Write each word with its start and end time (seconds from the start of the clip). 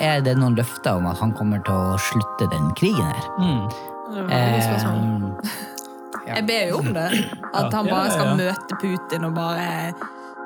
er 0.00 0.20
det 0.22 0.36
noen 0.38 0.56
løfter 0.58 0.98
om 0.98 1.06
at 1.10 1.18
han 1.22 1.32
kommer 1.36 1.62
til 1.66 1.74
å 1.74 1.98
slutte 2.02 2.48
den 2.52 2.70
krigen 2.78 3.08
her. 3.08 3.26
Mm. 3.38 3.62
Eh, 4.30 4.58
Jeg 6.28 6.46
ber 6.48 6.70
jo 6.70 6.78
om 6.82 6.92
det. 6.94 7.08
At 7.54 7.72
han 7.72 7.88
bare 7.88 8.10
skal 8.12 8.36
møte 8.38 8.78
Putin 8.80 9.24
og 9.28 9.34
bare 9.36 9.92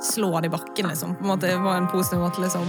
slå 0.03 0.33
han 0.35 0.47
i 0.47 0.53
bakken, 0.53 0.89
liksom. 0.91 1.17
På 1.19 1.27
en 1.27 1.33
måte, 1.35 1.47
det 1.51 1.59
en 1.77 1.89
positiv 1.91 2.23
måte, 2.23 2.43
liksom. 2.43 2.67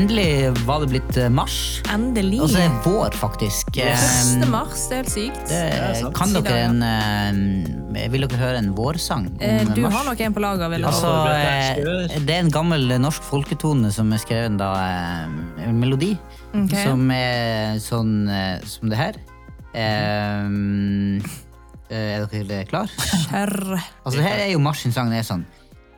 Endelig 0.00 0.50
var 0.64 0.80
det 0.80 0.88
blitt 0.90 1.16
eh, 1.20 1.28
mars. 1.32 1.56
Endelig. 1.92 2.40
Og 2.40 2.50
så 2.52 2.60
er 2.62 2.70
det 2.70 2.80
vår, 2.86 3.16
faktisk. 3.20 3.72
Første 3.76 4.40
Eh, 4.40 4.48
mars, 4.50 4.84
det 4.88 4.96
er 4.96 5.02
helt 5.02 5.12
sykt. 5.12 5.42
det, 5.50 5.58
er 5.60 6.12
kan 6.16 6.32
dere 6.34 6.58
en 6.70 6.80
uh, 7.92 8.08
Vil 8.12 8.24
dere 8.24 8.40
høre 8.40 8.62
en 8.62 8.70
vårsang 8.76 9.26
om 9.28 9.38
Eh, 9.40 9.64
Du 9.74 9.82
mars? 9.82 9.94
har 9.94 10.04
nok 10.08 10.20
en 10.20 10.34
på 10.34 10.40
lager, 10.40 10.68
vil 10.72 10.84
Altså, 10.88 11.10
det 12.24 12.34
er 12.34 12.40
en 12.40 12.50
gammel 12.50 12.88
norsk 13.00 13.22
folketone 13.22 13.92
som 13.92 14.12
er 14.12 14.22
skrevet 14.22 14.56
da 14.58 14.70
en 15.66 15.78
melodi. 15.80 16.16
okay. 16.54 16.84
Som 16.86 17.10
er 17.10 17.78
sånn 17.78 18.14
som 18.64 18.88
det 18.90 18.96
her. 18.98 19.14
Eh, 19.74 20.50
er 21.90 22.26
dere 22.30 22.64
klar? 22.66 22.88
Kjør. 23.28 23.78
Altså, 24.04 24.16
det 24.18 24.24
her 24.26 24.44
er 24.46 24.52
jo 24.52 24.58
Mars 24.62 24.80
sin 24.82 24.92
sang. 24.92 25.10
Det 25.10 25.18
er 25.18 25.26
sånn 25.26 25.44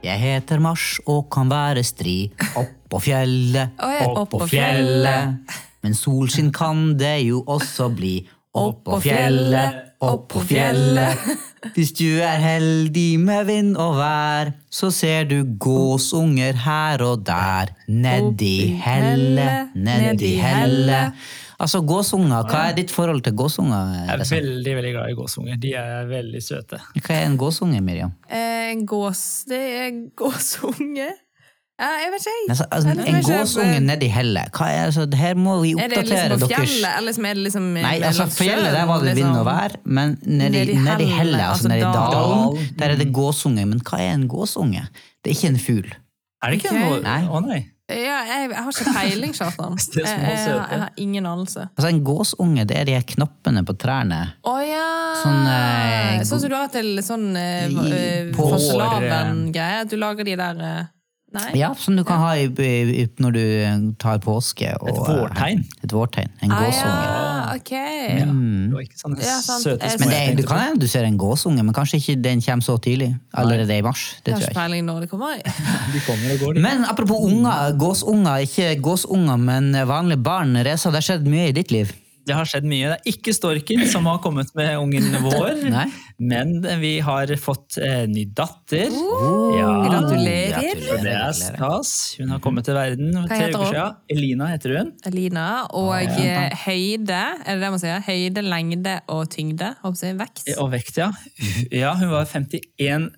Jeg 0.02 0.18
heter 0.18 0.58
Mars 0.60 0.98
og 1.06 1.28
kan 1.30 1.48
være 1.48 1.84
stri 1.84 2.32
opp 2.56 2.81
på 2.92 3.00
fjellet, 3.08 3.74
Oi, 3.82 3.98
opp 4.12 4.30
på 4.36 4.46
fjellet. 4.52 5.58
Men 5.82 5.96
solskinn 5.98 6.52
kan 6.54 6.92
det 7.00 7.16
jo 7.26 7.42
også 7.50 7.88
bli. 7.96 8.20
Opp 8.54 8.82
på 8.84 8.98
fjellet, 9.00 9.78
opp 10.04 10.26
på 10.34 10.42
fjellet. 10.44 11.22
Hvis 11.72 11.92
du 11.96 12.18
er 12.20 12.36
heldig 12.42 13.16
med 13.22 13.46
vind 13.48 13.76
og 13.80 13.94
vær, 13.96 14.50
så 14.68 14.90
ser 14.92 15.24
du 15.30 15.38
gåsunger 15.62 16.58
her 16.66 17.00
og 17.06 17.22
der. 17.24 17.72
Nedi 17.88 18.74
hellet, 18.82 19.72
nedi 19.78 20.34
hellet. 20.42 21.16
Altså, 21.62 21.78
gåsunger, 21.86 22.42
hva 22.50 22.62
er 22.72 22.76
ditt 22.76 22.90
forhold 22.90 23.22
til 23.24 23.36
gåsunger? 23.38 23.92
Jeg 24.10 24.18
er 24.18 24.24
veldig 24.34 24.72
veldig 24.80 24.92
glad 24.96 25.12
i 25.12 25.16
gåsunger. 25.18 25.58
De 25.62 25.72
er 25.78 26.08
veldig 26.10 26.40
søte. 26.42 26.80
Hva 26.98 27.14
er 27.20 27.28
en 27.28 27.36
gåsunge, 27.38 27.80
Miriam? 27.86 28.12
Eh, 28.28 28.48
En 28.72 28.86
gås 28.88 29.44
Det 29.48 29.58
er 29.84 29.90
gåsunge. 30.16 31.08
Ja, 31.80 31.88
jeg 31.98 32.10
vet 32.12 32.20
ikke, 32.20 32.32
jeg. 32.32 32.48
Altså, 32.52 32.64
altså, 32.70 32.88
Jeg 32.88 32.98
en 33.08 33.16
ikke, 33.16 33.38
gåsunge 33.38 33.76
eh, 33.76 33.80
nedi 33.82 34.08
hellet. 34.12 34.50
Hva 34.54 34.68
er, 34.70 34.84
altså, 34.90 35.06
det 35.08 35.18
her 35.18 35.34
må 35.40 35.56
vi 35.62 35.72
oppdatere 35.74 36.02
Er 36.02 36.04
det 36.04 36.12
liksom 36.12 36.44
på 36.44 36.50
deres 36.52 36.68
fjellet, 36.68 36.98
eller 36.98 37.16
som 37.16 37.24
er 37.24 37.34
det 37.38 37.44
liksom 37.46 37.66
Nei, 37.78 37.94
altså 38.10 38.26
fjellet 38.36 38.76
der 38.76 38.86
var 38.90 39.02
det 39.02 39.14
vind 39.16 39.30
og 39.30 39.32
liksom? 39.32 39.48
vær, 39.48 39.76
men 39.98 40.14
nedi, 40.22 40.60
Nedi 40.60 40.76
nedi 40.84 41.08
hellet, 41.10 41.40
altså 41.40 41.50
altså 41.50 41.72
nedi 41.72 41.88
dalen, 41.96 42.70
der 42.78 42.94
er 42.94 43.02
det 43.02 43.08
gåsunge. 43.16 43.66
Men 43.72 43.82
hva 43.88 44.02
er 44.04 44.14
en 44.14 44.28
gåsunge? 44.30 44.84
Det 45.24 45.32
er 45.32 45.38
ikke 45.38 45.52
en 45.54 45.60
fugl. 45.66 45.92
Er 46.42 46.50
det 46.52 46.60
ikke 46.60 46.74
okay. 46.74 46.86
noe 46.86 47.02
Nei. 47.06 47.20
Å 47.26 47.42
nei. 47.48 47.60
Ja, 47.92 48.20
jeg, 48.24 48.46
jeg 48.52 48.62
har 48.62 48.72
ikke 48.72 48.92
peiling, 48.94 49.34
Kjartan. 49.36 49.74
Jeg, 49.98 50.06
jeg, 50.06 50.38
jeg 50.46 50.80
har 50.80 50.92
ingen 50.96 51.26
anelse. 51.28 51.66
Altså 51.74 51.90
En 51.90 52.00
gåsunge, 52.06 52.64
det 52.68 52.78
er 52.78 52.88
de 52.88 52.94
knoppene 53.14 53.64
på 53.68 53.74
trærne. 53.76 54.20
Oh, 54.48 54.60
ja! 54.64 54.86
Sånn, 55.20 55.42
eh, 55.50 56.22
Sånn 56.24 56.40
som 56.40 56.52
du 56.52 56.56
har 56.56 56.70
til 56.72 57.02
sånn 57.04 57.26
eh, 57.36 58.30
på- 58.32 58.48
fastelavn-greie? 58.54 59.82
At 59.84 59.92
du 59.92 59.98
lager 60.00 60.24
de 60.30 60.38
der 60.40 60.62
eh, 60.68 60.80
Nei? 61.32 61.50
Ja, 61.56 61.70
som 61.80 61.96
du 61.96 62.02
kan 62.04 62.20
ha 62.20 62.34
i, 62.36 62.44
i, 62.44 63.06
når 63.22 63.32
du 63.36 63.42
tar 64.02 64.18
påske. 64.20 64.68
Og, 64.82 64.90
Et 64.90 64.98
vårtegn. 65.00 65.62
Et 65.86 65.94
vårtegn. 65.96 66.28
En 66.44 66.52
Ah, 66.52 66.60
gåsunge. 66.66 67.06
ja, 67.06 67.54
ok. 67.56 67.72
Ja, 67.72 68.26
det 68.28 68.82
ikke 68.84 69.00
sånne 69.00 69.24
Ja, 69.24 69.38
søte 69.40 69.90
små 69.94 70.02
Men 70.04 70.12
det, 70.12 70.20
du 70.42 70.46
kan 70.48 70.60
hende 70.60 70.80
du 70.84 70.86
ser 70.92 71.08
en 71.08 71.16
gåsunge, 71.20 71.64
men 71.64 71.72
kanskje 71.76 72.00
ikke 72.02 72.18
den 72.22 72.42
kommer 72.44 72.66
så 72.66 72.76
tidlig. 72.84 73.10
Allerede 73.32 73.78
i 73.78 73.82
mars. 73.82 74.04
Det 74.24 74.34
tror 74.34 74.44
jeg 74.44 74.52
ikke 74.52 74.84
når 74.90 75.00
det 75.06 75.10
kommer. 75.10 75.40
De 75.94 76.04
kommer 76.06 76.34
og 76.36 76.38
går, 76.44 76.54
de. 76.54 76.60
Men 76.68 76.84
apropos 76.84 77.24
unger, 77.24 77.72
gåsunger, 77.80 78.44
ikke 78.46 78.76
gåsunger, 78.84 79.36
men 79.40 79.72
vanlige 79.88 80.20
barn. 80.22 80.54
Reza, 80.64 80.90
det 80.92 81.00
har 81.00 81.08
skjedd 81.12 81.26
mye 81.28 81.48
i 81.48 81.56
ditt 81.56 81.72
liv. 81.72 81.92
Det 82.26 82.36
har 82.36 82.46
skjedd 82.46 82.64
mye. 82.68 82.92
Det 82.92 83.00
er 83.00 83.16
ikke 83.16 83.32
storken 83.34 83.82
som 83.90 84.06
har 84.06 84.20
kommet 84.22 84.52
med 84.54 84.76
ungen 84.78 85.08
vår, 85.24 85.64
Nei. 85.74 85.88
Men 86.18 86.60
vi 86.80 86.98
har 87.04 87.30
fått 87.40 87.78
eh, 87.82 88.04
ny 88.10 88.24
datter. 88.34 88.90
Oh, 88.92 89.52
Ja. 89.58 89.70
Gratulerer. 89.86 90.80
Så 90.82 90.96
det 91.04 91.12
er 91.12 91.32
stas. 91.36 91.92
Hun 92.18 92.32
har 92.34 92.40
kommet 92.44 92.64
til 92.68 92.74
verden 92.76 93.12
for 93.14 93.26
Hva 93.26 93.28
tre 93.30 93.40
heter 93.46 93.58
uker 93.58 93.64
hun? 93.64 93.72
siden. 93.74 93.96
Elina 94.16 94.50
heter 94.52 94.76
hun. 94.78 94.92
Elina. 95.10 95.46
Og 95.78 96.18
ja. 96.18 96.44
høyde, 96.66 97.22
er 97.44 97.56
det 97.56 97.62
det 97.64 97.72
man 97.74 97.82
sier? 97.82 98.04
Høyde, 98.06 98.44
lengde 98.46 98.98
og 99.12 99.26
tyngde. 99.32 99.72
Håper 99.82 100.06
jeg, 100.08 100.18
vekt. 100.20 100.44
Og 100.58 100.70
vekt, 100.72 101.00
ja. 101.02 101.10
Ja, 101.72 101.94
hun 101.98 102.10
var 102.12 102.24
51 102.30 103.10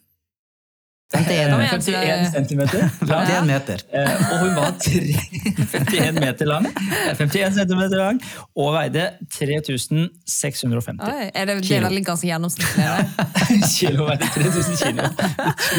51 1.15 1.51
Kom 1.53 1.61
igjen, 1.63 1.81
51 1.81 2.33
centimeter 2.35 2.79
lang. 3.11 3.27
51 3.29 3.47
meter. 3.51 3.83
Eh, 3.95 4.33
Og 4.33 4.43
hun 4.43 4.55
var 4.59 4.73
tre, 4.83 5.15
51 5.75 6.19
meter 6.25 6.51
lang, 6.51 6.67
eh, 6.67 7.15
51 7.19 7.55
centimeter 7.61 8.01
lang 8.03 8.21
og 8.57 8.73
veide 8.75 9.05
3650 9.37 11.05
Oi, 11.05 11.31
er 11.35 11.49
det, 11.49 11.57
det 11.69 11.77
er 11.79 11.87
veldig 11.87 12.05
ganske 12.07 12.29
gjennomsnittlig. 12.29 12.89
kilo. 13.79 14.09
Veide 14.11 14.29
3000 14.35 14.77
kilo. 14.83 15.09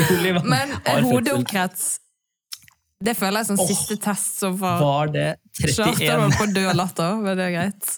Utrolig 0.01 0.34
Men 0.45 0.75
hodeomkrets 1.09 1.85
Det 3.06 3.13
føler 3.19 3.41
jeg 3.44 3.50
som 3.51 3.59
Åh, 3.59 3.68
siste 3.69 3.97
test 4.01 4.40
som 4.40 4.56
var, 4.59 4.79
Var 4.81 5.12
det 5.13 5.28
Kjartan 5.59 5.94
31 6.00 6.18
var 6.24 6.35
på 6.40 6.45
død 6.56 6.74
latter, 6.79 7.16
men 7.24 7.38
det 7.40 7.45
er 7.50 7.53
greit. 7.59 7.94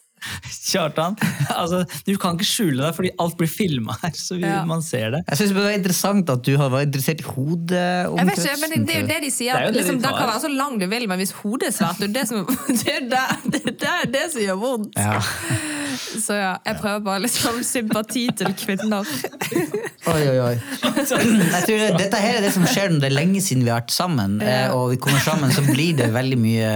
Kjartan, 0.68 1.16
altså, 1.54 1.84
du 2.08 2.14
kan 2.20 2.36
ikke 2.38 2.48
skjule 2.48 2.82
deg 2.84 2.96
fordi 2.98 3.12
alt 3.24 3.38
blir 3.40 3.50
filma 3.52 3.96
her, 4.02 4.16
så 4.18 4.36
vi, 4.36 4.44
Ja. 4.48 4.64
man 4.68 4.82
ser 4.84 5.12
det. 5.16 5.22
Jeg 5.30 5.38
synes 5.38 5.54
det 5.54 5.64
var 5.64 5.76
interessant 5.78 6.30
at 6.34 6.44
du 6.44 6.56
var 6.58 6.82
interessert 6.82 7.22
i 7.22 7.28
Jeg 7.28 8.28
vet 8.28 8.42
ikke, 8.44 8.58
men 8.62 8.72
det, 8.74 8.82
det 8.88 8.96
er 8.96 9.02
jo 9.02 9.08
det 9.08 9.20
de 9.24 9.32
sier. 9.32 9.54
Det 9.54 9.74
det 9.74 9.82
liksom, 9.82 10.02
de 10.02 10.12
kan 10.18 10.28
være 10.28 10.44
så 10.44 10.52
lang 10.52 10.80
du 10.82 10.88
vil, 10.88 11.08
men 11.08 11.22
hvis 11.22 11.32
hodet 11.44 11.70
er 11.70 11.76
svært, 11.78 12.02
det 12.02 12.10
er 12.10 12.16
det 12.20 12.28
som 12.28 12.46
det 12.82 12.94
er 12.98 13.08
det, 13.12 13.26
det, 13.54 13.64
det, 13.80 13.94
er 13.94 14.12
det 14.18 14.26
som 14.34 14.42
gjør 14.42 14.62
vondt. 14.64 14.98
Ja. 14.98 15.20
Så 15.98 16.36
ja, 16.38 16.52
jeg 16.66 16.78
prøver 16.82 17.00
bare 17.06 17.22
litt 17.24 17.34
liksom 17.34 17.62
sympati 17.66 18.28
til 18.38 18.52
kvinner. 18.58 19.08
Oi, 20.08 20.22
oi, 20.30 20.38
oi. 20.44 20.54
Jeg 20.84 21.08
tror 21.10 21.24
det, 21.82 21.88
dette 22.00 22.20
her 22.22 22.38
er 22.38 22.46
det 22.46 22.52
som 22.56 22.66
skjer 22.70 22.92
når 22.94 23.02
det 23.04 23.10
er 23.10 23.16
lenge 23.16 23.42
siden 23.44 23.66
vi 23.66 23.72
har 23.74 23.82
vært 23.82 23.94
sammen, 23.96 24.38
eh, 24.44 24.70
og 24.76 24.92
vi 24.94 25.00
kommer 25.02 25.22
sammen, 25.24 25.52
så 25.54 25.64
blir 25.68 25.98
det 25.98 26.10
veldig 26.14 26.38
mye 26.42 26.70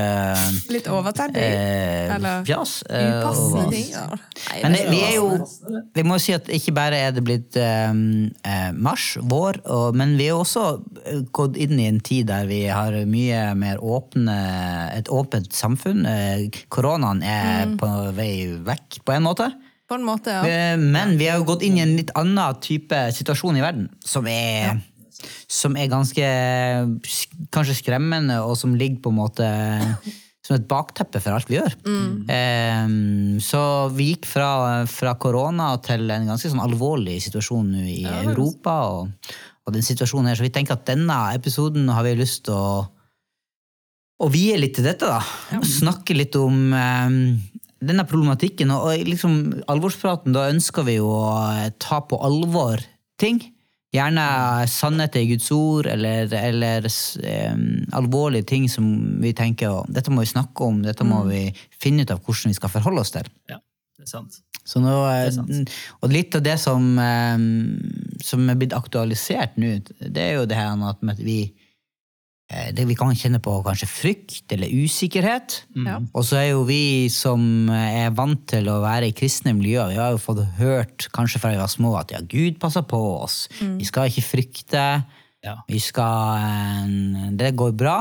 Litt 0.74 0.90
overtenning. 0.91 1.38
eh, 1.41 2.16
Eller 2.16 2.46
fjas. 2.47 2.81
eh, 2.90 3.22
og- 3.40 3.72
ting. 3.72 3.88
Ja. 3.92 4.06
Nei, 4.52 4.59
Men 4.64 4.74
vi 4.92 5.00
er 5.06 5.16
jo 5.16 5.47
Vi 5.96 6.03
må 6.03 6.19
si 6.19 6.34
at 6.34 6.47
ikke 6.47 6.74
bare 6.74 6.96
er 7.08 7.12
det 7.16 7.24
blitt 7.24 7.56
eh, 7.56 7.90
eh, 7.92 8.72
mars, 8.74 9.18
vår, 9.22 9.62
og, 9.66 9.96
men 9.96 10.18
vi 10.18 10.28
er 10.28 10.36
også 10.40 10.66
eh, 11.06 11.22
gått 11.31 11.58
inn 11.58 11.80
i 11.80 11.88
en 11.88 12.00
tid 12.00 12.28
der 12.28 12.46
vi 12.47 12.66
har 12.68 12.92
mye 13.06 13.42
mer 13.56 13.78
åpne 13.81 14.38
et 14.97 15.08
åpent 15.09 15.52
samfunn. 15.53 16.06
Eh, 16.06 16.47
koronaen 16.69 17.24
er 17.24 17.75
på 17.78 17.90
vei 18.18 18.47
vekk, 18.66 19.02
på 19.06 19.14
en 19.16 19.24
måte. 19.24 19.50
På 19.92 19.96
en 20.00 20.06
måte, 20.08 20.31
ja. 20.31 20.46
Eh, 20.48 20.78
Men 20.80 21.18
vi 21.19 21.28
har 21.28 21.38
jo 21.42 21.44
gått 21.50 21.63
inn 21.68 21.75
i 21.78 21.81
en 21.84 21.98
litt 21.98 22.12
annen 22.16 22.56
type 22.63 22.96
situasjon 23.12 23.58
i 23.59 23.62
verden, 23.63 23.90
som 24.06 24.25
er, 24.31 24.80
som 25.52 25.75
er 25.75 25.90
ganske 25.92 26.24
kanskje 27.52 27.75
skremmende, 27.81 28.40
og 28.46 28.56
som 28.58 28.75
ligger 28.80 29.02
på 29.03 29.12
en 29.12 29.19
måte 29.19 29.50
som 30.51 30.57
et 30.59 30.67
bakteppe 30.69 31.22
for 31.23 31.38
alt 31.38 31.50
vi 31.50 31.57
gjør. 31.57 31.78
Eh, 32.35 32.95
så 33.44 33.63
vi 33.95 34.12
gikk 34.12 34.28
fra, 34.29 34.51
fra 34.91 35.16
korona 35.22 35.73
til 35.84 36.12
en 36.12 36.28
ganske 36.34 36.51
sånn 36.51 36.63
alvorlig 36.63 37.22
situasjon 37.23 37.72
nå 37.72 37.85
i 37.88 38.01
Europa. 38.25 38.75
Og, 38.91 39.31
og 39.66 39.75
den 39.75 39.85
situasjonen 39.85 40.31
her, 40.31 40.39
Så 40.39 40.47
vi 40.47 40.53
tenker 40.53 40.75
at 40.75 40.89
denne 40.89 41.22
episoden 41.38 41.88
har 41.89 42.03
vi 42.07 42.17
lyst 42.19 42.45
til 42.50 42.57
å 42.57 42.89
å 44.22 44.28
vie 44.29 44.53
litt 44.59 44.75
til 44.78 44.85
dette, 44.85 45.07
da. 45.09 45.62
Snakke 45.66 46.13
litt 46.13 46.35
om 46.38 46.75
eh, 46.78 47.13
denne 47.81 48.06
problematikken. 48.06 48.69
Og, 48.75 48.91
og 48.91 49.07
liksom 49.09 49.39
alvorspraten, 49.72 50.35
da 50.35 50.50
ønsker 50.51 50.85
vi 50.85 51.00
jo 51.00 51.09
å 51.09 51.31
ta 51.81 52.03
på 52.06 52.19
alvor 52.22 52.83
ting. 53.22 53.41
Gjerne 53.91 54.25
sannheter 54.72 55.19
i 55.19 55.28
Guds 55.34 55.50
ord, 55.52 55.88
eller, 55.91 56.31
eller 56.31 56.86
um, 56.88 57.65
alvorlige 58.00 58.48
ting 58.54 58.69
som 58.71 58.86
vi 59.19 59.33
tenker 59.36 59.81
dette 59.92 60.13
må 60.13 60.24
vi 60.24 60.31
snakke 60.31 60.63
om, 60.63 60.80
dette 60.86 61.04
må 61.04 61.25
vi 61.27 61.42
finne 61.75 62.06
ut 62.06 62.13
av 62.13 62.21
hvordan 62.24 62.54
vi 62.54 62.60
skal 62.60 62.71
forholde 62.71 63.04
oss 63.04 63.12
til. 63.12 63.27
Ja, 63.51 63.60
det 64.00 64.07
er 64.07 64.13
sant. 64.13 64.39
Så 64.63 64.80
nå, 64.80 64.94
eh, 65.10 65.25
Det 65.25 65.33
er 65.33 65.36
sant. 65.36 65.74
og 66.00 66.13
litt 66.13 66.38
av 66.38 66.45
det 66.45 66.56
som, 66.62 66.88
um, 66.95 68.15
som 68.24 68.48
er 68.48 68.62
blitt 68.62 68.77
aktualisert 68.77 69.60
nå, 69.60 69.74
det 70.00 70.24
er 70.24 70.39
jo 70.39 70.48
det 70.48 70.56
her 70.56 70.88
at 70.88 71.19
vi 71.19 71.42
det 72.75 72.83
vi 72.89 72.95
kan 73.00 73.13
kjenne 73.15 73.39
på 73.44 73.53
kanskje 73.63 73.88
frykt 73.88 74.51
eller 74.51 74.68
usikkerhet. 74.68 75.62
Ja. 75.88 76.00
Og 76.12 76.25
så 76.27 76.38
er 76.42 76.48
jo 76.51 76.65
vi 76.68 77.07
som 77.13 77.69
er 77.71 78.12
vant 78.18 78.44
til 78.51 78.68
å 78.68 78.81
være 78.83 79.07
i 79.12 79.15
kristne 79.15 79.53
miljøer, 79.56 79.94
vi 79.94 80.00
har 80.01 80.12
jo 80.15 80.19
fått 80.21 80.42
hørt 80.59 81.07
kanskje 81.15 81.39
fra 81.39 81.53
vi 81.53 81.62
var 81.62 81.71
små 81.71 81.94
at 82.00 82.12
ja, 82.12 82.19
Gud 82.21 82.59
passer 82.59 82.83
på 82.83 83.00
oss. 83.24 83.45
Vi 83.62 83.88
skal 83.88 84.12
ikke 84.12 84.25
frykte. 84.33 84.86
Ja. 85.42 85.56
Vi 85.65 85.80
skal 85.81 86.38
eh, 86.45 87.30
Det 87.39 87.53
går 87.57 87.71
bra. 87.74 88.00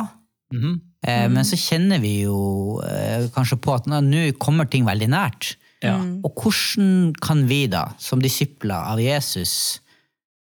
Mhm. 0.53 0.81
Eh, 1.07 1.29
Men 1.33 1.47
så 1.49 1.57
kjenner 1.57 1.97
vi 2.03 2.27
jo 2.27 2.81
eh, 2.85 3.31
kanskje 3.33 3.57
på 3.65 3.73
at 3.73 3.87
nå 3.89 4.03
nå 4.05 4.25
kommer 4.37 4.67
ting 4.69 4.85
veldig 4.85 5.09
nært. 5.09 5.55
ja. 5.81 5.95
Og 6.27 6.35
hvordan 6.43 7.15
kan 7.23 7.47
vi 7.49 7.63
da, 7.73 7.87
som 7.99 8.21
disipler 8.21 8.77
av 8.77 9.01
Jesus, 9.01 9.81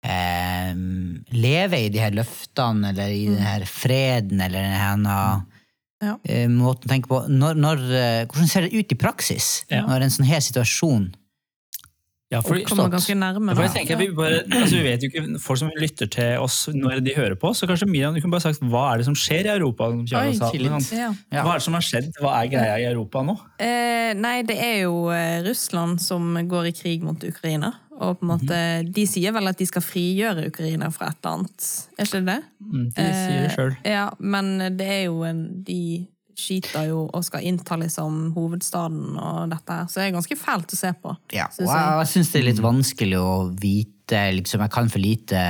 eh, 0.02 0.74
lever 1.32 1.86
i 1.86 1.88
de 1.94 1.98
her 2.02 2.10
løftene, 2.16 2.90
eller 2.92 3.08
i 3.14 3.24
den 3.30 3.38
her 3.42 3.64
freden, 3.70 4.40
eller 4.40 4.60
den 4.68 5.06
her 5.06 5.42
Ja. 6.02 6.16
eh, 6.26 6.48
måten 6.50 6.88
å 6.88 6.90
tenke 6.90 7.06
på. 7.08 7.20
Når, 7.30 7.54
når, 7.54 7.82
eh, 7.94 8.24
hvordan 8.26 8.48
ser 8.50 8.62
det 8.66 8.72
ut 8.74 8.90
i 8.92 8.96
praksis 8.98 9.64
Ja. 9.70 9.84
når 9.86 10.02
en 10.02 10.10
sånn 10.10 10.26
her 10.26 10.40
situasjon 10.40 11.12
Ja, 12.32 12.40
for, 12.40 12.56
Kommer 12.64 12.88
ganske 12.88 13.12
nærme. 13.14 13.54
for 13.54 13.62
jeg 13.62 13.72
tenker, 13.74 13.98
vi, 13.98 14.06
bare, 14.08 14.38
altså, 14.48 14.70
vi 14.78 14.82
vet 14.86 15.02
jo 15.02 15.10
ikke, 15.10 15.38
Folk 15.38 15.58
som 15.58 15.68
lytter 15.76 16.08
til 16.08 16.38
oss 16.40 16.66
når 16.72 17.02
de 17.04 17.12
hører 17.14 17.34
på, 17.36 17.50
så 17.52 17.68
kanskje 17.68 17.86
Miriam, 17.86 18.14
du 18.14 18.22
kunne 18.22 18.32
bare 18.32 18.40
sagt 18.40 18.58
hva 18.64 18.94
er 18.94 18.96
det 19.02 19.04
som 19.04 19.14
skjer 19.14 19.44
i 19.44 19.52
Europa? 19.58 19.90
som 20.08 20.18
Oi, 20.18 20.32
sa, 20.38 20.48
sånn, 20.50 20.80
Ja. 20.96 21.12
Ja. 21.30 21.42
Hva 21.44 21.50
er 21.52 21.58
det 21.60 21.62
som 21.62 21.74
har 21.74 21.82
skjedd? 21.84 22.08
Hva 22.18 22.32
er 22.42 22.48
greia 22.48 22.78
i 22.80 22.88
Europa 22.88 23.20
nå? 23.22 23.36
Eh, 23.60 24.14
nei, 24.14 24.40
det 24.48 24.56
er 24.58 24.80
jo 24.88 25.10
eh, 25.12 25.42
Russland 25.44 26.00
som 26.00 26.32
går 26.48 26.68
i 26.68 26.72
krig 26.72 27.02
mot 27.02 27.20
Ukraina. 27.22 27.74
Og 28.02 28.18
på 28.18 28.26
en 28.26 28.32
måte, 28.32 28.56
De 28.94 29.04
sier 29.06 29.34
vel 29.34 29.50
at 29.50 29.60
de 29.60 29.66
skal 29.68 29.84
frigjøre 29.84 30.48
Ukraina 30.50 30.90
fra 30.94 31.12
et 31.12 31.20
eller 31.20 31.36
annet. 31.36 31.68
Er 31.96 32.08
ikke 32.08 32.22
det 32.22 32.32
det? 32.32 32.40
Mm, 32.66 32.88
de 32.96 33.06
sier 33.10 33.44
det 33.44 33.52
sjøl. 33.54 33.76
Ja, 33.86 34.06
men 34.18 34.56
det 34.78 34.88
er 34.88 35.04
jo 35.06 35.22
en 35.28 35.44
De 35.66 35.82
skyter 36.42 36.88
jo 36.88 37.04
og 37.12 37.24
skal 37.26 37.44
innta 37.46 37.76
liksom 37.78 38.32
hovedstaden 38.36 39.16
og 39.20 39.52
dette 39.52 39.78
her. 39.78 39.88
Så 39.88 40.00
det 40.00 40.08
er 40.08 40.16
ganske 40.16 40.38
fælt 40.40 40.74
å 40.74 40.78
se 40.78 40.92
på. 41.02 41.14
Ja, 41.36 41.46
og 41.52 41.68
jeg, 41.68 41.94
jeg. 42.00 42.10
syns 42.14 42.32
det 42.32 42.40
er 42.40 42.46
litt 42.48 42.62
vanskelig 42.64 43.20
å 43.20 43.32
vite 43.52 44.22
liksom, 44.38 44.64
Jeg 44.64 44.74
kan 44.74 44.90
for 44.92 45.00
lite 45.00 45.42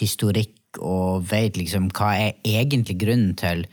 historikk 0.00 0.80
og 0.82 1.24
vet 1.30 1.58
liksom 1.60 1.88
hva 1.94 2.14
er 2.18 2.38
egentlig 2.42 2.96
grunnen 3.04 3.34
til, 3.38 3.64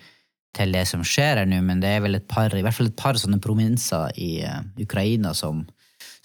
til 0.56 0.76
det 0.76 0.84
som 0.90 1.06
skjer 1.08 1.42
her 1.42 1.50
nå, 1.50 1.62
men 1.66 1.82
det 1.82 1.96
er 1.96 2.04
vel 2.06 2.20
et 2.20 2.28
par, 2.30 2.54
i 2.54 2.62
hvert 2.62 2.78
fall 2.78 2.92
et 2.92 3.00
par 3.00 3.18
sånne 3.18 3.42
prominenser 3.42 4.14
i 4.22 4.34
eh, 4.46 4.62
Ukraina 4.84 5.34
som, 5.38 5.64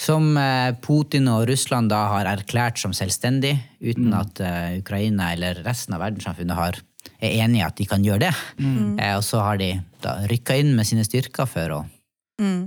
som 0.00 0.36
eh, 0.36 0.74
Putin 0.84 1.28
og 1.32 1.46
Russland 1.48 1.88
da 1.90 2.02
har 2.12 2.28
erklært 2.28 2.78
som 2.82 2.92
selvstendig, 2.96 3.54
uten 3.80 4.12
at 4.16 4.40
eh, 4.44 4.76
Ukraina 4.82 5.30
eller 5.32 5.62
resten 5.64 5.96
av 5.96 6.02
verdenssamfunnet 6.04 6.56
har, 6.58 6.76
er 7.16 7.36
enig 7.44 7.62
i 7.62 7.64
at 7.64 7.76
de 7.80 7.86
kan 7.88 8.04
gjøre 8.04 8.26
det. 8.26 8.32
Eh, 8.60 9.14
og 9.16 9.24
så 9.24 9.40
har 9.46 9.56
de 9.62 9.70
da 10.04 10.18
rykka 10.28 10.58
inn 10.60 10.74
med 10.76 10.84
sine 10.88 11.04
styrker 11.06 11.48
for 11.50 11.78
å 11.80 11.84
Mm. 12.36 12.66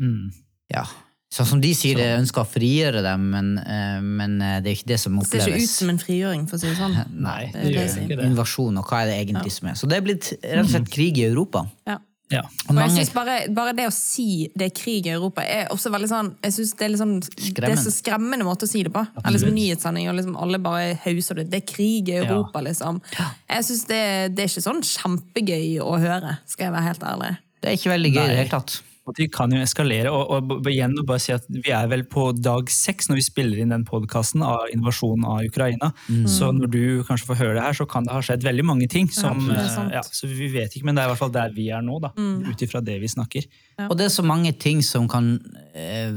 Mm. 0.00 0.30
ja, 0.72 0.86
sånn 1.28 1.44
som 1.50 1.60
de 1.60 1.74
sier, 1.76 1.98
de 2.00 2.06
ønsker 2.16 2.40
å 2.40 2.48
frigjøre 2.48 3.02
dem, 3.04 3.26
men, 3.34 3.50
eh, 3.60 3.98
men 4.00 4.38
det 4.40 4.70
er 4.70 4.70
jo 4.72 4.78
ikke 4.78 4.88
det 4.88 4.96
som 5.02 5.18
oppleves. 5.20 5.32
Det 5.34 5.42
ser 5.44 5.58
ikke 5.58 5.66
ut 5.68 5.74
som 5.74 5.90
en 5.92 5.98
frigjøring, 6.00 6.46
for 6.48 6.56
å 6.56 6.60
si 6.62 6.70
det 6.70 6.78
sånn. 6.78 6.96
Nei, 7.28 7.50
Det 7.52 7.66
det 7.66 7.74
gjør 7.74 7.82
det. 7.84 8.06
ikke 8.06 8.16
det. 8.22 8.30
Invasjon, 8.30 8.78
og 8.80 8.88
hva 8.88 9.02
er 9.02 9.10
det 9.12 9.18
egentlig 9.26 9.52
som 9.52 9.68
er. 9.68 9.76
Så 9.76 9.90
det 9.92 9.98
er 10.00 10.06
blitt 10.08 10.30
rett 10.40 10.64
og 10.64 10.70
slett 10.72 10.88
krig 10.96 11.20
i 11.20 11.26
Europa. 11.28 11.66
Ja. 11.86 11.98
Ja. 12.32 12.42
Og 12.66 12.74
Og 12.74 12.80
jeg 12.82 12.94
synes 12.96 13.12
bare, 13.14 13.36
bare 13.52 13.74
det 13.76 13.86
å 13.88 13.92
si 13.94 14.48
det 14.56 14.70
er 14.70 14.74
krig 14.76 15.06
i 15.06 15.12
Europa, 15.14 15.44
er 15.44 15.70
også 15.74 15.92
veldig 15.92 16.08
sånn 16.10 16.30
jeg 16.42 16.54
synes 16.56 16.72
Det 16.78 16.86
er 16.86 16.96
sånn 17.00 17.14
Det 17.20 17.68
er 17.68 17.76
så 17.80 17.92
skremmende 17.94 18.46
måte 18.48 18.66
å 18.66 18.70
si 18.70 18.82
det 18.86 18.92
på. 18.94 19.04
Eller 19.22 19.36
liksom 19.36 19.54
nyhetssending, 19.56 20.08
og 20.10 20.16
liksom 20.18 20.38
alle 20.40 20.60
bare 20.62 20.94
hauser 21.04 21.42
det. 21.42 21.48
Det 21.52 21.62
er 21.62 21.66
krig 21.74 22.08
i 22.08 22.18
Europa, 22.22 22.62
liksom. 22.64 23.02
Jeg 23.18 23.68
synes 23.68 23.84
det, 23.90 24.02
det 24.36 24.46
er 24.46 24.52
ikke 24.52 24.64
sånn 24.68 24.82
kjempegøy 24.86 25.76
å 25.84 25.98
høre, 26.02 26.38
skal 26.48 26.68
jeg 26.70 26.76
være 26.78 26.88
helt 26.90 27.04
ærlig. 27.12 27.34
det 27.62 27.70
er 27.70 27.78
ikke 27.78 27.92
veldig 27.94 28.14
gøy 28.16 28.24
i 28.24 28.30
det 28.32 28.40
hele 28.42 28.54
tatt. 28.56 28.80
Og 29.02 29.16
de 29.18 29.26
kan 29.32 29.50
jo 29.50 29.58
eskalere. 29.62 30.10
Og, 30.14 30.52
og 30.52 30.68
igjen 30.70 30.94
bare 31.06 31.22
si 31.22 31.32
at 31.34 31.46
Vi 31.50 31.72
er 31.74 31.88
vel 31.90 32.04
på 32.10 32.28
dag 32.38 32.70
seks 32.70 33.10
når 33.10 33.18
vi 33.18 33.24
spiller 33.26 33.62
inn 33.62 33.74
den 33.74 33.86
podkasten 33.88 34.44
av 34.46 34.68
invasjonen 34.74 35.26
av 35.26 35.48
Ukraina. 35.48 35.90
Så 36.30 36.52
når 36.54 36.70
du 36.70 36.82
kanskje 37.08 37.28
får 37.32 37.40
høre 37.40 37.56
det 37.58 37.66
her, 37.66 37.78
så 37.80 37.88
kan 37.90 38.06
det 38.06 38.14
ha 38.14 38.22
skjedd 38.22 38.46
veldig 38.46 38.66
mange 38.68 38.88
ting. 38.92 39.10
Som, 39.12 39.42
det 39.48 39.58
er 39.58 39.74
eh, 39.88 39.96
ja, 39.98 40.04
så 40.06 40.30
vi 40.30 40.48
vet 40.54 40.76
ikke, 40.76 40.86
Men 40.86 40.96
det 40.96 41.02
er 41.02 41.10
i 41.10 41.14
hvert 41.14 41.22
fall 41.24 41.34
der 41.34 41.52
vi 41.56 41.68
er 41.74 41.82
nå, 41.84 41.98
da, 42.02 42.12
ut 42.14 42.64
ifra 42.64 42.82
det 42.84 43.00
vi 43.02 43.10
snakker. 43.10 43.50
Og 43.88 43.98
det 43.98 44.06
er 44.06 44.14
så 44.14 44.24
mange 44.26 44.54
ting 44.54 44.82
som 44.86 45.10
kan 45.10 45.34
eh, 45.74 46.14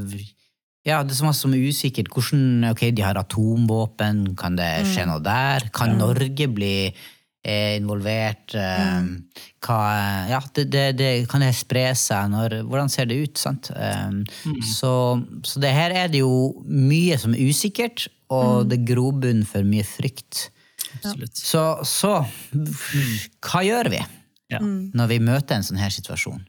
Ja, 0.85 1.01
det 1.01 1.15
er 1.15 1.17
så 1.17 1.33
som 1.33 1.57
er 1.57 1.65
usikkert. 1.65 2.11
Hvordan, 2.13 2.69
ok, 2.69 2.87
De 2.93 3.01
har 3.01 3.17
atomvåpen, 3.17 4.35
kan 4.37 4.57
det 4.59 4.71
skje 4.93 5.07
noe 5.09 5.23
der? 5.25 5.71
Kan 5.73 5.97
Norge 5.97 6.49
bli 6.53 6.75
eh, 7.45 7.75
involvert? 7.77 8.55
Eh, 8.57 9.05
hva, 9.65 9.77
ja, 10.31 10.41
det, 10.57 10.65
det, 10.73 10.85
det, 10.99 11.11
kan 11.31 11.45
det 11.45 11.53
spre 11.57 11.87
seg? 11.97 12.33
Når, 12.33 12.59
hvordan 12.69 12.91
ser 12.91 13.09
det 13.11 13.21
ut? 13.21 13.37
sant? 13.41 13.71
mm. 13.71 14.59
så, 14.75 14.91
så 15.45 15.61
det 15.63 15.73
her 15.75 15.95
er 15.95 16.11
det 16.11 16.23
jo 16.23 16.55
mye 16.65 17.19
som 17.21 17.37
er 17.37 17.45
usikkert, 17.45 18.07
og 18.33 18.65
det 18.71 18.81
er 18.81 18.89
grobunn 18.93 19.45
for 19.47 19.67
mye 19.67 19.85
frykt. 19.85 20.49
Ja. 21.03 21.13
Så, 21.35 21.63
så 21.85 22.17
hva 23.43 23.63
gjør 23.65 23.91
vi 23.93 24.03
Ja. 24.53 24.59
når 24.61 25.09
vi 25.09 25.17
møter 25.25 25.57
en 25.57 25.65
sånn 25.65 25.81
her 25.81 25.93
situasjon? 25.93 26.43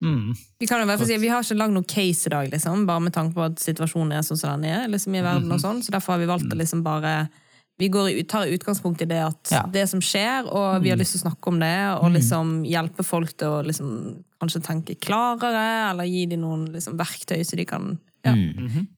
Mm. 0.00 0.32
Vi 0.58 0.66
kan 0.66 0.80
jo 0.80 0.86
bare 0.88 1.04
si, 1.04 1.16
vi 1.20 1.28
har 1.28 1.44
ikke 1.44 1.58
lagd 1.60 1.74
noen 1.76 1.84
case 1.84 2.28
i 2.28 2.32
dag, 2.32 2.48
liksom, 2.48 2.86
bare 2.88 3.04
med 3.04 3.12
tanke 3.12 3.36
på 3.36 3.44
at 3.44 3.60
situasjonen 3.60 4.16
er 4.16 4.24
sånn 4.24 4.38
som 4.40 4.62
den 4.62 4.72
er 4.72 4.88
liksom, 4.88 5.14
i 5.14 5.24
verden. 5.24 5.52
og 5.52 5.60
sånn, 5.60 5.82
Så 5.84 5.92
derfor 5.92 6.14
har 6.16 6.22
vi 6.22 6.30
valgt 6.30 6.48
å 6.48 6.56
liksom 6.56 6.82
bare 6.86 7.28
vi 7.80 7.88
går, 7.92 8.10
tar 8.28 8.50
utgangspunkt 8.52 9.02
i 9.02 9.08
det 9.08 9.20
at 9.24 9.50
Ja. 9.54 9.62
det 9.72 9.86
som 9.88 10.02
skjer, 10.04 10.46
og 10.46 10.82
vi 10.84 10.90
har 10.92 10.98
lyst 11.00 11.16
til 11.16 11.22
å 11.22 11.24
snakke 11.30 11.48
om 11.48 11.58
det, 11.62 11.72
og 11.96 12.12
liksom 12.12 12.52
hjelpe 12.68 13.04
folk 13.06 13.32
til 13.40 13.48
å 13.48 13.62
liksom, 13.64 13.90
kanskje 14.40 14.62
tenke 14.66 14.98
klarere, 15.00 15.90
eller 15.90 16.04
gi 16.08 16.26
dem 16.30 16.42
noen 16.44 16.66
liksom, 16.74 16.98
verktøy 17.00 17.40
så 17.44 17.56
de 17.56 17.64
kan 17.64 17.98
ja, 18.24 18.34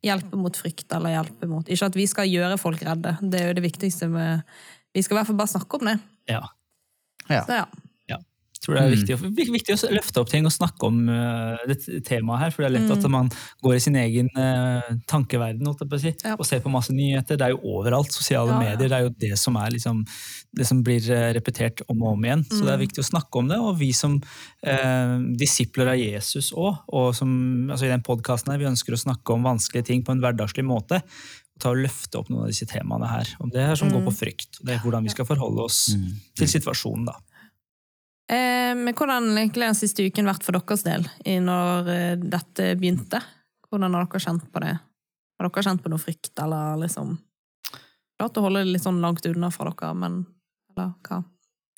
hjelpe 0.02 0.34
mot 0.36 0.56
frykt, 0.58 0.88
eller 0.92 1.14
hjelpe 1.14 1.46
mot 1.46 1.68
Ikke 1.70 1.86
at 1.86 1.94
vi 1.94 2.06
skal 2.10 2.26
gjøre 2.26 2.58
folk 2.58 2.82
redde, 2.82 3.14
det 3.22 3.40
er 3.40 3.52
jo 3.52 3.58
det 3.60 3.62
viktigste 3.70 4.08
med 4.10 4.42
Vi 4.92 5.02
skal 5.02 5.14
i 5.14 5.18
hvert 5.20 5.30
fall 5.30 5.38
bare 5.38 5.52
snakke 5.54 5.78
om 5.78 5.86
det. 5.88 5.98
Ja. 6.28 6.42
Ja. 7.30 7.44
Så 7.46 7.60
ja. 7.62 7.66
Tror 8.62 8.76
det 8.78 8.82
er 8.82 8.92
viktig, 8.94 9.16
å- 9.18 9.52
viktig 9.54 9.74
å 9.74 9.90
løfte 9.92 10.20
opp 10.22 10.28
ting 10.30 10.46
og 10.46 10.52
snakke 10.54 10.86
om 10.86 11.00
uh, 11.10 11.56
det 11.66 11.78
temaet 12.06 12.40
her. 12.44 12.50
For 12.54 12.62
det 12.62 12.68
er 12.70 12.74
lett 12.78 12.92
at 12.94 13.06
man 13.10 13.30
går 13.66 13.74
i 13.74 13.82
sin 13.82 13.96
egen 13.98 14.28
uh, 14.38 14.86
tankeverden 15.10 15.66
holdt 15.66 15.82
jeg 15.82 15.90
på 15.92 15.98
å 15.98 16.02
si, 16.04 16.12
Ja. 16.24 16.36
og 16.38 16.46
ser 16.46 16.62
på 16.64 16.70
masse 16.72 16.94
nyheter. 16.94 17.36
Det 17.40 17.48
er 17.48 17.56
jo 17.56 17.60
overalt. 17.76 18.12
Sosiale 18.14 18.52
Ja, 18.54 18.60
ja. 18.60 18.62
medier. 18.70 18.88
Det 18.92 18.98
er 19.00 19.06
jo 19.08 19.14
det 19.26 19.32
som 19.42 19.56
er 19.58 19.74
liksom, 19.74 20.04
det 20.54 20.66
som 20.68 20.82
blir 20.86 21.02
eh, 21.10 21.32
repetert 21.34 21.82
om 21.88 22.02
og 22.02 22.12
om 22.14 22.24
igjen. 22.28 22.44
Så 22.50 22.62
det 22.66 22.72
er 22.74 22.82
viktig 22.84 23.02
å 23.02 23.08
snakke 23.10 23.40
om 23.42 23.48
det. 23.48 23.58
Og 23.58 23.76
vi 23.80 23.90
som 23.96 24.18
eh, 24.62 25.18
disipler 25.40 25.92
av 25.94 25.98
Jesus 26.00 26.52
òg, 26.52 26.82
og 26.92 27.12
som 27.18 27.32
altså 27.72 27.86
i 27.88 27.92
den 27.92 28.02
podkasten 28.06 28.52
her, 28.52 28.60
vi 28.62 28.68
ønsker 28.70 28.94
å 28.94 29.00
snakke 29.00 29.34
om 29.34 29.42
vanskelige 29.46 29.88
ting 29.90 30.02
på 30.06 30.12
en 30.14 30.20
hverdagslig 30.22 30.64
måte. 30.68 31.02
Ta 31.62 31.70
og 31.74 31.82
løfte 31.84 32.18
opp 32.18 32.30
noen 32.32 32.46
av 32.46 32.50
disse 32.52 32.66
temaene 32.66 33.06
her. 33.10 33.28
Om 33.42 33.50
det 33.52 33.62
her 33.66 33.76
som 33.78 33.90
går 33.92 34.02
på 34.08 34.14
frykt. 34.22 34.58
Det 34.66 34.74
er 34.76 34.80
hvordan 34.82 35.04
vi 35.06 35.12
skal 35.14 35.28
forholde 35.28 35.62
oss 35.66 35.84
til 36.38 36.48
situasjonen, 36.50 37.06
da. 37.10 37.18
Eh, 38.32 38.72
men 38.78 38.94
hvordan 38.96 39.28
egentlig 39.36 39.68
den 39.68 39.76
siste 39.76 40.06
uken 40.08 40.30
vært 40.30 40.46
for 40.46 40.56
deres 40.56 40.86
del, 40.86 41.04
når 41.44 41.90
eh, 41.92 42.14
dette 42.16 42.72
begynte? 42.80 43.20
Hvordan 43.68 43.96
har 43.96 44.08
dere 44.08 44.24
kjent 44.24 44.46
på 44.52 44.62
det? 44.64 44.72
Har 45.36 45.48
dere 45.48 45.66
kjent 45.66 45.84
på 45.84 45.92
noe 45.92 46.00
frykt, 46.02 46.32
eller 46.40 46.80
liksom 46.86 47.18
Klart 48.20 48.36
å 48.38 48.42
holde 48.44 48.60
det 48.62 48.74
litt 48.76 48.84
sånn 48.84 49.00
langt 49.02 49.24
unna 49.26 49.48
fra 49.50 49.72
dere, 49.72 49.92
men 49.98 50.24
Eller 50.72 50.92
hva? 51.08 51.22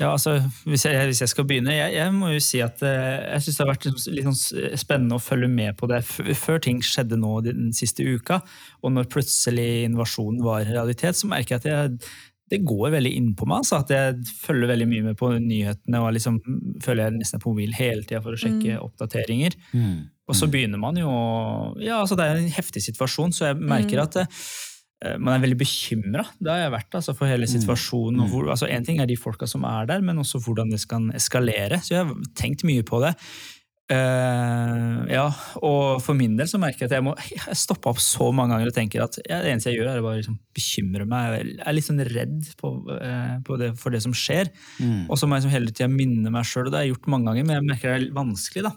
Ja, 0.03 0.09
altså, 0.11 0.33
hvis 0.67 0.83
jeg, 0.89 1.07
hvis 1.07 1.21
jeg 1.23 1.31
skal 1.31 1.47
begynne, 1.47 1.71
jeg, 1.71 1.93
jeg 1.95 2.13
må 2.17 2.33
jo 2.33 2.41
si 2.43 2.59
at 2.65 2.81
eh, 2.83 3.21
jeg 3.37 3.45
syns 3.45 3.59
det 3.59 3.63
har 3.63 3.71
vært 3.71 3.85
litt 4.11 4.27
sånn 4.27 4.79
spennende 4.81 5.19
å 5.19 5.23
følge 5.23 5.47
med 5.51 5.77
på 5.79 5.87
det 5.91 6.01
før 6.03 6.59
ting 6.63 6.81
skjedde 6.83 7.19
nå 7.23 7.37
den 7.47 7.71
siste 7.75 8.03
uka. 8.03 8.41
Og 8.83 8.91
når 8.97 9.07
plutselig 9.13 9.85
invasjonen 9.87 10.43
var 10.43 10.67
realitet, 10.67 11.15
så 11.15 11.31
merker 11.31 11.55
jeg 11.55 11.63
at 11.63 11.69
jeg, 11.71 12.11
det 12.53 12.61
går 12.67 12.93
veldig 12.93 13.13
innpå 13.19 13.47
meg. 13.49 13.63
Altså, 13.63 13.81
at 13.81 13.93
jeg 13.95 14.35
følger 14.45 14.71
veldig 14.71 14.89
mye 14.91 15.07
med 15.07 15.17
på 15.21 15.31
nyhetene 15.41 16.03
og 16.05 16.13
liksom 16.17 16.41
føler 16.85 17.07
jeg 17.07 17.17
nesten 17.17 17.39
er 17.39 17.45
på 17.45 17.55
mobil 17.55 17.73
hele 17.77 18.05
tida 18.05 18.21
for 18.25 18.37
å 18.37 18.41
sjekke 18.41 18.77
oppdateringer. 18.85 19.57
Og 20.29 20.37
så 20.39 20.49
begynner 20.49 20.81
man 20.81 20.97
jo 20.97 21.11
Ja, 21.83 22.01
altså 22.01 22.17
det 22.17 22.29
er 22.29 22.41
en 22.41 22.53
heftig 22.53 22.85
situasjon, 22.85 23.35
så 23.37 23.51
jeg 23.51 23.61
merker 23.61 24.05
at 24.05 24.21
uh, 24.21 25.17
man 25.19 25.35
er 25.35 25.43
veldig 25.45 25.59
bekymra. 25.61 26.27
Det 26.41 26.53
har 26.53 26.63
jeg 26.63 26.77
vært 26.77 27.01
altså, 27.01 27.17
for 27.17 27.29
hele 27.29 27.49
situasjonen. 27.51 28.23
Og 28.25 28.31
hvor, 28.33 28.53
altså, 28.55 28.69
en 28.69 28.87
ting 28.87 29.01
er 29.01 29.09
de 29.11 29.19
folka 29.21 29.49
som 29.51 29.67
er 29.69 29.89
der, 29.91 30.05
men 30.05 30.21
også 30.23 30.41
hvordan 30.45 30.73
det 30.73 30.81
skal 30.85 31.11
eskalere. 31.17 31.81
Så 31.85 31.97
jeg 31.97 32.05
har 32.05 32.31
tenkt 32.37 32.65
mye 32.69 32.85
på 32.87 33.03
det. 33.05 33.15
Eh, 33.93 35.01
ja, 35.13 35.25
og 35.61 35.99
for 36.01 36.17
min 36.17 36.39
del 36.39 36.49
så 36.49 36.57
merker 36.61 36.87
jeg 36.87 36.89
at 36.89 36.95
jeg 36.97 37.05
må 37.05 37.13
jeg 37.21 37.57
stopper 37.61 37.93
opp 37.93 38.01
så 38.01 38.31
mange 38.33 38.55
ganger 38.55 38.71
og 38.71 38.77
tenker 38.77 39.03
at 39.05 39.19
ja, 39.27 39.43
det 39.45 39.51
eneste 39.53 39.73
jeg 39.73 39.83
gjør, 39.83 39.91
er 39.93 40.01
å 40.01 40.07
bare 40.07 40.21
liksom 40.23 40.39
bekymre 40.57 41.09
meg. 41.11 41.35
Jeg 41.37 41.59
er 41.61 41.77
litt 41.77 41.89
sånn 41.89 42.05
redd 42.09 42.49
på, 42.61 42.71
uh, 42.89 43.35
på 43.45 43.59
det, 43.61 43.75
for 43.81 43.93
det 43.93 44.01
som 44.05 44.17
skjer. 44.17 44.49
Og 45.09 45.21
så 45.21 45.29
må 45.29 45.37
jeg 45.37 45.45
liksom 45.45 45.57
hele 45.57 45.75
tida 45.75 45.91
minne 45.93 46.33
meg 46.33 46.49
sjøl, 46.49 46.69
og 46.69 46.73
det 46.73 46.81
har 46.81 46.87
jeg 46.89 46.95
gjort 46.95 47.11
mange 47.13 47.29
ganger, 47.31 47.49
men 47.49 47.59
jeg 47.59 47.69
merker 47.69 47.93
det 47.93 47.99
er 47.99 48.17
vanskelig. 48.17 48.65
da. 48.71 48.73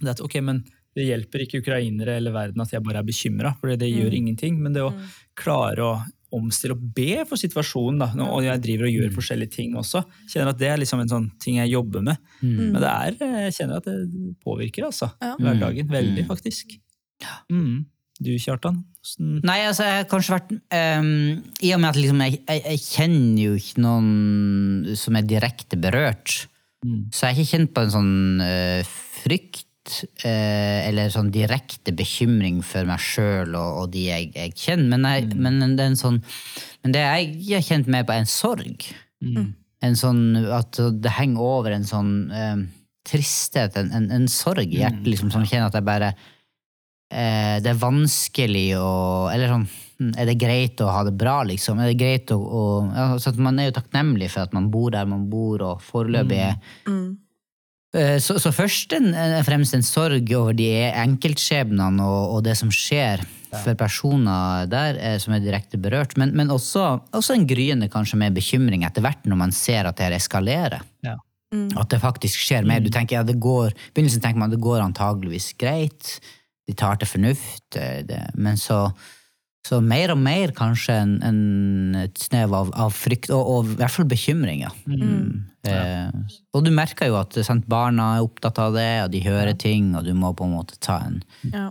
Det 0.00 0.14
at, 0.14 0.22
ok, 0.24 0.38
men 0.46 0.62
det 0.96 1.06
hjelper 1.06 1.44
ikke 1.44 1.60
ukrainere 1.62 2.16
eller 2.18 2.34
verden 2.34 2.62
at 2.62 2.72
jeg 2.74 2.82
bare 2.86 3.02
er 3.02 3.06
bekymra, 3.06 3.54
for 3.58 3.74
det 3.78 3.90
gjør 3.90 4.14
ingenting. 4.16 4.58
Men 4.62 4.74
det 4.74 4.86
å 4.86 4.94
klare 5.38 5.86
å 5.86 5.92
omstille 6.36 6.74
og 6.76 6.82
be 6.94 7.24
for 7.28 7.36
situasjonen, 7.40 7.98
da, 8.02 8.08
og 8.30 8.42
jeg 8.46 8.62
driver 8.62 8.86
og 8.88 8.92
gjør 8.96 9.14
forskjellige 9.16 9.50
ting 9.56 9.74
også, 9.80 10.02
kjenner 10.30 10.52
at 10.52 10.58
det 10.60 10.68
er 10.70 10.78
liksom 10.82 11.00
en 11.02 11.08
sånn 11.10 11.30
ting 11.42 11.56
jeg 11.58 11.72
jobber 11.72 12.02
med. 12.06 12.16
Men 12.42 12.76
det 12.80 12.90
er, 12.90 13.16
jeg 13.46 13.56
kjenner 13.58 13.80
at 13.80 13.88
det 13.90 14.34
påvirker 14.44 14.86
altså, 14.90 15.10
Ja. 15.22 15.34
hverdagen 15.40 15.88
veldig, 15.90 16.26
faktisk. 16.28 16.76
Mm. 17.50 17.86
Du, 18.20 18.30
Kjartan? 18.36 18.82
Hvordan- 19.00 19.40
Nei, 19.48 19.58
altså, 19.64 19.84
jeg 19.88 19.96
har 20.02 20.08
kanskje 20.10 20.34
vært 20.36 20.50
um, 21.00 21.42
I 21.64 21.72
og 21.72 21.80
med 21.80 21.88
at 21.88 21.96
liksom, 21.96 22.20
jeg, 22.20 22.38
jeg, 22.46 22.62
jeg 22.66 22.80
kjenner 22.84 23.42
jo 23.46 23.54
ikke 23.56 23.80
noen 23.80 24.96
som 25.00 25.16
er 25.16 25.22
direkte 25.28 25.78
berørt, 25.80 26.46
så 27.12 27.26
jeg 27.26 27.34
har 27.34 27.40
ikke 27.40 27.50
kjent 27.56 27.72
på 27.76 27.82
en 27.86 27.90
sånn 27.96 28.12
uh, 28.44 28.82
frykt 29.22 29.66
eh, 30.24 30.88
eller 30.88 31.12
sånn 31.12 31.30
direkte 31.34 31.94
bekymring 31.96 32.60
for 32.66 32.88
meg 32.88 33.02
sjøl 33.02 33.54
og, 33.54 33.82
og 33.82 33.92
de 33.94 34.06
jeg, 34.08 34.30
jeg 34.36 34.56
kjenner, 34.56 34.90
men, 34.94 35.08
jeg, 35.14 35.38
men, 35.38 35.76
det 35.78 35.86
er 35.86 35.92
en 35.92 36.00
sånn, 36.00 36.20
men 36.84 36.96
det 36.96 37.04
jeg 37.04 37.30
har 37.54 37.66
kjent 37.66 37.90
mer 37.92 38.06
på, 38.06 38.14
er 38.14 38.24
en 38.24 38.30
sorg. 38.30 38.90
En 39.80 39.96
sånn, 39.96 40.22
at 40.52 40.76
det 41.00 41.12
henger 41.16 41.40
over 41.44 41.72
en 41.72 41.86
sånn 41.88 42.12
eh, 42.36 42.66
tristhet, 43.08 43.78
en, 43.80 43.92
en, 43.96 44.10
en 44.18 44.28
sorg 44.28 44.68
i 44.68 44.82
hjertet, 44.82 45.08
liksom, 45.08 45.32
som 45.32 45.46
kjenner 45.46 45.70
at 45.70 45.78
jeg 45.78 45.86
bare 45.88 46.10
eh, 46.12 47.56
Det 47.62 47.72
er 47.72 47.80
vanskelig 47.80 48.66
å 48.76 48.90
Eller 49.32 49.54
sånn 49.54 49.64
hm, 49.64 50.12
Er 50.20 50.28
det 50.28 50.36
greit 50.40 50.82
å 50.84 50.90
ha 50.92 51.00
det 51.08 51.14
bra, 51.16 51.38
liksom? 51.48 51.80
Er 51.80 51.90
det 51.92 51.96
greit 52.00 52.32
å, 52.34 52.36
å 52.36 52.62
ja, 52.92 53.08
at 53.16 53.40
Man 53.40 53.60
er 53.60 53.70
jo 53.70 53.78
takknemlig 53.80 54.30
for 54.34 54.44
at 54.44 54.56
man 54.56 54.68
bor 54.72 54.92
der 54.92 55.08
man 55.08 55.26
bor, 55.32 55.64
og 55.64 55.84
foreløpig 55.84 56.44
er 56.44 56.54
Eh, 56.84 57.29
så, 57.90 58.36
så 58.38 58.52
først 58.54 58.92
en, 58.94 59.10
fremst 59.42 59.74
en 59.74 59.82
sorg 59.82 60.30
over 60.36 60.54
de 60.54 60.68
enkeltskjebnene 60.88 62.04
og, 62.06 62.36
og 62.36 62.44
det 62.46 62.54
som 62.60 62.70
skjer 62.70 63.24
for 63.50 63.74
personer 63.78 64.68
der 64.70 64.98
eh, 65.00 65.16
som 65.22 65.34
er 65.34 65.42
direkte 65.42 65.80
berørt, 65.80 66.16
men, 66.20 66.32
men 66.36 66.52
også, 66.54 67.00
også 67.16 67.34
en 67.34 67.48
gryende 67.50 67.90
kanskje 67.90 68.20
med 68.20 68.36
bekymring 68.36 68.84
etter 68.86 69.04
hvert 69.04 69.26
når 69.28 69.40
man 69.42 69.54
ser 69.54 69.88
at 69.88 69.98
det 69.98 70.08
her 70.08 70.18
eskalerer. 70.18 70.84
Ja. 71.06 71.16
At 71.50 71.90
det 71.90 71.98
faktisk 72.02 72.38
skjer 72.38 72.66
mer. 72.66 72.82
Du 72.82 72.92
tenker, 72.94 73.18
ja, 73.18 73.24
det 73.26 73.40
går, 73.42 73.72
I 73.74 73.94
begynnelsen 73.96 74.22
tenker 74.22 74.38
man 74.38 74.52
at 74.52 74.54
det 74.54 74.62
går 74.62 74.84
antageligvis 74.84 75.50
greit, 75.58 76.20
de 76.70 76.76
tar 76.78 77.00
til 77.00 77.10
fornuft, 77.10 77.66
eh, 77.74 78.04
det, 78.06 78.20
men 78.38 78.60
så, 78.60 78.84
så 79.66 79.78
mer 79.84 80.14
og 80.14 80.18
mer 80.18 80.52
kanskje 80.56 80.94
en, 81.02 81.10
en, 81.26 81.40
et 82.00 82.16
snev 82.18 82.54
av, 82.56 82.70
av 82.80 82.94
frykt, 82.96 83.28
og, 83.34 83.42
og, 83.52 83.72
i 83.74 83.76
hvert 83.80 83.92
fall 83.92 84.08
bekymring. 84.08 84.62
Ja. 84.64 84.70
Eh, 85.68 86.32
og 86.56 86.64
du 86.64 86.70
merker 86.72 87.10
jo 87.10 87.18
at 87.20 87.36
sant, 87.44 87.66
barna 87.68 88.14
er 88.16 88.24
opptatt 88.24 88.58
av 88.62 88.72
det, 88.78 88.88
og 89.04 89.10
de 89.12 89.20
hører 89.26 89.52
ting, 89.60 89.92
og 89.98 90.06
du 90.08 90.14
må 90.16 90.32
på 90.38 90.48
en 90.48 90.54
måte 90.56 90.78
ta 90.80 90.96
en, 91.04 91.20
Ja. 91.52 91.66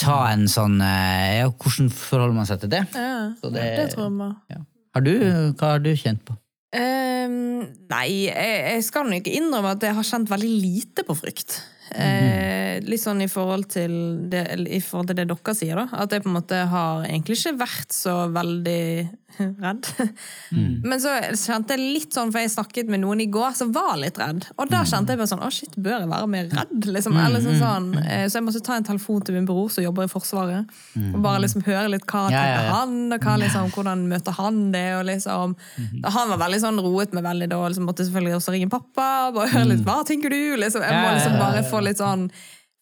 ta 0.00 0.16
en 0.32 0.46
sånn 0.48 0.80
eh, 0.84 1.42
ja, 1.42 1.50
Hvordan 1.52 1.92
forholder 1.92 2.34
man 2.40 2.48
seg 2.48 2.64
til 2.64 2.72
det? 2.72 2.82
Ja, 2.96 3.12
Så 3.42 3.52
det, 3.52 3.62
det- 3.76 3.86
tror 3.94 4.08
jeg. 4.08 4.34
Ja. 4.56 4.64
Har 4.96 5.04
du, 5.04 5.12
hva 5.60 5.74
har 5.74 5.84
du 5.84 5.92
kjent 6.00 6.24
på? 6.24 6.32
Um, 6.76 7.60
nei, 7.92 8.06
jeg, 8.26 8.56
jeg 8.72 8.84
skal 8.88 9.06
nok 9.08 9.28
innrømme 9.30 9.76
at 9.76 9.84
jeg 9.84 9.94
har 9.96 10.04
kjent 10.08 10.28
veldig 10.32 10.48
lite 10.64 11.04
på 11.06 11.14
frykt. 11.16 11.60
Eh, 11.94 12.80
litt 12.82 13.02
sånn 13.02 13.22
i 13.22 13.28
forhold, 13.30 13.68
det, 14.32 14.42
i 14.66 14.80
forhold 14.82 15.10
til 15.12 15.20
det 15.20 15.28
dere 15.30 15.54
sier, 15.56 15.78
da. 15.78 15.86
At 16.02 16.12
jeg 16.12 16.24
på 16.24 16.30
en 16.32 16.38
måte 16.38 16.64
har 16.70 17.06
egentlig 17.06 17.38
ikke 17.38 17.58
vært 17.62 17.94
så 17.94 18.16
veldig 18.34 18.82
redd. 19.64 19.88
Men 20.84 21.00
så 21.02 21.12
kjente 21.36 21.76
jeg 21.76 21.92
litt 21.96 22.16
sånn, 22.16 22.30
for 22.34 22.42
jeg 22.42 22.52
snakket 22.54 22.90
med 22.92 23.02
noen 23.02 23.20
i 23.24 23.26
går 23.32 23.54
som 23.58 23.72
var 23.74 23.94
litt 24.00 24.18
redd. 24.20 24.46
Og 24.56 24.70
da 24.72 24.82
kjente 24.88 25.12
jeg 25.14 25.20
bare 25.20 25.30
sånn 25.30 25.44
Å, 25.46 25.50
shit, 25.52 25.74
bør 25.76 25.98
jeg 26.04 26.10
være 26.12 26.30
mer 26.32 26.48
redd? 26.52 26.88
Liksom. 26.96 27.16
Eller 27.20 27.44
sånn, 27.44 27.58
sånn. 27.60 27.88
Eh, 28.02 28.24
Så 28.30 28.38
jeg 28.40 28.46
måtte 28.46 28.62
ta 28.66 28.78
en 28.80 28.86
telefon 28.88 29.22
til 29.26 29.36
min 29.38 29.46
bror 29.48 29.70
som 29.72 29.84
jobber 29.84 30.08
i 30.08 30.12
Forsvaret, 30.12 30.72
og 31.12 31.20
bare 31.24 31.42
liksom 31.44 31.64
høre 31.66 31.90
litt 31.94 32.06
hva 32.10 32.26
Ja, 32.32 32.42
ja, 32.46 32.58
ja. 32.66 32.74
han, 32.80 32.96
og 33.12 33.20
hva, 33.26 33.36
liksom, 33.42 33.70
hvordan 33.76 34.06
møter 34.10 34.36
han 34.40 34.60
det. 34.74 34.86
Og 34.98 35.04
liksom, 35.10 35.56
Han 36.16 36.32
var 36.34 36.42
veldig 36.46 36.60
sånn 36.64 36.82
roet 36.82 37.14
med 37.16 37.26
veldig 37.26 37.50
da, 37.52 37.60
og 37.62 37.70
liksom, 37.72 37.86
måtte 37.88 38.06
selvfølgelig 38.08 38.38
også 38.40 38.56
ringe 38.56 38.70
pappa. 38.72 39.08
Bare 39.36 39.52
høre 39.54 39.70
litt, 39.74 39.84
hva 39.86 40.00
tenker 40.08 40.32
du? 40.32 40.56
Liksom, 40.60 40.82
jeg 40.86 41.02
må 41.02 41.14
liksom 41.16 41.38
bare 41.40 41.64
få 41.70 41.82
litt 41.84 42.00
sånn 42.02 42.28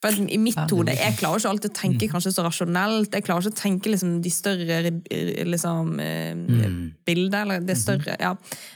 for 0.05 0.29
I 0.29 0.39
mitt 0.41 0.59
hode, 0.71 0.93
Jeg 0.93 1.17
klarer 1.19 1.41
ikke 1.41 1.53
alltid 1.55 1.71
å 1.71 1.79
tenke 1.79 2.09
kanskje 2.13 2.33
så 2.35 2.45
rasjonelt. 2.45 3.15
Jeg 3.15 3.25
klarer 3.25 3.47
ikke 3.47 3.55
å 3.55 3.61
tenke 3.63 3.93
liksom, 3.93 4.19
de 4.25 4.33
større 4.33 4.81
liksom, 5.49 5.95
mm. 5.97 6.77
bildet, 7.09 7.39
eller 7.41 7.65
det 7.65 7.79
større 7.81 8.19
ja. 8.21 8.35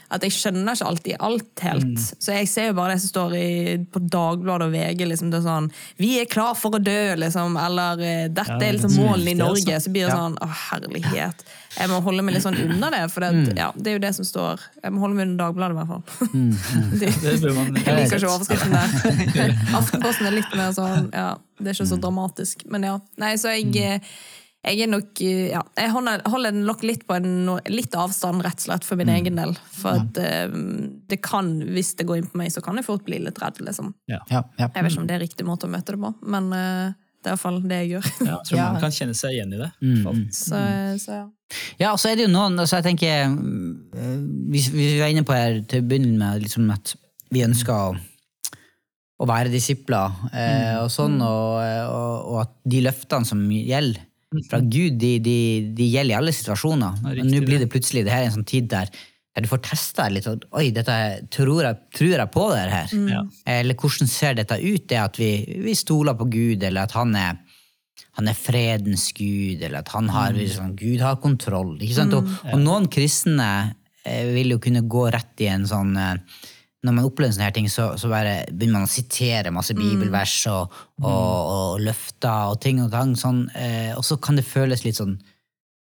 At 0.09 0.25
jeg 0.25 0.33
skjønner 0.33 0.73
ikke 0.73 0.89
alltid 0.89 1.19
alt 1.29 1.63
helt. 1.67 2.03
Så 2.17 2.33
jeg 2.33 2.49
ser 2.49 2.71
jo 2.71 2.77
bare 2.79 2.95
det 2.95 3.03
som 3.03 3.13
står 3.13 3.37
i, 3.37 3.49
på 3.93 4.01
Dagbladet 4.09 4.69
og 4.69 4.73
VG. 4.73 5.05
Liksom, 5.11 5.29
det 5.29 5.41
er 5.41 5.45
sånn 5.45 5.71
'Vi 6.01 6.11
er 6.23 6.29
klar 6.31 6.57
for 6.57 6.73
å 6.73 6.81
dø', 6.81 7.15
liksom. 7.21 7.57
Eller 7.61 8.01
eh, 8.01 8.27
'Dette 8.27 8.57
er 8.57 8.77
liksom 8.77 8.97
målene 8.97 9.35
i 9.35 9.39
Norge'. 9.39 9.69
altså. 9.69 9.89
Så 9.89 9.93
blir 9.93 10.09
det 10.09 10.17
sånn 10.17 10.37
'Å, 10.41 10.49
herlighet'. 10.65 11.45
Jeg 11.77 11.89
må 11.91 11.99
holde 12.01 12.23
meg 12.25 12.33
litt 12.33 12.43
sånn 12.43 12.57
unna 12.63 12.89
det, 12.93 13.03
for 13.13 13.23
det, 13.23 13.53
ja, 13.59 13.69
det 13.77 13.91
er 13.91 13.97
jo 13.99 14.01
det 14.01 14.11
som 14.17 14.25
står. 14.25 14.63
Jeg 14.81 14.93
må 14.95 15.03
holde 15.03 15.19
meg 15.19 15.27
unna 15.27 15.43
Dagbladet, 15.43 15.75
i 15.75 15.77
hvert 15.77 15.91
fall. 15.91 16.31
Mm, 16.33 16.49
Det 16.99 17.11
jeg 17.11 17.43
liker 17.99 18.17
ikke 18.17 18.31
overskriften 18.31 18.73
der. 18.73 19.53
Aftenposten 19.79 20.29
er 20.29 20.35
litt 20.39 20.57
mer 20.57 20.73
sånn 20.75 21.09
ja, 21.13 21.29
Det 21.59 21.71
er 21.71 21.77
ikke 21.77 21.89
så 21.91 21.99
dramatisk. 22.01 22.65
Men 22.73 22.87
ja. 22.87 22.95
Nei, 23.21 23.31
så 23.41 23.53
jeg, 23.53 23.69
eh, 23.77 24.15
jeg 24.65 24.83
er 24.85 24.89
nok 24.91 25.21
eh, 25.23 25.51
ja, 25.53 25.61
Jeg 25.77 25.93
holder, 25.93 26.57
nok 26.57 26.85
litt 26.87 27.05
på 27.07 27.19
en 27.19 27.53
litt 27.69 27.95
avstand, 27.95 28.41
rett 28.47 28.63
og 28.63 28.65
slett, 28.71 28.87
for 28.87 28.99
min 28.99 29.13
egen 29.13 29.37
del. 29.39 29.53
For 29.75 30.01
at 30.01 30.17
eh, 30.23 30.49
det 31.11 31.21
kan, 31.25 31.53
hvis 31.69 31.93
det 32.01 32.09
går 32.09 32.23
inn 32.23 32.31
på 32.33 32.41
meg, 32.41 32.49
så 32.55 32.65
kan 32.65 32.81
jeg 32.81 32.89
fort 32.89 33.05
bli 33.05 33.21
litt 33.21 33.39
redd, 33.43 33.61
liksom. 33.61 33.93
Ja, 34.09 34.23
ja. 34.33 34.41
Jeg 34.57 34.73
vet 34.73 34.89
ikke 34.89 35.05
om 35.05 35.11
det 35.11 35.19
er 35.19 35.23
riktig 35.27 35.47
måte 35.47 35.69
å 35.69 35.75
møte 35.75 35.93
det 35.93 36.01
på, 36.01 36.15
men 36.33 36.49
det 37.19 37.27
er 37.27 37.33
iallfall 37.35 37.57
det 37.67 37.77
jeg 37.83 37.89
gjør. 37.93 38.05
Ja, 38.23 38.25
jeg 38.31 38.47
tror 38.49 38.57
Ja. 38.59 38.67
man 38.71 38.81
kan 38.83 38.91
kjenne 38.95 39.15
seg 39.19 39.33
igjen 39.35 39.53
i 39.53 39.59
det. 39.59 39.69
Mm. 39.81 40.19
Så, 40.31 40.59
så 41.03 41.11
ja. 41.17 41.25
Ja, 41.81 41.91
og 41.95 41.99
så 41.99 42.11
er 42.11 42.19
det 42.19 42.27
jo 42.27 42.31
noen 42.31 42.59
altså 42.61 42.77
jeg 42.77 42.85
tenker, 42.91 43.23
mm, 43.33 44.49
Hvis 44.53 44.67
vi 44.71 44.91
var 44.99 45.09
inne 45.09 45.23
på 45.25 45.33
her 45.33 45.59
til 45.67 45.81
å 45.81 45.87
begynne 45.89 46.13
med 46.19 46.43
liksom 46.45 46.69
at 46.75 46.93
vi 47.33 47.41
ønsker 47.45 47.73
å, 47.73 47.95
å 49.19 49.27
være 49.29 49.51
disipler, 49.53 50.13
eh, 50.31 50.77
og 50.83 50.87
sånn, 50.93 51.17
og, 51.21 51.57
og, 51.89 52.13
og 52.31 52.37
at 52.45 52.53
de 52.69 52.83
løftene 52.85 53.27
som 53.27 53.41
gjelder 53.51 54.05
fra 54.49 54.59
Gud, 54.61 54.99
de, 55.01 55.15
de, 55.25 55.37
de 55.73 55.87
gjelder 55.89 56.13
i 56.13 56.17
alle 56.19 56.33
situasjoner. 56.37 56.99
Ja, 57.01 57.15
Men 57.17 57.31
nå 57.33 57.41
blir 57.41 57.57
det. 57.57 57.65
det 57.65 57.71
plutselig 57.73 58.03
det 58.05 58.13
her 58.13 58.23
er 58.27 58.29
en 58.29 58.35
sånn 58.39 58.45
tid 58.49 58.69
der, 58.69 58.91
der 59.35 59.45
du 59.45 59.49
får 59.51 59.61
testa 59.61 60.07
litt. 60.09 60.27
og, 60.27 60.43
Oi, 60.57 60.71
dette 60.75 60.89
er- 60.91 61.21
tror 61.31 61.61
jeg, 61.63 61.77
tror 61.95 62.15
jeg 62.17 62.31
på 62.33 62.45
det 62.53 62.65
her? 62.71 62.87
Mm. 62.93 63.29
Eller 63.45 63.75
hvordan 63.75 64.09
ser 64.09 64.33
dette 64.33 64.57
ut? 64.57 64.87
Det 64.89 64.97
at 64.97 65.19
vi, 65.21 65.31
vi 65.63 65.75
stoler 65.77 66.17
på 66.17 66.29
Gud, 66.29 66.63
eller 66.63 66.87
at 66.87 66.97
han 66.97 67.15
er 67.15 67.37
han 68.19 68.27
er 68.27 68.35
fredens 68.35 69.11
gud, 69.15 69.61
eller 69.63 69.79
at 69.79 69.89
han 69.93 70.09
har, 70.11 70.33
liksom, 70.35 70.73
Gud 70.75 70.99
har 71.03 71.19
kontroll. 71.23 71.77
Ikke 71.79 71.95
sant? 72.01 72.15
Og, 72.17 72.27
og 72.51 72.59
noen 72.59 72.87
kristne 72.91 73.75
eh, 74.03 74.25
vil 74.33 74.55
jo 74.55 74.59
kunne 74.63 74.81
gå 74.91 75.05
rett 75.13 75.43
i 75.43 75.47
en 75.51 75.67
sånn 75.69 75.93
eh, 75.99 76.15
Når 76.83 76.95
man 76.95 77.07
opplever 77.07 77.31
sånne 77.35 77.47
her 77.49 77.55
ting, 77.55 77.69
så, 77.71 77.89
så 77.99 78.07
bare 78.11 78.45
begynner 78.51 78.79
man 78.79 78.87
å 78.87 78.91
sitere 78.91 79.51
masse 79.51 79.75
bibelvers 79.75 80.35
og, 80.51 80.75
og, 81.03 81.49
og 81.53 81.81
løfter 81.83 82.53
og 82.53 82.61
ting 82.63 82.79
og 82.83 82.91
tang, 82.93 83.15
sånn, 83.19 83.45
eh, 83.55 83.91
og 83.97 84.03
så 84.07 84.15
kan 84.23 84.39
det 84.39 84.47
føles 84.47 84.85
litt 84.85 84.99
sånn 84.99 85.17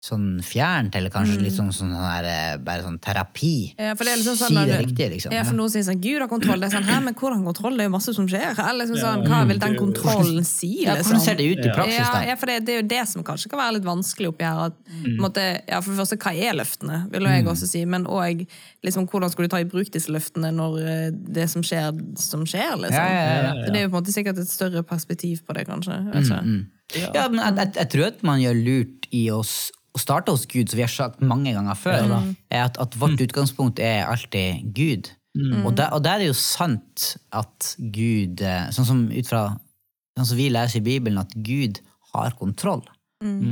sånn 0.04 0.38
fjernt, 0.44 0.94
eller 0.94 1.10
kanskje 1.10 1.40
litt 1.40 1.54
sånn, 1.56 1.72
sånn 1.74 1.90
her, 1.96 2.24
eh, 2.28 2.56
bare 2.62 2.82
sånn 2.84 2.98
terapi. 3.02 3.74
Ja, 3.78 3.94
for 3.96 4.04
det 4.04 4.12
er 4.12 4.18
liksom 4.20 4.36
sånn 4.38 4.52
si 4.54 4.66
det 4.68 4.76
riktige, 4.84 5.08
liksom. 5.10 5.32
Ja, 5.34 5.42
for 5.42 5.56
noen 5.58 5.70
sier 5.72 5.82
sånn 5.82 5.98
'Gud 6.00 6.20
har 6.20 6.28
kontroll'. 6.28 6.60
Det 6.60 6.68
er 6.68 6.76
sånn, 6.78 6.84
Hæ, 6.86 7.00
men 7.02 7.14
hvordan 7.14 7.42
kontroll? 7.42 7.72
Det 7.76 7.80
er 7.80 7.88
jo 7.88 7.94
masse 7.96 8.14
som 8.14 8.28
skjer. 8.28 8.54
Eller 8.58 8.84
liksom 8.86 9.00
sånn, 9.02 9.26
Hva 9.26 9.46
vil 9.48 9.58
den 9.58 9.74
kontrollen 9.76 10.44
si? 10.46 10.84
Ja, 10.84 10.94
liksom? 10.94 11.16
hvordan 11.16 11.24
ser 11.24 11.34
det 11.34 11.46
ut 11.50 11.64
i 11.66 11.70
praksis, 11.74 11.98
Ja, 11.98 12.12
da? 12.12 12.20
ja, 12.28 12.34
for 12.36 12.46
det, 12.46 12.64
det 12.66 12.72
er 12.76 12.82
jo 12.82 12.88
det 12.88 13.08
som 13.08 13.24
kanskje 13.24 13.48
kan 13.50 13.58
være 13.58 13.74
litt 13.74 13.84
vanskelig 13.88 14.28
oppi 14.28 14.44
her. 14.44 14.66
At, 14.66 14.74
Mm. 14.86 15.16
måtte, 15.18 15.60
ja, 15.68 15.80
for 15.80 15.90
det 15.90 15.98
første, 15.98 16.18
hva 16.22 16.32
er 16.38 16.54
løftene, 16.54 17.10
vil 17.10 17.22
jo 17.22 17.28
jeg 17.28 17.44
også 17.44 17.66
si, 17.68 17.84
men 17.84 18.04
òg 18.04 18.46
liksom, 18.84 19.08
hvordan 19.08 19.30
skal 19.32 19.42
du 19.44 19.48
ta 19.48 19.56
i 19.58 19.64
bruk 19.64 19.90
disse 19.90 20.08
løftene 20.12 20.52
når 20.54 20.78
eh, 20.86 21.10
det 21.10 21.50
som 21.50 21.62
skjer, 21.62 21.90
som 22.18 22.44
skjer, 22.46 22.76
liksom. 22.78 22.92
Ja, 22.94 23.08
ja, 23.10 23.42
ja, 23.42 23.64
Så 23.66 23.72
det 23.72 23.76
er 23.80 23.88
jo 23.88 23.90
på 23.90 23.96
en 23.96 24.04
måte 24.04 24.14
sikkert 24.14 24.38
et 24.38 24.48
større 24.48 24.82
perspektiv 24.84 25.42
på 25.42 25.52
det, 25.54 25.66
kanskje. 25.66 26.12
Vet 26.14 26.24
ikke. 26.30 26.66
Ja, 27.14 27.26
men 27.28 27.40
jeg, 27.42 27.56
jeg, 27.56 27.74
jeg 27.74 27.88
tror 27.90 28.06
at 28.06 28.22
man 28.22 28.38
gjør 28.40 28.54
lurt 28.64 29.06
i 29.10 29.24
å, 29.34 29.42
å 29.96 30.00
starte 30.00 30.34
hos 30.34 30.44
Gud, 30.50 30.68
som 30.68 30.78
vi 30.78 30.84
har 30.84 30.92
sagt 30.92 31.22
mange 31.24 31.54
ganger 31.56 31.78
før, 31.78 32.10
er 32.52 32.66
at, 32.66 32.76
at 32.82 32.96
vårt 33.00 33.22
utgangspunkt 33.24 33.80
er 33.82 34.04
alltid 34.04 34.74
Gud. 34.76 35.10
Og, 35.36 35.72
der, 35.76 35.92
og 35.92 36.00
der 36.04 36.16
er 36.16 36.24
det 36.24 36.30
jo 36.30 36.38
sant 36.38 37.10
at 37.36 37.74
Gud, 37.76 38.40
eh, 38.40 38.68
sånn 38.72 38.88
som 38.88 39.02
ut 39.12 39.28
fra 39.28 39.42
sånn 40.16 40.28
som 40.30 40.38
vi 40.38 40.48
leser 40.48 40.80
i 40.80 40.86
Bibelen, 40.86 41.20
at 41.20 41.34
Gud 41.44 41.82
har 42.14 42.36
kontroll. 42.38 42.84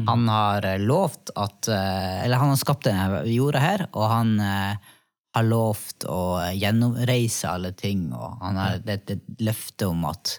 Han 0.08 0.24
har 0.28 0.64
eh, 0.68 0.80
lovt 0.80 1.32
at 1.40 1.68
eh, 1.72 2.24
Eller 2.24 2.40
han 2.40 2.52
har 2.52 2.60
skapt 2.60 2.86
denne 2.88 3.22
jorda 3.28 3.60
her, 3.60 3.86
og 3.92 4.08
han 4.08 4.34
har 4.40 5.46
lovt 5.48 6.06
å 6.08 6.40
gjennomreise 6.54 7.50
alle 7.50 7.74
ting, 7.76 8.06
og 8.16 8.40
han 8.40 8.60
har 8.60 8.80
et, 8.80 9.08
det 9.10 9.44
løfte 9.44 9.90
om 9.90 10.06
at 10.08 10.38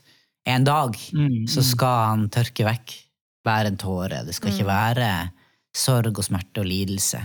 en 0.49 0.65
dag 0.65 0.97
så 1.51 1.63
skal 1.65 1.97
han 2.09 2.29
tørke 2.33 2.65
vekk 2.67 2.93
hver 3.45 3.69
en 3.69 3.77
tåre. 3.81 4.23
Det 4.25 4.33
skal 4.37 4.53
ikke 4.53 4.69
være 4.69 5.09
sorg 5.75 6.15
og 6.15 6.25
smerte 6.27 6.63
og 6.63 6.69
lidelse. 6.69 7.19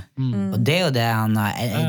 Og 0.55 0.59
det 0.67 0.75
er 0.75 0.83
jo 0.83 0.95
det, 0.97 1.07
han 1.07 1.39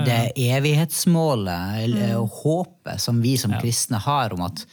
det 0.06 0.20
evighetsmålet 0.38 1.82
eller, 1.86 2.13
og 2.20 2.38
håpet 2.44 3.01
som 3.01 3.22
vi 3.24 3.34
som 3.41 3.56
kristne 3.58 4.01
har 4.01 4.36
om 4.36 4.46
at 4.46 4.65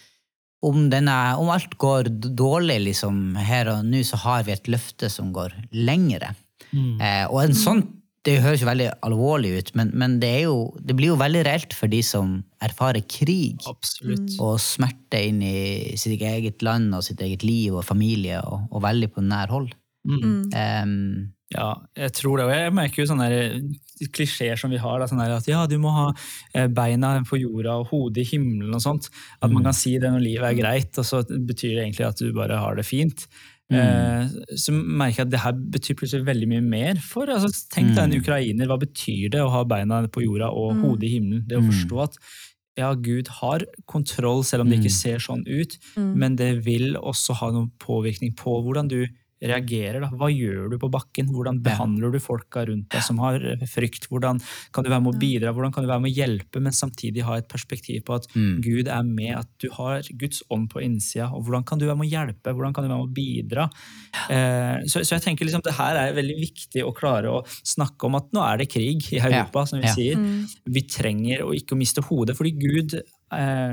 om, 0.66 0.88
denne, 0.90 1.14
om 1.38 1.50
alt 1.54 1.76
går 1.78 2.10
dårlig 2.34 2.80
liksom, 2.88 3.36
her 3.38 3.70
og 3.70 3.86
nå, 3.86 4.02
så 4.06 4.18
har 4.24 4.42
vi 4.46 4.56
et 4.56 4.70
løfte 4.70 5.10
som 5.12 5.30
går 5.34 5.54
lengre. 5.70 6.32
Eh, 6.74 7.24
og 7.30 7.44
en 7.44 7.56
sånn, 7.56 7.86
Det 8.26 8.42
høres 8.42 8.60
jo 8.60 8.66
veldig 8.66 8.88
alvorlig 9.06 9.50
ut, 9.56 9.68
men, 9.78 9.92
men 9.96 10.16
det, 10.20 10.28
er 10.40 10.42
jo, 10.50 10.56
det 10.84 10.96
blir 10.98 11.12
jo 11.12 11.20
veldig 11.20 11.44
reelt 11.46 11.72
for 11.72 11.88
de 11.88 12.00
som 12.04 12.42
erfarer 12.60 13.06
krig 13.08 13.62
Absolutt. 13.70 14.34
og 14.42 14.58
smerte 14.60 15.22
inn 15.30 15.38
i 15.40 15.94
sitt 15.96 16.20
eget 16.20 16.60
land 16.66 16.92
og 16.98 17.06
sitt 17.06 17.22
eget 17.24 17.46
liv 17.46 17.78
og 17.78 17.86
familie, 17.86 18.42
og, 18.42 18.66
og 18.74 18.82
veldig 18.84 19.08
på 19.14 19.24
nær 19.24 19.54
hold. 19.54 19.70
Mm. 20.04 20.50
Ja, 21.54 21.72
jeg 21.96 22.12
tror 22.12 22.38
det. 22.38 22.46
Og 22.48 22.52
jeg 22.52 22.72
merker 22.76 23.02
jo 23.02 23.08
sånne 23.08 23.28
der 23.32 24.10
klisjeer 24.14 24.58
som 24.60 24.72
vi 24.72 24.80
har. 24.80 25.00
Da, 25.00 25.08
sånn 25.10 25.22
der 25.22 25.36
at 25.38 25.48
ja, 25.48 25.62
du 25.70 25.78
må 25.80 25.92
ha 25.94 26.08
eh, 26.52 26.68
beina 26.68 27.14
på 27.26 27.40
jorda 27.40 27.78
og 27.80 27.92
hodet 27.92 28.26
i 28.26 28.34
himmelen 28.34 28.76
og 28.76 28.84
sånt. 28.84 29.08
At 29.40 29.52
man 29.52 29.64
kan 29.66 29.76
si 29.76 29.96
det 30.00 30.12
når 30.12 30.24
livet 30.24 30.50
er 30.50 30.58
greit, 30.58 30.90
og 31.00 31.08
så 31.08 31.22
betyr 31.24 31.78
det 31.78 31.86
egentlig 31.86 32.08
at 32.10 32.20
du 32.20 32.34
bare 32.36 32.60
har 32.60 32.76
det 32.78 32.86
fint. 32.88 33.28
Mm. 33.68 34.30
så 34.56 34.72
merker 34.72 35.18
jeg 35.18 35.26
at 35.26 35.32
det 35.34 35.40
her 35.42 35.56
betyr 35.74 35.96
plutselig 36.00 36.24
veldig 36.24 36.46
mye 36.48 36.62
mer 36.64 37.00
for 37.04 37.28
altså, 37.28 37.50
Tenk 37.68 37.90
deg 37.92 37.98
en 38.06 38.14
ukrainer, 38.16 38.64
hva 38.64 38.78
betyr 38.80 39.26
det 39.34 39.42
å 39.44 39.50
ha 39.52 39.60
beina 39.68 39.98
på 40.08 40.22
jorda 40.24 40.48
og 40.56 40.80
hodet 40.80 41.04
i 41.04 41.10
himmelen? 41.18 41.42
Det 41.44 41.58
å 41.58 41.66
forstå 41.66 41.98
at 42.06 42.16
ja, 42.78 42.94
Gud 42.94 43.28
har 43.42 43.66
kontroll, 43.90 44.40
selv 44.46 44.64
om 44.64 44.70
det 44.70 44.78
ikke 44.78 44.94
ser 44.94 45.20
sånn 45.20 45.44
ut, 45.44 45.76
men 45.98 46.38
det 46.40 46.52
vil 46.64 46.96
også 46.96 47.36
ha 47.42 47.50
noen 47.52 47.68
påvirkning 47.82 48.32
på 48.38 48.56
hvordan 48.64 48.88
du 48.88 49.02
reagerer. 49.40 50.00
Da. 50.02 50.10
Hva 50.18 50.30
gjør 50.32 50.72
du 50.72 50.78
på 50.80 50.90
bakken? 50.92 51.30
Hvordan 51.34 51.60
behandler 51.64 52.14
du 52.14 52.18
folka 52.22 52.64
rundt 52.68 52.90
deg 52.94 53.04
som 53.06 53.20
har 53.22 53.42
eh, 53.42 53.64
frykt? 53.70 54.08
Hvordan 54.10 54.40
kan 54.74 54.86
du 54.86 54.90
være 54.90 55.04
med 55.04 55.14
å 55.14 55.20
bidra? 55.20 55.52
Hvordan 55.54 55.74
kan 55.74 55.86
du 55.86 55.90
være 55.90 56.04
med 56.04 56.12
å 56.12 56.18
hjelpe, 56.18 56.62
men 56.64 56.76
samtidig 56.76 57.26
ha 57.28 57.38
et 57.38 57.48
perspektiv 57.50 58.04
på 58.08 58.18
at 58.18 58.28
Gud 58.34 58.90
er 58.90 59.06
med, 59.06 59.34
at 59.40 59.50
du 59.62 59.68
har 59.76 60.06
Guds 60.20 60.42
ånd 60.54 60.68
på 60.72 60.82
innsida? 60.84 61.30
Og 61.34 61.46
hvordan 61.46 61.66
kan 61.68 61.80
du 61.80 61.86
være 61.88 62.00
med 62.00 62.08
å 62.08 62.12
hjelpe? 62.12 62.54
Hvordan 62.54 62.74
kan 62.76 62.86
du 62.86 62.90
være 62.90 63.00
med 63.00 63.10
å 63.10 63.16
bidra? 63.18 63.68
Eh, 64.28 64.86
så, 64.86 65.02
så, 65.02 65.16
jeg 65.16 65.26
tenker 65.26 65.48
liksom 65.48 65.64
det 65.66 65.76
her 65.78 66.00
er 66.00 66.16
veldig 66.16 66.38
viktig 66.40 66.84
å 66.86 66.94
klare 66.96 67.32
å 67.38 67.44
snakke 67.46 68.08
om 68.08 68.18
at 68.18 68.32
nå 68.34 68.42
er 68.44 68.62
det 68.62 68.70
krig 68.72 69.12
i 69.14 69.22
Europa, 69.22 69.66
som 69.68 69.82
vi 69.82 69.92
sier. 69.94 70.18
Vi 70.68 70.84
trenger 70.88 71.46
å 71.46 71.54
ikke 71.56 71.78
miste 71.78 72.04
hodet, 72.08 72.36
fordi 72.38 72.56
Gud 72.58 72.98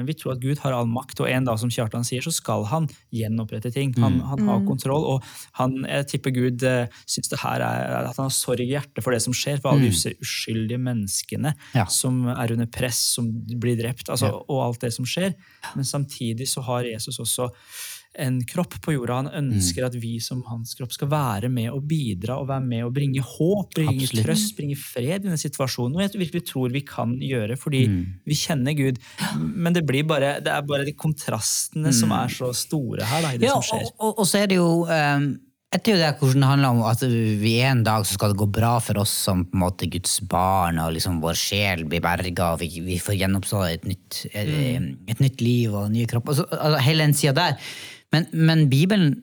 vi 0.06 0.14
tror 0.18 0.34
at 0.36 0.42
Gud 0.44 0.60
har 0.64 0.74
all 0.76 0.88
makt, 0.92 1.22
og 1.24 1.30
en 1.32 1.46
dag 1.48 1.60
som 1.62 1.70
Kjartan 1.72 2.04
sier, 2.08 2.22
så 2.26 2.34
skal 2.36 2.66
han 2.72 2.88
gjenopprette 3.16 3.72
ting. 3.74 3.94
Han, 4.04 4.20
han 4.28 4.44
har 4.50 4.64
kontroll, 4.68 5.06
og 5.16 5.24
han, 5.60 5.78
jeg 5.88 6.08
tipper 6.12 6.34
Gud 6.36 6.64
eh, 6.68 6.88
syns 7.08 7.32
det 7.32 7.40
her 7.40 7.64
er 7.64 8.10
at 8.10 8.18
han 8.20 8.28
har 8.28 8.36
sorg 8.36 8.60
i 8.66 8.70
hjertet 8.74 9.04
for 9.06 9.16
det 9.16 9.22
som 9.24 9.36
skjer, 9.36 9.62
for 9.64 9.72
alle 9.72 9.88
disse 9.90 10.12
uskyldige 10.22 10.82
menneskene 10.82 11.54
Ja. 11.76 11.86
som 11.92 12.26
er 12.34 12.52
under 12.58 12.68
press, 12.68 13.00
som 13.16 13.32
blir 13.32 13.78
drept, 13.80 14.10
altså, 14.10 14.34
og 14.48 14.64
alt 14.66 14.82
det 14.82 14.94
som 14.94 15.06
skjer. 15.08 15.34
Men 15.76 15.86
samtidig 15.88 16.48
så 16.52 16.62
har 16.68 16.84
Jesus 16.88 17.20
også 17.24 17.50
en 18.20 18.40
kropp 18.48 18.78
på 18.84 18.96
jorda. 18.96 19.20
Han 19.24 19.30
ønsker 19.44 19.88
at 19.88 19.96
vi 20.00 20.16
som 20.24 20.44
hans 20.50 20.76
kropp 20.78 20.94
skal 20.96 21.10
være 21.12 21.50
med 21.52 21.72
og 21.74 21.86
bidra 21.90 22.40
og 22.42 22.50
være 22.50 22.66
med 22.66 22.86
og 22.88 22.94
bringe 22.96 23.24
håp, 23.24 23.74
bringe 23.76 24.06
Absolutt. 24.06 24.26
trøst, 24.28 24.56
bringe 24.58 24.78
fred 24.80 25.20
i 25.20 25.24
denne 25.28 25.40
situasjonen. 25.42 25.98
Og 25.98 26.06
jeg 26.06 26.22
virkelig 26.26 26.46
tror 26.52 26.76
vi 26.76 26.84
kan 26.88 27.16
gjøre, 27.22 27.58
fordi 27.60 27.86
vi 28.26 28.40
kjenner 28.40 28.78
Gud. 28.78 29.02
Men 29.42 29.76
det, 29.76 29.86
blir 29.88 30.08
bare, 30.08 30.38
det 30.44 30.54
er 30.54 30.68
bare 30.68 30.88
de 30.88 30.96
kontrastene 30.98 31.94
som 31.96 32.14
er 32.16 32.32
så 32.32 32.52
store 32.56 33.08
her, 33.08 33.26
da, 33.26 33.34
i 33.36 33.42
det 33.42 33.50
Ja, 33.50 33.60
som 33.60 33.68
skjer. 33.72 33.90
og, 33.90 34.08
og, 34.08 34.24
og 34.24 34.30
så 34.30 34.44
er 34.44 34.52
det 34.52 34.62
jo 34.62 34.70
um, 34.86 35.34
jeg 35.76 35.82
tror 35.84 35.98
det 36.00 36.10
hvordan 36.22 36.44
det 36.44 36.50
handler 36.50 36.70
om 36.72 36.84
at 36.88 37.02
vi 37.42 37.56
en 37.68 37.82
dag 37.84 38.06
så 38.08 38.16
skal 38.16 38.32
det 38.32 38.40
gå 38.40 38.46
bra 38.58 38.78
for 38.84 39.02
oss 39.02 39.12
som 39.26 39.42
på 39.44 39.58
en 39.58 39.64
måte 39.66 39.90
Guds 39.92 40.22
barn, 40.32 40.80
og 40.80 40.94
liksom 40.96 41.18
vår 41.24 41.36
sjel 41.40 41.84
blir 41.90 42.04
berga, 42.06 42.54
og 42.54 42.62
vi, 42.62 42.70
vi 42.86 43.00
får 43.02 43.18
gjenoppstå 43.20 43.64
et 43.74 43.90
nytt, 43.90 44.22
et, 44.32 44.54
et 45.12 45.24
nytt 45.24 45.44
liv 45.44 45.76
og 45.76 45.90
nye 45.92 46.08
kropper. 46.08 46.32
Altså, 46.32 46.48
altså, 46.56 46.80
hele 46.86 47.08
den 47.10 47.18
sida 47.18 47.36
der. 47.36 47.60
Men, 48.14 48.28
men 48.34 48.68
Bibelen 48.70 49.16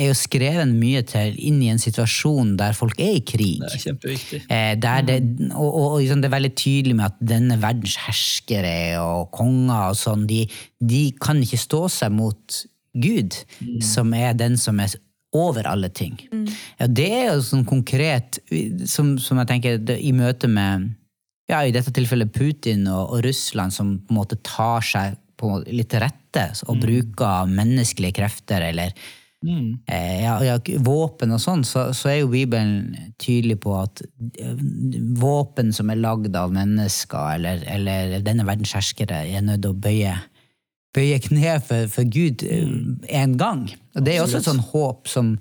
er 0.00 0.10
jo 0.10 0.16
skrevet 0.16 0.70
mye 0.70 1.02
til 1.04 1.36
inn 1.44 1.58
i 1.64 1.68
en 1.72 1.80
situasjon 1.80 2.54
der 2.60 2.76
folk 2.76 3.00
er 3.02 3.18
i 3.18 3.24
krig. 3.26 3.60
Det 3.60 3.74
er 3.76 3.82
kjempeviktig. 3.84 4.40
Eh, 4.46 4.72
der 4.80 5.04
det, 5.06 5.18
og, 5.50 5.66
og, 5.68 5.86
og 5.90 5.98
liksom 6.00 6.22
det 6.22 6.30
er 6.30 6.36
veldig 6.36 6.52
tydelig 6.56 6.96
med 6.96 7.08
at 7.10 7.20
denne 7.32 7.58
verdens 7.60 7.98
herskere 8.06 8.74
og 9.02 9.30
konger 9.36 9.90
og 9.90 9.98
sånn, 10.00 10.24
de, 10.30 10.44
de 10.80 11.02
kan 11.20 11.42
ikke 11.44 11.60
stå 11.60 11.84
seg 11.92 12.14
mot 12.16 12.62
Gud, 13.00 13.36
som 13.86 14.14
er 14.18 14.32
den 14.34 14.56
som 14.58 14.80
er 14.82 14.96
over 15.36 15.68
alle 15.70 15.88
ting. 15.94 16.16
Ja, 16.80 16.88
det 16.90 17.10
er 17.14 17.28
jo 17.28 17.42
sånn 17.46 17.66
konkret, 17.68 18.40
som, 18.90 19.12
som 19.22 19.38
jeg 19.38 19.50
tenker, 19.52 19.78
det, 19.78 20.00
i 20.02 20.10
møte 20.16 20.50
med 20.50 20.88
ja, 21.50 21.60
i 21.66 21.74
dette 21.74 21.92
tilfellet 21.94 22.32
Putin 22.34 22.86
og, 22.90 23.14
og 23.14 23.24
Russland, 23.26 23.74
som 23.74 23.96
på 23.98 24.14
en 24.14 24.18
måte 24.20 24.38
tar 24.46 24.84
seg 24.86 25.18
på 25.40 25.54
litt 25.66 25.90
til 25.92 26.04
rette 26.04 26.44
og 26.68 26.78
bruker 26.82 27.48
menneskelige 27.50 28.18
krefter 28.20 28.68
eller 28.68 28.92
eh, 29.86 30.22
ja, 30.22 30.34
ja, 30.44 30.56
våpen 30.84 31.32
og 31.34 31.40
sånn, 31.42 31.64
så, 31.66 31.88
så 31.96 32.12
er 32.12 32.18
jo 32.20 32.32
Bibelen 32.32 32.92
tydelig 33.20 33.60
på 33.64 33.74
at 33.80 34.02
eh, 34.38 34.58
våpen 35.20 35.72
som 35.76 35.92
er 35.92 36.02
lagd 36.02 36.36
av 36.36 36.52
mennesker, 36.54 37.38
eller, 37.38 37.64
eller 37.70 38.20
denne 38.26 38.46
verdens 38.48 38.74
herskere, 38.76 39.24
er 39.26 39.46
nødt 39.46 39.64
til 39.64 39.72
å 39.74 39.80
bøye, 39.86 40.14
bøye 40.96 41.18
kne 41.24 41.56
for, 41.64 41.90
for 41.92 42.12
Gud 42.12 42.44
én 42.46 43.02
en 43.08 43.36
gang. 43.40 43.66
Og 43.96 44.06
det 44.06 44.16
er 44.16 44.24
også 44.24 44.40
et 44.40 44.48
sånn 44.50 44.64
håp 44.72 45.10
som, 45.10 45.34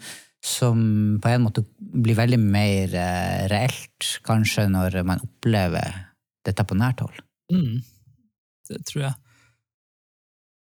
som 0.46 0.84
på 1.22 1.34
en 1.34 1.48
måte 1.48 1.66
blir 1.78 2.18
veldig 2.20 2.40
mer 2.42 2.96
eh, 2.96 3.48
reelt, 3.52 4.14
kanskje, 4.28 4.70
når 4.72 5.02
man 5.08 5.26
opplever 5.26 6.06
dette 6.48 6.64
på 6.66 6.78
nært 6.80 7.04
hold. 7.04 7.26
Mm. 7.52 7.82
Det 8.70 8.86
tror 8.88 9.10
jeg. 9.10 9.18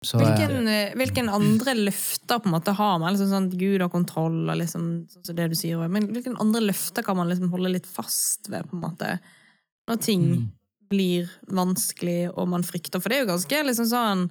Så, 0.02 0.18
eh, 0.18 0.26
Hvilken, 0.26 0.68
eh, 0.68 0.94
hvilken 0.98 1.28
andre 1.30 1.74
løfter 1.78 2.40
på 2.42 2.50
en 2.50 2.56
måte 2.56 2.74
har 2.74 2.98
man? 2.98 3.14
Liksom 3.14 3.30
sånn 3.30 3.50
Gud 3.58 3.80
har 3.80 3.90
kontroll, 3.92 4.40
og 4.50 4.58
liksom, 4.58 4.88
sånn 5.12 5.26
som 5.28 5.36
det 5.38 5.48
du 5.52 5.54
sier. 5.54 5.84
Men 5.88 6.08
hvilken 6.10 6.38
andre 6.42 6.64
løfter 6.64 7.06
kan 7.06 7.16
man 7.16 7.30
liksom 7.30 7.52
holde 7.54 7.70
litt 7.70 7.86
fast 7.86 8.50
ved? 8.50 8.66
på 8.68 8.76
en 8.78 8.82
måte? 8.82 9.12
Når 9.88 10.00
ting 10.02 10.26
blir 10.90 11.30
vanskelig, 11.48 12.32
og 12.36 12.48
man 12.48 12.66
frykter. 12.66 13.00
For 13.00 13.08
det 13.08 13.18
er 13.18 13.24
jo 13.24 13.32
ganske 13.32 13.62
liksom 13.64 13.86
sånn 13.88 14.30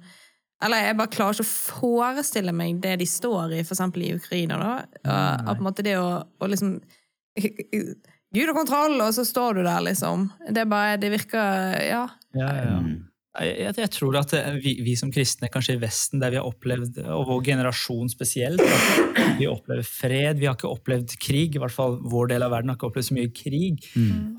Eller 0.62 0.84
jeg 0.86 0.96
bare 0.96 1.10
klarer 1.10 1.34
ikke 1.34 1.42
å 1.42 1.80
forestille 1.80 2.52
meg 2.54 2.76
det 2.80 2.92
de 3.00 3.06
står 3.10 3.50
i, 3.56 3.64
for 3.66 3.74
eksempel 3.74 4.04
i 4.06 4.12
Ukraina. 4.14 4.58
da. 4.60 4.74
At 5.42 5.56
på 5.56 5.58
en 5.58 5.66
måte 5.66 5.82
det 5.82 5.96
å, 5.98 6.22
å 6.22 6.46
liksom 6.46 6.76
Gud 8.32 8.46
har 8.46 8.54
kontroll, 8.54 8.94
og 9.02 9.10
så 9.16 9.24
står 9.26 9.58
du 9.58 9.62
der, 9.64 9.80
liksom. 9.80 10.30
Det 10.48 10.68
bare 10.70 11.00
Det 11.02 11.10
virker 11.10 11.82
Ja. 11.82 12.04
Ja, 12.32 12.46
ja, 12.54 12.62
ja. 12.70 12.78
Jeg, 13.40 13.72
jeg, 13.78 13.88
tror 13.94 14.18
at 14.20 14.34
eh, 14.36 14.58
vi, 14.60 14.74
vi 14.84 14.92
som 14.98 15.08
kristne, 15.12 15.48
kanskje 15.48 15.78
i 15.78 15.80
Vesten, 15.80 16.20
der 16.20 16.34
vi 16.34 16.36
har 16.36 16.44
opplevd, 16.44 16.98
og 17.14 17.22
vår 17.30 17.38
generasjon 17.46 18.10
spesielt, 18.12 18.60
at 18.60 19.38
vi 19.38 19.46
opplever 19.48 19.86
fred, 19.88 20.36
vi 20.36 20.50
har 20.50 20.58
ikke 20.58 20.68
opplevd 20.68 21.14
krig, 21.22 21.56
i 21.56 21.62
hvert 21.62 21.72
fall 21.72 21.96
vår 22.12 22.28
del 22.34 22.44
av 22.44 22.52
verden 22.52 22.68
har 22.68 22.76
ikke 22.76 22.90
opplevd 22.90 23.08
så 23.08 23.16
mye 23.16 23.30
krig, 23.32 23.88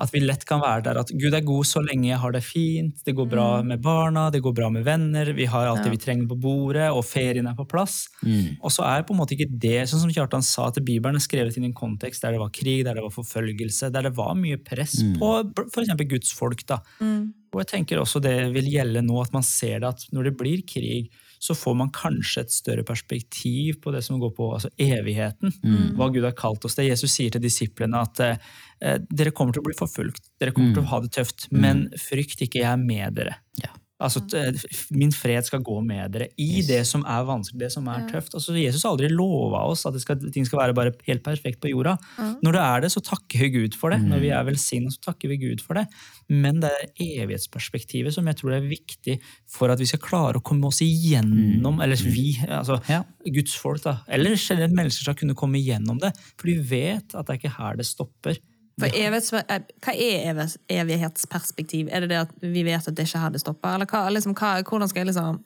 at 0.04 0.14
vi 0.14 0.22
lett 0.22 0.46
kan 0.46 0.62
være 0.62 0.86
der 0.86 1.00
at 1.02 1.10
Gud 1.10 1.34
er 1.34 1.42
god 1.46 1.66
så 1.66 1.82
lenge 1.82 2.12
jeg 2.12 2.20
har 2.22 2.36
det 2.36 2.44
fint, 2.46 3.02
det 3.06 3.16
går 3.18 3.28
bra 3.34 3.48
med 3.66 3.82
barna, 3.82 4.28
det 4.30 4.44
går 4.46 4.54
bra 4.60 4.70
med 4.70 4.86
venner, 4.86 5.32
vi 5.34 5.50
har 5.50 5.72
alt 5.72 5.82
det 5.82 5.96
vi 5.96 6.02
trenger 6.06 6.30
på 6.30 6.38
bordet, 6.46 6.86
og 6.94 7.02
ferien 7.08 7.50
er 7.50 7.58
på 7.58 7.66
plass. 7.66 8.04
Og 8.62 8.70
så 8.70 8.86
er 8.86 9.02
på 9.02 9.16
en 9.16 9.24
måte 9.24 9.34
ikke 9.34 9.50
det, 9.50 9.88
sånn 9.90 10.06
som 10.06 10.14
Kjartan 10.14 10.46
sa, 10.46 10.70
at 10.70 10.78
Bibelen 10.86 11.18
er 11.18 11.26
skrevet 11.26 11.58
inn 11.58 11.66
i 11.66 11.72
en 11.72 11.78
kontekst 11.82 12.22
der 12.22 12.38
det 12.38 12.44
var 12.46 12.54
krig, 12.54 12.84
der 12.86 12.94
det 12.94 13.02
var 13.08 13.14
forfølgelse, 13.18 13.90
der 13.90 14.06
det 14.06 14.14
var 14.14 14.36
mye 14.38 14.62
press 14.62 15.00
på 15.18 15.40
f.eks. 15.66 15.96
Guds 16.04 16.30
folk. 16.36 16.62
da. 16.70 16.84
Og 17.54 17.62
jeg 17.62 17.70
tenker 17.70 18.00
også 18.00 18.20
det 18.22 18.34
vil 18.54 18.66
gjelde 18.72 19.04
nå, 19.04 19.20
at 19.22 19.32
man 19.34 19.46
ser 19.46 19.80
det 19.82 19.92
at 19.94 20.08
når 20.14 20.28
det 20.28 20.34
blir 20.40 20.64
krig, 20.68 21.12
så 21.44 21.54
får 21.54 21.74
man 21.76 21.90
kanskje 21.92 22.44
et 22.44 22.54
større 22.54 22.84
perspektiv 22.88 23.80
på 23.84 23.92
det 23.92 24.00
som 24.06 24.18
går 24.20 24.32
på 24.36 24.46
altså 24.56 24.70
evigheten. 24.80 25.52
Hva 25.98 26.08
Gud 26.14 26.24
har 26.24 26.36
kalt 26.38 26.64
oss 26.64 26.78
det. 26.78 26.88
Jesus 26.88 27.12
sier 27.12 27.34
til 27.34 27.42
disiplene 27.44 28.00
at 28.00 28.20
eh, 28.24 28.98
dere 29.10 29.34
kommer 29.36 29.52
til 29.52 29.60
å 29.60 29.68
bli 29.68 29.76
forfulgt, 29.76 30.32
dere 30.40 30.54
kommer 30.56 30.72
til 30.78 30.84
å 30.86 30.92
ha 30.94 31.00
det 31.04 31.12
tøft, 31.12 31.48
men 31.52 31.86
frykt 32.00 32.46
ikke, 32.46 32.62
jeg 32.62 32.70
er 32.70 32.80
med 32.80 33.18
dere. 33.20 33.36
Ja. 33.60 33.74
Altså, 34.02 34.20
eh, 34.34 34.56
Min 34.90 35.12
fred 35.14 35.46
skal 35.46 35.62
gå 35.62 35.76
med 35.86 36.10
dere 36.12 36.26
i 36.36 36.62
det 36.66 36.80
som 36.86 37.04
er 37.06 37.22
vanskelig, 37.28 37.60
det 37.60 37.72
som 37.72 37.86
er 37.88 38.02
tøft. 38.10 38.34
Altså, 38.34 38.56
Jesus 38.58 38.82
har 38.82 38.90
aldri 38.90 39.08
lova 39.08 39.60
oss 39.70 39.86
at 39.86 39.94
det 39.94 40.02
skal, 40.02 40.18
ting 40.34 40.44
skal 40.44 40.58
være 40.58 40.74
bare 40.74 40.92
helt 41.06 41.22
perfekt 41.22 41.60
på 41.62 41.70
jorda. 41.70 41.96
Når 42.42 42.52
det 42.56 42.60
er 42.64 42.80
det, 42.82 42.90
så 42.92 43.00
takker 43.06 43.38
vi 43.44 43.50
Gud 43.54 43.74
for 43.78 43.90
det. 43.94 44.00
Når 44.02 44.20
vi 44.24 44.30
er 44.34 44.44
velsignet, 44.44 44.92
så 44.96 45.12
takker 45.12 45.28
vi 45.30 45.38
Gud 45.38 45.62
for 45.62 45.74
det. 45.78 45.86
Men 46.28 46.58
det 46.60 46.72
er 46.74 47.22
evighetsperspektivet 47.22 48.12
som 48.12 48.26
jeg 48.26 48.36
tror 48.40 48.56
er 48.56 48.66
viktig 48.66 49.20
for 49.46 49.70
at 49.70 49.78
vi 49.78 49.86
skal 49.86 50.02
klare 50.02 50.40
å 50.40 50.42
komme 50.42 50.66
oss 50.66 50.80
igjennom, 50.82 51.80
eller 51.80 51.96
vi, 51.96 52.34
altså 52.48 52.80
Ja. 52.88 53.04
Guds 53.24 53.54
folk, 53.56 53.82
da, 53.84 54.00
eller 54.08 54.34
generelt 54.36 54.74
mennesker 54.74 55.06
skal 55.06 55.14
kunne 55.14 55.34
komme 55.38 55.56
igjennom 55.62 56.00
det. 56.02 56.10
For 56.36 56.50
de 56.50 56.58
vet 56.58 57.14
at 57.14 57.26
det 57.26 57.30
er 57.36 57.40
ikke 57.40 57.58
her 57.58 57.76
det 57.76 57.86
stopper. 57.86 58.36
For 58.80 58.90
evighets, 58.90 59.32
eh, 59.32 59.60
hva 59.84 59.92
er 59.94 60.46
evighetsperspektiv? 60.82 61.88
Er 61.94 62.00
det 62.00 62.08
det 62.10 62.22
at 62.24 62.32
vi 62.42 62.64
vet 62.66 62.88
at 62.88 62.94
det 62.98 63.06
ikke 63.06 63.20
her 63.22 63.30
det 63.30 63.40
stopper? 63.44 63.74
Eller 63.76 63.86
hva, 63.86 64.08
liksom, 64.10 64.34
hva, 64.34 64.56
hvordan 64.66 64.88
skal 64.90 65.04
jeg 65.06 65.12
liksom 65.14 65.44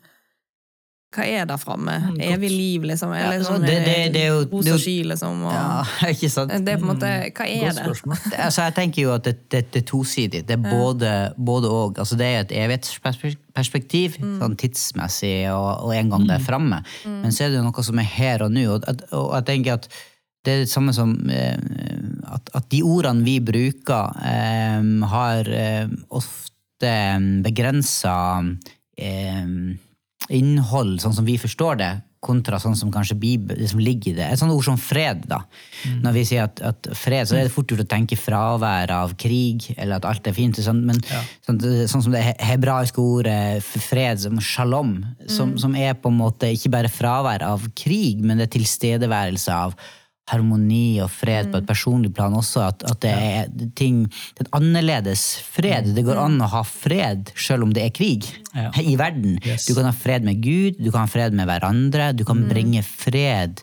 Hva 1.17 1.25
er 1.25 1.47
der 1.49 1.57
framme? 1.57 1.93
Mm. 2.05 2.17
Evig 2.21 2.51
liv, 2.53 2.83
liksom? 2.85 3.15
Ja, 3.17 3.31
Eller 3.31 3.45
sånn, 3.45 3.63
det- 3.65 3.79
det- 3.85 4.13
det 4.13 4.23
er 4.25 4.27
jo- 4.29 4.45
det 4.45 4.69
er 4.69 4.77
jo- 4.77 5.09
liksom? 5.09 5.43
Og, 5.43 5.53
Ja, 5.53 5.85
ikke 6.13 6.29
sant? 6.31 6.51
Det 6.51 6.69
er 6.69 6.77
på 6.77 6.85
en 6.91 6.97
måte 6.99 7.33
Hva 7.33 7.47
er 7.49 7.73
det? 7.73 8.37
Altså, 8.45 8.63
jeg 8.67 8.75
tenker 8.75 9.03
jo 9.03 9.13
at 9.15 9.25
det, 9.25 9.75
er 9.77 9.81
tosidig. 9.89 10.45
Det 10.47 10.51
er 10.59 10.71
både, 10.71 11.33
både 11.39 11.71
og. 11.71 11.95
Altså, 11.99 12.15
det 12.17 12.27
er 12.27 12.41
et 12.41 12.53
evighetsperspektiv, 12.53 14.19
sånn 14.21 14.57
tidsmessig, 14.61 15.49
og, 15.53 15.85
og 15.87 15.95
en 15.97 16.11
gang 16.11 16.27
det 16.29 16.41
er 16.41 16.45
framme. 16.45 16.83
Men 17.07 17.31
så 17.33 17.45
er 17.47 17.51
det 17.57 17.63
noe 17.65 17.83
som 17.85 17.99
er 17.99 18.03
her 18.05 18.43
og 18.45 18.53
nå. 18.53 18.67
Og, 18.75 18.85
og 19.13 19.35
jeg 19.35 19.45
tenker 19.47 19.73
at 19.81 19.89
det 20.49 20.55
er 20.55 20.65
det 20.65 20.73
samme 20.73 20.95
som 20.97 21.13
eh, 21.29 21.59
at, 22.33 22.51
at 22.57 22.69
de 22.73 22.81
ordene 22.87 23.27
vi 23.27 23.37
bruker, 23.45 24.17
eh, 24.25 24.83
har 25.13 25.53
eh, 25.53 25.87
ofte 26.09 26.45
begrensa 27.45 28.17
innhold, 30.29 30.93
sånn 31.03 31.15
som 31.15 31.27
vi 31.27 31.35
forstår 31.39 31.79
det, 31.79 31.91
kontra 32.25 32.59
sånn 32.59 32.75
som 32.79 32.91
kanskje 32.91 33.15
Bibel, 33.19 33.59
det 33.61 33.69
som 33.71 33.83
ligger 33.83 34.11
i 34.11 34.17
det. 34.17 34.27
Et 34.27 34.41
sånt 34.41 34.51
ord 34.55 34.65
som 34.67 34.79
fred, 34.81 35.23
da. 35.31 35.39
Når 36.03 36.17
vi 36.17 36.25
sier 36.27 36.49
at, 36.49 36.63
at 36.67 36.89
fred, 36.99 37.29
så 37.31 37.37
er 37.39 37.47
det 37.47 37.53
fort 37.55 37.71
gjort 37.71 37.85
å 37.85 37.91
tenke 37.91 38.19
fravær 38.19 38.91
av 38.95 39.15
krig, 39.21 39.69
eller 39.77 39.99
at 40.01 40.09
alt 40.09 40.27
er 40.27 40.35
fint. 40.35 40.59
Sånn, 40.63 40.83
men 40.89 40.99
sånn, 41.47 41.61
sånn 41.91 42.09
som 42.09 42.15
det 42.17 42.25
hebraiske 42.43 43.03
ordet 43.03 43.63
fred, 43.63 44.25
som 44.25 44.43
shalom, 44.43 44.97
som, 45.31 45.55
som 45.63 45.79
er 45.79 45.95
på 45.99 46.11
en 46.11 46.19
måte 46.19 46.51
ikke 46.55 46.75
bare 46.75 46.91
fravær 46.93 47.47
av 47.47 47.71
krig, 47.79 48.25
men 48.25 48.41
det 48.41 48.49
er 48.49 48.57
tilstedeværelse 48.59 49.63
av 49.69 49.79
harmoni 50.29 51.01
og 51.05 51.11
fred 51.13 51.49
på 51.53 51.61
et 51.63 51.67
personlig 51.69 52.11
plan 52.17 52.35
også. 52.37 52.67
At, 52.69 52.85
at 52.91 53.01
det 53.05 53.13
er 53.15 53.49
ting 53.79 54.05
Det 54.09 54.45
er 54.45 54.49
en 54.49 54.59
annerledes 54.61 55.25
fred. 55.49 55.91
Det 55.97 56.05
går 56.07 56.21
an 56.23 56.39
å 56.45 56.51
ha 56.53 56.63
fred 56.69 57.33
selv 57.39 57.67
om 57.69 57.73
det 57.77 57.87
er 57.87 57.95
krig 57.97 58.29
Ja. 58.55 58.71
i 58.83 58.97
verden. 59.01 59.39
Yes. 59.45 59.67
Du 59.69 59.75
kan 59.77 59.89
ha 59.89 59.93
fred 59.97 60.25
med 60.27 60.41
Gud, 60.45 60.79
du 60.83 60.91
kan 60.91 61.05
ha 61.07 61.11
fred 61.11 61.33
med 61.37 61.49
hverandre. 61.49 62.13
Du 62.17 62.25
kan 62.29 62.45
bringe 62.51 62.83
fred 62.87 63.61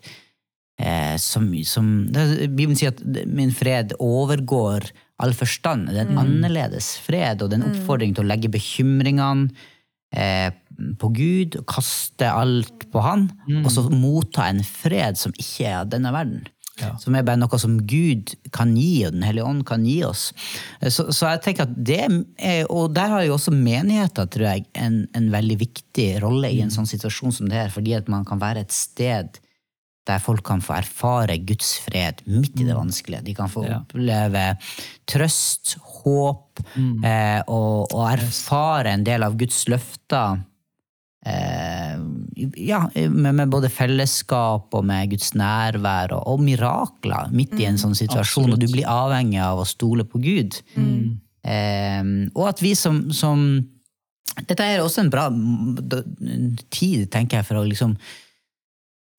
eh, 0.80 1.16
som, 1.22 1.48
som 1.68 1.90
Bibelen 2.12 2.76
sier 2.80 2.94
at 2.96 3.02
min 3.28 3.54
fred 3.56 3.94
overgår 4.00 4.90
all 5.24 5.32
forstand. 5.36 5.88
Det 5.94 6.02
er 6.02 6.10
en 6.12 6.20
annerledes 6.26 6.96
fred, 7.04 7.42
og 7.42 7.50
det 7.52 7.60
er 7.60 7.64
en 7.64 7.72
oppfordring 7.72 8.16
til 8.18 8.26
å 8.26 8.30
legge 8.34 8.52
bekymringene 8.52 9.48
eh, 10.16 10.52
på 11.00 11.08
Gud, 11.16 11.56
kaste 11.72 12.28
alt 12.28 12.84
på 12.92 13.00
Han, 13.00 13.30
og 13.62 13.70
så 13.72 13.86
motta 13.92 14.50
en 14.52 14.60
fred 14.68 15.16
som 15.20 15.32
ikke 15.40 15.70
er 15.70 15.78
av 15.86 15.92
denne 15.94 16.12
verden. 16.12 16.42
Ja. 16.82 16.90
Som 17.00 17.16
er 17.16 17.24
bare 17.24 17.40
noe 17.40 17.58
som 17.62 17.78
Gud 17.88 18.34
kan 18.52 18.74
gi, 18.76 19.06
og 19.08 19.14
Den 19.16 19.24
hellige 19.24 19.46
ånd 19.48 19.64
kan 19.66 19.86
gi 19.88 20.02
oss. 20.04 20.34
Eh, 20.82 20.90
Så, 20.92 21.06
så 21.16 21.30
jeg 21.32 21.42
tenker 21.46 21.64
at 21.70 21.76
det 21.88 22.02
er, 22.04 22.66
Og 22.70 22.94
der 22.94 23.08
har 23.14 23.24
jo 23.24 23.38
også 23.38 23.54
menigheter 23.56 24.28
tror 24.28 24.50
jeg, 24.50 24.66
en, 24.76 25.08
en 25.16 25.30
veldig 25.32 25.58
viktig 25.62 26.10
rolle 26.22 26.52
i 26.52 26.60
en 26.62 26.70
sånn 26.74 26.86
situasjon 26.90 27.32
som 27.32 27.48
det 27.48 27.56
her, 27.56 27.70
fordi 27.72 27.94
at 27.96 28.10
man 28.12 28.26
kan 28.28 28.40
være 28.44 28.60
et 28.66 28.72
sted 28.76 29.40
der 30.06 30.20
folk 30.22 30.44
kan 30.46 30.60
få 30.62 30.76
erfare 30.78 31.40
Guds 31.42 31.80
fred 31.82 32.20
midt 32.30 32.60
i 32.62 32.66
det 32.68 32.76
vanskelige. 32.78 33.24
De 33.26 33.34
kan 33.34 33.50
få 33.50 33.64
Ja. 33.66 33.80
oppleve 33.80 34.44
trøst, 35.10 35.78
håp, 36.04 36.60
eh, 37.04 37.42
og, 37.48 37.88
og 37.94 38.04
erfare 38.12 38.92
en 38.94 39.04
del 39.08 39.24
av 39.26 39.34
Guds 39.40 39.64
løfter. 39.72 40.44
Eh, 41.26 42.00
ja, 42.70 42.90
med, 43.10 43.48
både 43.50 43.70
fellesskap 43.74 44.76
og 44.78 44.84
med 44.86 45.10
Guds 45.10 45.32
nærvær 45.34 46.14
og, 46.14 46.28
og 46.36 46.44
mirakler 46.46 47.32
midt 47.34 47.56
i 47.58 47.66
en 47.66 47.80
sånn 47.82 47.96
situasjon, 47.98 48.54
og 48.54 48.62
du 48.62 48.68
blir 48.70 48.86
avhengig 48.90 49.40
av 49.42 49.64
å 49.64 49.66
stole 49.66 50.06
på 50.06 50.22
Gud. 50.22 50.60
Eh, 50.78 52.04
og 52.36 52.44
at 52.52 52.62
vi 52.62 52.76
som, 52.78 53.08
som 53.14 53.48
Dette 54.36 54.66
er 54.68 54.82
også 54.84 55.06
en 55.06 55.10
bra 55.14 55.30
mm, 55.32 56.58
tid, 56.74 57.06
tenker 57.14 57.40
jeg, 57.40 57.48
for 57.48 57.62
å 57.62 57.66
liksom 57.66 57.94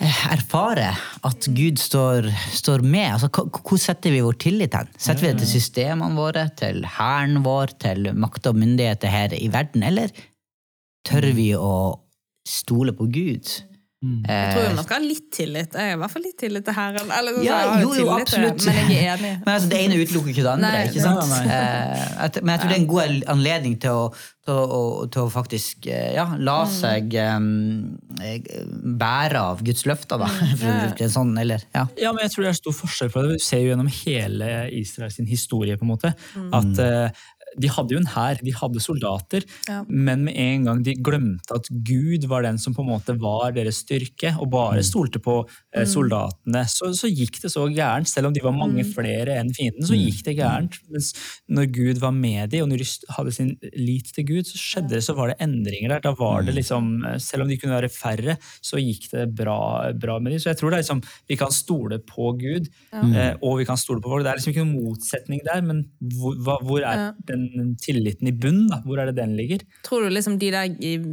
eh, 0.02 0.22
erfare 0.34 0.90
at 1.26 1.48
Gud 1.56 1.80
står, 1.80 2.28
står 2.52 2.84
med. 2.84 3.16
Altså, 3.16 3.30
hvor 3.32 3.80
setter 3.80 4.12
vi 4.12 4.22
vår 4.22 4.38
tillit 4.44 4.76
hen? 4.76 4.90
Setter 4.94 5.24
vi 5.24 5.32
det 5.32 5.42
til 5.42 5.54
systemene 5.56 6.18
våre, 6.20 6.46
til 6.60 6.84
hæren 6.98 7.40
vår, 7.46 7.78
til 7.82 8.12
makt 8.14 8.50
og 8.52 8.60
myndigheter 8.60 9.14
her 9.14 9.38
i 9.38 9.48
verden, 9.50 9.86
eller 9.88 10.12
tør 11.06 11.30
vi 11.36 11.50
å 11.58 11.76
stole 12.46 12.94
på 12.96 13.08
Gud? 13.10 13.56
Jeg 14.06 14.50
tror 14.52 14.74
nok 14.76 14.90
man 14.90 14.92
har 14.92 15.02
litt 15.02 15.28
tillit. 15.32 15.72
Jeg 15.72 15.88
har 15.88 15.96
i 15.96 15.98
hvert 15.98 16.12
fall 16.12 16.22
litt 16.26 16.36
tillit 16.38 16.64
til 16.66 16.74
Herren. 16.76 17.10
Eller, 17.16 17.38
Ja, 17.42 17.58
jo, 17.80 17.94
jo, 17.96 18.10
absolutt. 18.12 18.60
Men 18.68 18.90
jeg 18.92 19.06
er 19.06 19.14
enig. 19.16 19.30
Men 19.40 19.52
altså, 19.54 19.70
Det 19.72 19.78
ene 19.82 19.98
utelukker 20.02 20.32
ikke 20.34 20.44
det 20.44 20.52
andre. 20.52 20.70
Nei, 20.74 20.82
ikke 20.90 21.04
sant? 21.04 21.22
nei, 21.30 21.38
nei. 21.48 21.56
Eh, 21.56 22.40
men 22.42 22.52
jeg 22.52 22.60
tror 22.60 22.70
det 22.70 22.76
er 22.76 22.82
en 22.82 22.88
god 22.90 23.24
anledning 23.34 23.78
til 23.82 24.02
å, 24.02 24.04
til 24.46 24.74
å, 24.76 24.82
til 25.14 25.22
å 25.24 25.32
faktisk 25.32 25.88
eh, 25.88 26.10
ja, 26.18 26.26
la 26.36 26.58
seg 26.70 27.16
um, 27.24 27.48
bære 29.00 29.42
av 29.54 29.64
Guds 29.66 29.86
løfter, 29.88 30.20
da. 30.22 30.28
For 30.60 30.82
bruke 30.84 31.08
en 31.08 31.14
sånn, 31.16 31.32
eller, 31.40 31.64
ja. 31.72 31.86
Ja, 31.96 32.12
men 32.12 32.26
jeg 32.26 32.34
tror 32.34 32.46
det 32.46 32.52
er 32.52 32.60
stor 32.60 32.76
forskjell 32.82 33.14
på 33.14 33.24
det. 33.24 33.40
Du 33.40 33.46
ser 33.48 33.64
jo 33.64 33.72
gjennom 33.72 33.90
hele 34.02 34.52
Israels 34.76 35.18
historie 35.24 35.80
på 35.80 35.88
en 35.88 35.94
måte, 35.96 36.12
at 36.60 36.84
eh, 36.84 37.26
de 37.58 37.68
hadde 37.72 37.94
jo 37.94 38.00
en 38.02 38.10
hær, 38.14 38.40
de 38.44 38.52
hadde 38.52 38.80
soldater, 38.84 39.44
Ja. 39.68 39.82
men 39.88 40.24
med 40.24 40.36
en 40.36 40.64
gang 40.68 40.82
de 40.84 40.94
glemte 40.94 41.54
at 41.54 41.68
Gud 41.86 42.26
var 42.28 42.42
den 42.42 42.58
som 42.58 42.74
på 42.74 42.82
en 42.84 42.90
måte 42.90 43.14
var 43.20 43.52
deres 43.56 43.82
styrke, 43.84 44.34
og 44.40 44.50
bare 44.52 44.82
stolte 44.84 45.18
på 45.22 45.38
eh, 45.74 45.84
soldatene, 45.88 46.64
så, 46.68 46.92
så 46.96 47.08
gikk 47.10 47.40
det 47.42 47.50
så 47.52 47.66
gærent. 47.72 48.08
Selv 48.10 48.28
om 48.28 48.32
de 48.36 48.42
var 48.44 48.52
mange 48.56 48.84
flere 48.84 49.38
enn 49.40 49.52
fienden, 49.56 49.86
så 49.88 49.96
gikk 49.96 50.22
det 50.26 50.36
gærent. 50.38 50.76
Mens 50.92 51.12
når 51.48 51.70
Gud 51.72 51.98
var 52.02 52.12
med 52.12 52.50
dem, 52.52 52.64
og 52.66 52.68
når 52.72 52.82
de 52.84 52.88
hadde 53.16 53.32
sin 53.36 53.54
lit 53.76 54.12
til 54.16 54.26
Gud, 54.28 54.44
så 54.48 54.58
skjedde 54.60 54.94
det, 54.96 55.02
så 55.06 55.14
var 55.16 55.32
det 55.32 55.38
endringer 55.44 55.94
der. 55.96 56.04
Da 56.06 56.12
var 56.18 56.42
det 56.46 56.54
liksom, 56.58 57.04
eh, 57.06 57.18
Selv 57.22 57.42
om 57.42 57.48
de 57.48 57.56
kunne 57.58 57.74
være 57.80 57.88
færre, 57.92 58.36
så 58.62 58.78
gikk 58.80 59.08
det 59.12 59.26
bra, 59.36 59.92
bra 59.96 60.18
med 60.20 60.32
dem. 60.32 60.40
Så 60.40 60.50
jeg 60.52 60.58
tror 60.60 60.70
det 60.70 60.78
er 60.78 60.84
liksom, 60.84 61.02
vi 61.28 61.36
kan 61.40 61.50
stole 61.54 61.98
på 62.06 62.32
Gud, 62.38 62.68
eh, 62.92 63.34
og 63.42 63.58
vi 63.58 63.64
kan 63.68 63.76
stole 63.80 64.00
på 64.00 64.08
folk. 64.12 64.24
Det 64.24 64.30
er 64.32 64.38
liksom 64.40 64.52
ikke 64.54 64.64
noen 64.66 64.84
motsetning 64.90 65.40
der, 65.46 65.60
men 65.66 65.84
hvor, 66.16 66.36
hva, 66.44 66.58
hvor 66.62 66.80
er 66.84 66.96
Ja. 66.96 67.12
Den 67.54 67.72
tilliten 67.80 68.30
i 68.30 68.34
bunnen? 68.34 68.66
da? 68.72 68.80
Hvor 68.84 69.00
er 69.00 69.10
det 69.10 69.16
den 69.20 69.36
ligger? 69.38 69.62
Tror 69.86 70.04
du 70.04 70.12
liksom 70.12 70.38
de 70.40 70.50
der 70.54 70.68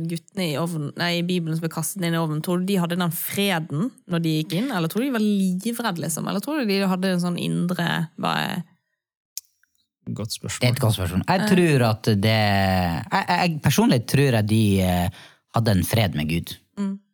guttene 0.10 0.50
i, 0.50 0.58
ovnen, 0.60 0.92
nei, 1.00 1.12
i 1.20 1.26
Bibelen 1.28 1.58
som 1.58 1.66
ble 1.66 1.72
kastet 1.74 2.04
inn 2.04 2.18
i 2.18 2.22
ovnen, 2.22 2.42
tror 2.46 2.62
du 2.62 2.68
de 2.70 2.80
hadde 2.82 3.00
den 3.00 3.16
freden 3.16 3.90
når 4.12 4.26
de 4.26 4.36
gikk 4.40 4.58
inn? 4.60 4.70
Eller 4.74 4.92
tror 4.92 5.04
du 5.04 5.10
de 5.10 5.16
var 5.16 5.26
livredde, 5.26 6.06
liksom? 6.06 6.30
Eller 6.30 6.44
tror 6.44 6.62
du 6.62 6.70
de 6.70 6.82
hadde 6.94 7.16
en 7.16 7.26
sånn 7.28 7.42
indre 7.42 7.90
hva 8.22 8.38
er, 8.44 8.64
Godt 10.04 10.34
Det 10.36 10.68
er 10.68 10.74
et 10.74 10.80
godt 10.84 10.98
spørsmål. 10.98 11.22
Jeg 11.30 11.48
tror 11.48 11.84
at 11.88 12.08
det 12.20 12.32
jeg, 12.36 13.28
jeg 13.30 13.60
Personlig 13.64 14.02
tror 14.12 14.36
jeg 14.36 14.48
de 14.50 14.64
eh, 14.84 15.22
hadde 15.56 15.76
en 15.78 15.86
fred 15.88 16.18
med 16.20 16.28
Gud. 16.28 16.58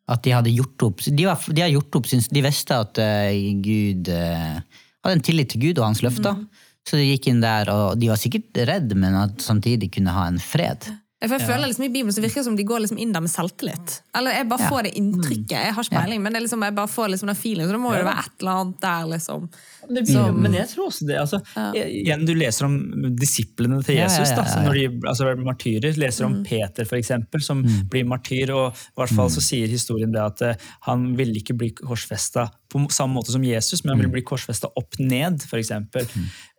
At 0.10 0.24
de 0.26 0.34
hadde 0.34 0.54
gjort 0.54 0.88
opp 0.88 1.04
De, 1.06 1.26
var, 1.28 1.44
de, 1.46 1.62
hadde 1.62 1.76
gjort 1.76 2.00
opp 2.00 2.10
de 2.10 2.42
visste 2.42 2.80
at 2.86 3.02
eh, 3.04 3.52
Gud 3.62 4.10
eh, 4.14 4.58
hadde 5.04 5.16
en 5.18 5.26
tillit 5.26 5.54
til 5.54 5.68
Gud 5.68 5.82
og 5.82 5.90
hans 5.92 6.02
løfter. 6.06 6.42
Så 6.90 6.98
de 6.98 7.06
gikk 7.12 7.30
inn 7.30 7.44
der, 7.44 7.70
og 7.70 8.00
de 8.02 8.10
var 8.10 8.18
sikkert 8.18 8.58
redd, 8.66 8.96
men 8.98 9.18
at 9.20 9.46
samtidig 9.46 9.92
kunne 9.94 10.16
ha 10.16 10.26
en 10.32 10.42
fred. 10.42 10.90
For 11.20 11.36
jeg 11.36 11.50
føler 11.50 11.68
liksom 11.68 11.84
I 11.84 11.90
Bibelen 11.92 12.16
så 12.16 12.22
virker 12.24 12.40
det 12.40 12.46
som 12.48 12.56
de 12.56 12.64
går 12.64 12.80
liksom 12.80 13.00
inn 13.04 13.10
der 13.12 13.20
med 13.20 13.32
selvtillit. 13.32 13.96
Eller 14.16 14.38
Jeg 14.38 14.48
bare 14.54 14.70
får 14.72 14.86
det 14.88 14.92
inntrykket. 14.96 15.52
Jeg 15.52 15.74
har 15.76 15.84
ikke 15.84 15.98
peiling, 15.98 16.22
men 16.24 16.32
det 16.32 16.40
er 16.40 16.46
liksom, 16.46 16.62
jeg 16.64 16.76
bare 16.78 16.92
får 16.94 17.10
liksom 17.12 17.32
den 17.32 17.36
feelingen. 17.36 17.68
Så 17.68 17.76
da 17.76 17.82
må 17.84 17.92
det 17.92 18.06
være 18.08 18.24
et 18.24 18.38
eller 18.40 18.62
annet 18.62 18.78
der, 18.86 19.10
liksom. 19.14 19.50
Det 19.90 20.04
blir, 20.08 20.30
men 20.46 20.56
jeg 20.56 20.70
tror 20.72 20.86
også 20.86 21.08
det. 21.10 21.18
Altså, 21.20 21.42
igjen, 21.76 22.24
Du 22.30 22.32
leser 22.40 22.70
om 22.70 22.78
disiplene 23.20 23.82
til 23.84 24.00
Jesus, 24.00 24.32
da, 24.38 24.46
så 24.48 24.64
når 24.64 24.80
de 24.80 24.86
altså, 25.12 25.34
martyrer. 25.44 26.00
Leser 26.00 26.30
om 26.30 26.40
Peter, 26.48 26.88
for 26.88 27.02
eksempel, 27.02 27.44
som 27.44 27.66
blir 27.92 28.08
martyr. 28.08 28.56
og 28.56 28.72
i 28.72 29.02
hvert 29.02 29.16
fall 29.20 29.34
så 29.34 29.44
sier 29.44 29.68
historien 29.68 30.16
det 30.16 30.24
at 30.24 30.46
eh, 30.46 30.68
Han 30.88 31.12
ville 31.20 31.42
ikke 31.44 31.58
bli 31.60 31.74
korsfesta 31.76 32.48
på 32.70 32.86
samme 32.94 33.18
måte 33.18 33.34
som 33.34 33.44
Jesus, 33.44 33.84
men 33.84 33.96
han 33.96 34.04
ville 34.04 34.14
bli 34.14 34.24
korsfesta 34.26 34.70
opp 34.78 35.00
ned, 35.02 35.42
f.eks. 35.42 35.72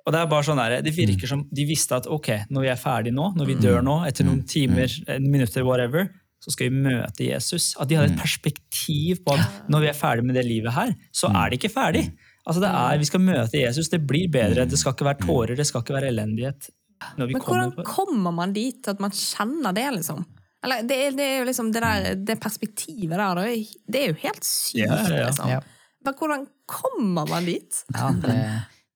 Og 0.07 0.13
det 0.15 0.21
er 0.21 0.27
bare 0.31 0.43
sånn 0.47 0.57
der, 0.57 0.81
det 0.83 0.95
virker 0.97 1.29
som 1.29 1.43
De 1.53 1.65
visste 1.69 1.93
at 1.97 2.07
ok, 2.09 2.29
når 2.51 2.63
vi 2.65 2.69
er 2.73 2.77
ferdig 2.81 3.13
nå, 3.13 3.35
når 3.37 3.47
vi 3.47 3.55
dør 3.61 3.83
nå, 3.85 3.99
etter 4.09 4.25
noen 4.25 4.43
timer, 4.49 4.89
eh, 5.07 5.19
minutter, 5.21 5.63
whatever, 5.67 6.09
så 6.41 6.51
skal 6.55 6.71
vi 6.71 6.81
møte 6.89 7.27
Jesus. 7.27 7.75
At 7.79 7.89
de 7.91 7.97
hadde 7.99 8.15
et 8.15 8.19
perspektiv 8.23 9.19
på 9.27 9.35
at 9.37 9.69
når 9.69 9.81
vi 9.85 9.89
er 9.91 9.99
ferdig 9.99 10.25
med 10.25 10.35
det 10.35 10.47
livet 10.47 10.73
her, 10.73 10.95
så 11.13 11.29
er 11.29 11.51
det 11.51 11.59
ikke 11.61 11.73
ferdig. 11.75 12.07
Altså 12.49 12.61
det 12.65 12.71
er, 12.73 12.99
Vi 12.99 13.05
skal 13.05 13.21
møte 13.21 13.61
Jesus, 13.61 13.89
det 13.93 14.01
blir 14.09 14.31
bedre. 14.33 14.65
Det 14.67 14.79
skal 14.81 14.95
ikke 14.97 15.05
være 15.05 15.21
tårer, 15.27 15.57
det 15.57 15.67
skal 15.69 15.83
ikke 15.85 15.95
være 15.99 16.09
elendighet. 16.15 16.71
Når 17.19 17.27
vi 17.29 17.33
Men 17.37 17.43
hvordan 17.43 17.71
kommer, 17.77 17.85
kommer 17.85 18.33
man 18.33 18.53
dit 18.57 18.89
at 18.89 18.99
man 19.01 19.11
kjenner 19.11 19.73
det, 19.77 19.85
liksom? 20.01 20.25
Eller 20.65 20.83
det, 20.89 20.97
er- 20.97 21.15
det 21.17 21.25
er 21.25 21.39
jo 21.41 21.45
liksom 21.49 21.71
det 21.73 21.83
der 21.83 22.15
det 22.15 22.41
perspektivet 22.41 23.17
der, 23.17 23.35
det 23.35 23.45
er 23.45 23.55
jo- 23.57 23.85
det 23.93 24.01
er 24.03 24.09
jo 24.09 24.15
helt 24.25 24.45
sykt, 24.45 24.77
Ja, 24.81 24.97
ja, 24.97 25.17
ja. 25.17 25.27
liksom. 25.29 25.49
Ja. 25.49 25.61
Men 26.05 26.15
hvordan 26.15 26.47
kommer 26.67 27.29
man 27.29 27.45
dit? 27.45 27.85
Ja, 27.95 28.11
det, 28.13 28.37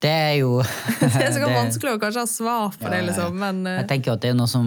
det 0.04 0.10
er 0.12 0.34
jo 0.42 0.58
Det 1.00 1.08
er 1.24 1.32
sikkert 1.32 1.54
vanskelig 1.62 1.94
å 1.96 2.00
kanskje 2.02 2.22
ha 2.22 2.28
svar 2.30 2.74
på 2.76 2.90
det, 2.92 3.00
liksom, 3.08 3.38
men 3.40 3.62
eh, 3.70 3.78
Jeg 3.80 3.88
tenker 3.94 4.14
at 4.14 4.22
det 4.24 4.30
er 4.34 4.36
noe 4.38 4.50
som, 4.50 4.66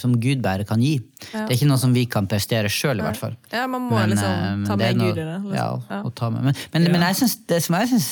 som 0.00 0.14
Gud 0.20 0.42
bare 0.44 0.66
kan 0.68 0.82
gi. 0.84 0.98
Det 1.32 1.42
er 1.46 1.54
ikke 1.56 1.68
noe 1.70 1.80
som 1.80 1.94
vi 1.96 2.04
kan 2.12 2.28
prestere 2.30 2.68
sjøl, 2.72 3.00
i 3.00 3.06
hvert 3.06 3.18
fall. 3.20 3.34
ja, 3.52 3.64
man 3.70 3.86
må 3.88 3.96
Men, 3.96 4.12
eh, 4.12 4.14
liksom 4.14 4.66
ta 4.68 4.76
er 4.76 4.82
med 4.84 5.00
noe- 5.00 5.08
Gud 5.10 5.18
i 5.22 5.24
det. 5.24 5.38
Liksom. 5.48 5.56
Ja, 5.56 6.00
og 6.04 6.14
ta 6.20 6.28
med. 6.34 6.44
Men, 6.50 6.58
men, 6.76 6.88
men 6.92 7.06
jeg 7.08 7.18
synes, 7.22 7.36
det 7.50 7.60
som 7.64 7.78
jeg 7.80 7.92
syns 7.94 8.08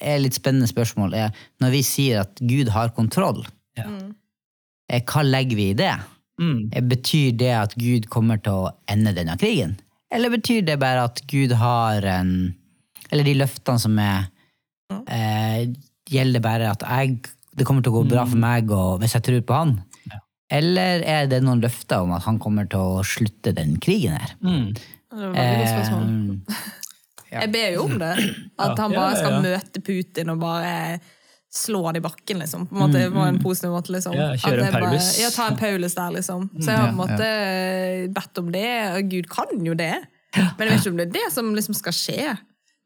er 0.00 0.22
litt 0.22 0.38
spennende 0.38 0.70
spørsmål, 0.70 1.14
er 1.26 1.46
når 1.64 1.74
vi 1.74 1.82
sier 1.90 2.22
at 2.24 2.38
Gud 2.40 2.70
har 2.76 2.94
kontroll, 2.96 3.42
Ja. 3.78 3.88
eh, 4.88 5.02
hva 5.10 5.22
legger 5.26 5.58
vi 5.58 5.70
i 5.72 5.78
det? 5.78 5.92
Mm. 6.40 6.68
Eh, 6.74 6.82
Betyr 6.94 7.32
det 7.38 7.52
at 7.54 7.74
Gud 7.78 8.06
kommer 8.10 8.38
til 8.42 8.52
å 8.64 8.70
ende 8.90 9.12
denne 9.14 9.34
krigen? 9.38 9.76
Eller 10.14 10.30
betyr 10.30 10.62
det 10.66 10.78
bare 10.82 11.04
at 11.08 11.20
Gud 11.30 11.52
har 11.58 12.04
en 12.06 12.54
Eller 13.10 13.24
de 13.26 13.34
løftene 13.40 13.78
som 13.82 13.98
er 13.98 14.28
eh, 15.10 15.66
Gjelder 16.14 16.42
bare 16.44 16.70
at 16.74 16.84
jeg, 16.86 17.18
det 17.58 17.66
kommer 17.66 17.82
til 17.84 17.92
å 17.94 17.98
gå 18.00 18.04
bra 18.12 18.24
for 18.28 18.40
meg 18.40 18.70
og, 18.74 19.00
hvis 19.02 19.16
jeg 19.18 19.24
tror 19.26 19.42
på 19.48 19.58
han? 19.60 19.74
Eller 20.54 21.02
er 21.08 21.26
det 21.30 21.40
noen 21.42 21.62
løfter 21.64 22.04
om 22.04 22.12
at 22.14 22.26
han 22.28 22.36
kommer 22.42 22.68
til 22.70 22.78
å 23.00 23.02
slutte 23.08 23.54
den 23.56 23.76
krigen 23.82 24.14
her? 24.20 24.34
Mm. 24.44 24.68
Det 24.74 25.18
var 25.20 25.32
veldig 25.34 25.58
godt 25.58 25.72
spørsmål. 25.72 26.06
Eh, 27.34 27.40
Jeg 27.40 27.50
ber 27.54 27.68
jo 27.74 27.84
om 27.88 27.94
det. 27.98 28.12
At 28.62 28.78
han 28.78 28.92
Ja, 28.94 28.98
bare 29.00 29.10
ja, 29.14 29.18
skal 29.18 29.32
ja. 29.32 29.40
møte 29.48 29.80
Putin 29.82 30.30
og 30.34 30.38
bare 30.44 30.74
slå 31.54 31.80
han 31.86 31.96
i 31.98 32.02
bakken, 32.02 32.40
liksom. 32.42 32.66
På 32.70 32.76
en 32.76 32.82
måte, 32.84 33.02
på 33.14 33.24
en 33.28 33.40
positiv 33.42 33.70
måte, 33.74 33.90
liksom. 33.94 34.14
Ja, 34.18 34.28
kjøre 34.38 34.66
en 34.68 34.72
bare- 34.74 34.88
Paulus. 34.90 35.08
Ja, 35.22 35.30
ta 35.34 35.48
en 35.50 35.56
Paulus 35.58 35.94
der, 35.94 36.10
liksom. 36.18 36.48
Så 36.60 36.66
jeg 36.70 36.78
har 36.78 36.88
på 36.92 36.94
en 36.94 37.02
måte 37.02 37.28
bedt 38.14 38.38
om 38.42 38.50
det, 38.54 38.66
og 38.94 39.10
Gud 39.10 39.28
kan 39.30 39.64
jo 39.66 39.74
det. 39.78 39.92
Men 40.34 40.66
jeg 40.66 40.70
vet 40.70 40.80
ikke 40.82 40.90
om 40.90 40.96
det 40.98 41.06
er 41.08 41.12
det 41.18 41.26
som 41.32 41.52
liksom 41.54 41.74
skal 41.78 41.92
skje. 41.94 42.38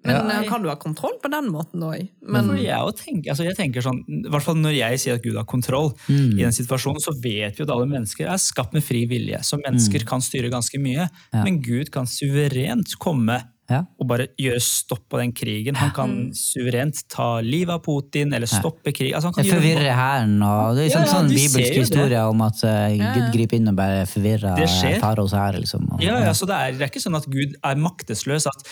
Men 0.04 0.14
Ja. 0.28 0.40
eh, 0.42 0.48
kan 0.48 0.62
du 0.62 0.68
ha 0.68 0.76
kontroll 0.76 1.18
på 1.22 1.28
den 1.30 1.48
måten 1.50 1.82
òg? 1.82 2.08
Men 2.22 2.56
jeg, 2.56 2.94
tenker, 2.96 3.30
altså 3.32 3.44
jeg 3.44 3.56
tenker 3.56 3.82
sånn, 3.82 4.04
i 4.08 4.28
hvert 4.30 4.42
fall 4.42 4.54
Når 4.54 4.76
jeg 4.78 4.98
sier 5.00 5.14
at 5.14 5.22
Gud 5.22 5.34
har 5.36 5.44
kontroll, 5.44 5.90
Mm. 6.08 6.38
i 6.38 6.42
den 6.42 6.52
situasjonen, 6.52 7.00
så 7.02 7.12
vet 7.20 7.56
vi 7.58 7.62
at 7.64 7.70
alle 7.70 7.86
mennesker 7.86 8.26
er 8.30 8.36
skapt 8.38 8.72
med 8.72 8.84
fri 8.84 9.06
vilje. 9.06 9.38
Så 9.42 9.58
mennesker 9.60 10.00
Mm. 10.00 10.06
kan 10.06 10.20
styre 10.20 10.50
ganske 10.50 10.78
mye. 10.80 11.08
Men 11.32 11.60
Gud 11.60 11.90
kan 11.90 12.06
suverent 12.06 12.96
komme 13.00 13.42
Ja. 13.68 13.82
og 14.00 14.06
bare 14.08 14.24
gjøre 14.40 14.60
stopp 14.64 15.02
på 15.12 15.18
den 15.20 15.34
krigen. 15.36 15.76
Han 15.76 15.90
kan 15.92 16.12
suverent 16.36 17.02
ta 17.12 17.42
livet 17.44 17.74
av 17.74 17.82
Putin 17.84 18.32
eller 18.32 18.48
stoppe 18.48 18.94
krig. 18.96 19.10
Altså 19.12 19.28
han 19.28 19.34
kan 19.36 19.44
Det 19.44 19.50
gjøre 19.50 19.60
forvirrer 19.60 19.98
hæren, 19.98 20.36
og 20.40 20.78
det 20.78 20.86
er 20.86 20.88
Ja, 20.88 20.94
sånn, 20.94 21.04
ja, 21.04 21.12
sånn 21.12 21.28
bibelsk 21.34 21.76
historie 21.76 22.22
om 22.30 22.40
at 22.46 22.62
uh, 22.64 22.96
Gud 22.96 23.28
griper 23.34 23.60
inn 23.60 23.68
og 23.68 23.76
bare 23.76 24.06
forvirrer 24.08 24.56
Det 24.56 24.94
faraos 25.02 25.36
hær, 25.36 25.58
liksom. 25.60 25.84
Og, 25.92 26.00
Ja, 26.00 26.16
ja, 26.24 26.32
så 26.32 26.48
det 26.48 26.56
er, 26.56 26.78
det 26.78 26.86
er 26.86 26.92
ikke 26.94 27.04
sånn 27.04 27.18
at 27.20 27.28
Gud 27.28 27.58
er 27.60 27.84
maktesløs. 27.84 28.48
At 28.48 28.64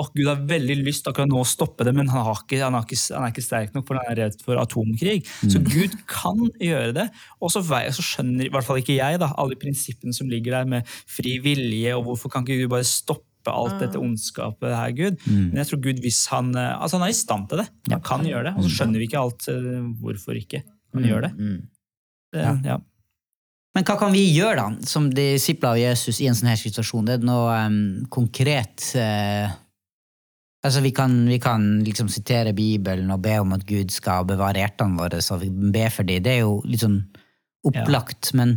å, 0.00 0.08
Gud 0.16 0.24
har 0.30 0.40
veldig 0.48 0.78
lyst 0.80 1.12
akkurat 1.12 1.28
nå 1.28 1.44
å 1.44 1.48
stoppe 1.48 1.84
det, 1.84 1.92
men 2.00 2.08
han, 2.08 2.24
har 2.30 2.40
ikke, 2.40 2.62
han, 2.64 2.78
har 2.78 2.88
ikke, 2.88 3.00
han 3.12 3.28
er 3.28 3.36
ikke 3.36 3.44
sterk 3.44 3.76
nok 3.76 3.84
for 3.90 4.00
han 4.00 4.12
er 4.14 4.20
redd 4.24 4.40
for 4.48 4.64
atomkrig. 4.64 5.20
Så 5.44 5.60
Gud 5.60 6.00
kan 6.08 6.40
gjøre 6.56 6.96
det. 7.02 7.08
Og 7.44 7.52
så, 7.52 7.60
så 7.60 8.08
skjønner 8.14 8.48
i 8.48 8.52
hvert 8.54 8.64
fall 8.64 8.80
ikke 8.80 8.96
jeg 8.96 9.20
da, 9.20 9.34
alle 9.36 9.60
prinsippene 9.60 10.16
som 10.16 10.32
ligger 10.32 10.62
der 10.62 10.76
med 10.78 10.88
fri 10.88 11.36
vilje, 11.44 11.92
og 12.00 12.08
hvorfor 12.08 12.32
kan 12.32 12.48
ikke 12.48 12.62
Gud 12.64 12.78
bare 12.78 12.88
stoppe 12.88 13.27
alt 13.52 13.78
dette 13.82 14.00
ondskapet 14.00 14.74
her, 14.74 14.92
Gud. 14.96 15.24
Men 15.28 15.62
jeg 15.62 15.70
tror 15.70 15.82
Gud, 15.88 16.02
hvis 16.04 16.20
han 16.32 16.52
eh, 16.56 16.74
altså 16.74 16.98
han 16.98 17.06
er 17.08 17.14
i 17.14 17.18
stand 17.18 17.48
til 17.50 17.62
det, 17.62 17.68
han 17.92 18.04
kan 18.04 18.26
gjøre 18.26 18.50
det. 18.50 18.54
Og 18.56 18.66
så 18.66 18.74
skjønner 18.76 19.02
vi 19.02 19.08
ikke 19.10 19.22
alt 19.22 19.48
eh, 19.52 19.82
hvorfor 20.02 20.38
ikke 20.38 20.62
han 20.96 21.08
gjør 21.08 21.28
det. 21.28 21.32
det 22.34 22.46
ja. 22.68 22.78
Men 23.76 23.86
hva 23.86 23.94
kan 24.00 24.10
vi 24.10 24.24
gjøre, 24.32 24.58
da, 24.58 24.88
som 24.90 25.06
disipler 25.14 25.76
av 25.76 25.78
Jesus 25.78 26.18
i 26.18 26.26
en 26.26 26.34
sånn 26.34 26.50
her 26.50 26.58
situasjon? 26.58 27.06
Det 27.06 27.18
er 27.18 27.26
noe 27.28 27.56
um, 27.68 27.80
konkret 28.10 28.90
uh, 28.98 29.56
Altså, 30.66 30.80
vi 30.82 30.90
kan, 30.90 31.12
vi 31.30 31.36
kan 31.38 31.62
liksom 31.86 32.08
sitere 32.10 32.50
Bibelen 32.52 33.12
og 33.14 33.20
be 33.22 33.36
om 33.38 33.52
at 33.54 33.62
Gud 33.68 33.92
skal 33.94 34.24
bevare 34.26 34.58
hjertene 34.58 34.98
våre, 34.98 35.20
så 35.22 35.36
vi 35.38 35.52
ber 35.54 35.92
for 35.94 36.08
dem. 36.08 36.24
Det 36.24 36.32
er 36.32 36.40
jo 36.42 36.56
litt 36.66 36.82
sånn 36.82 36.98
opplagt, 37.68 38.32
men 38.34 38.56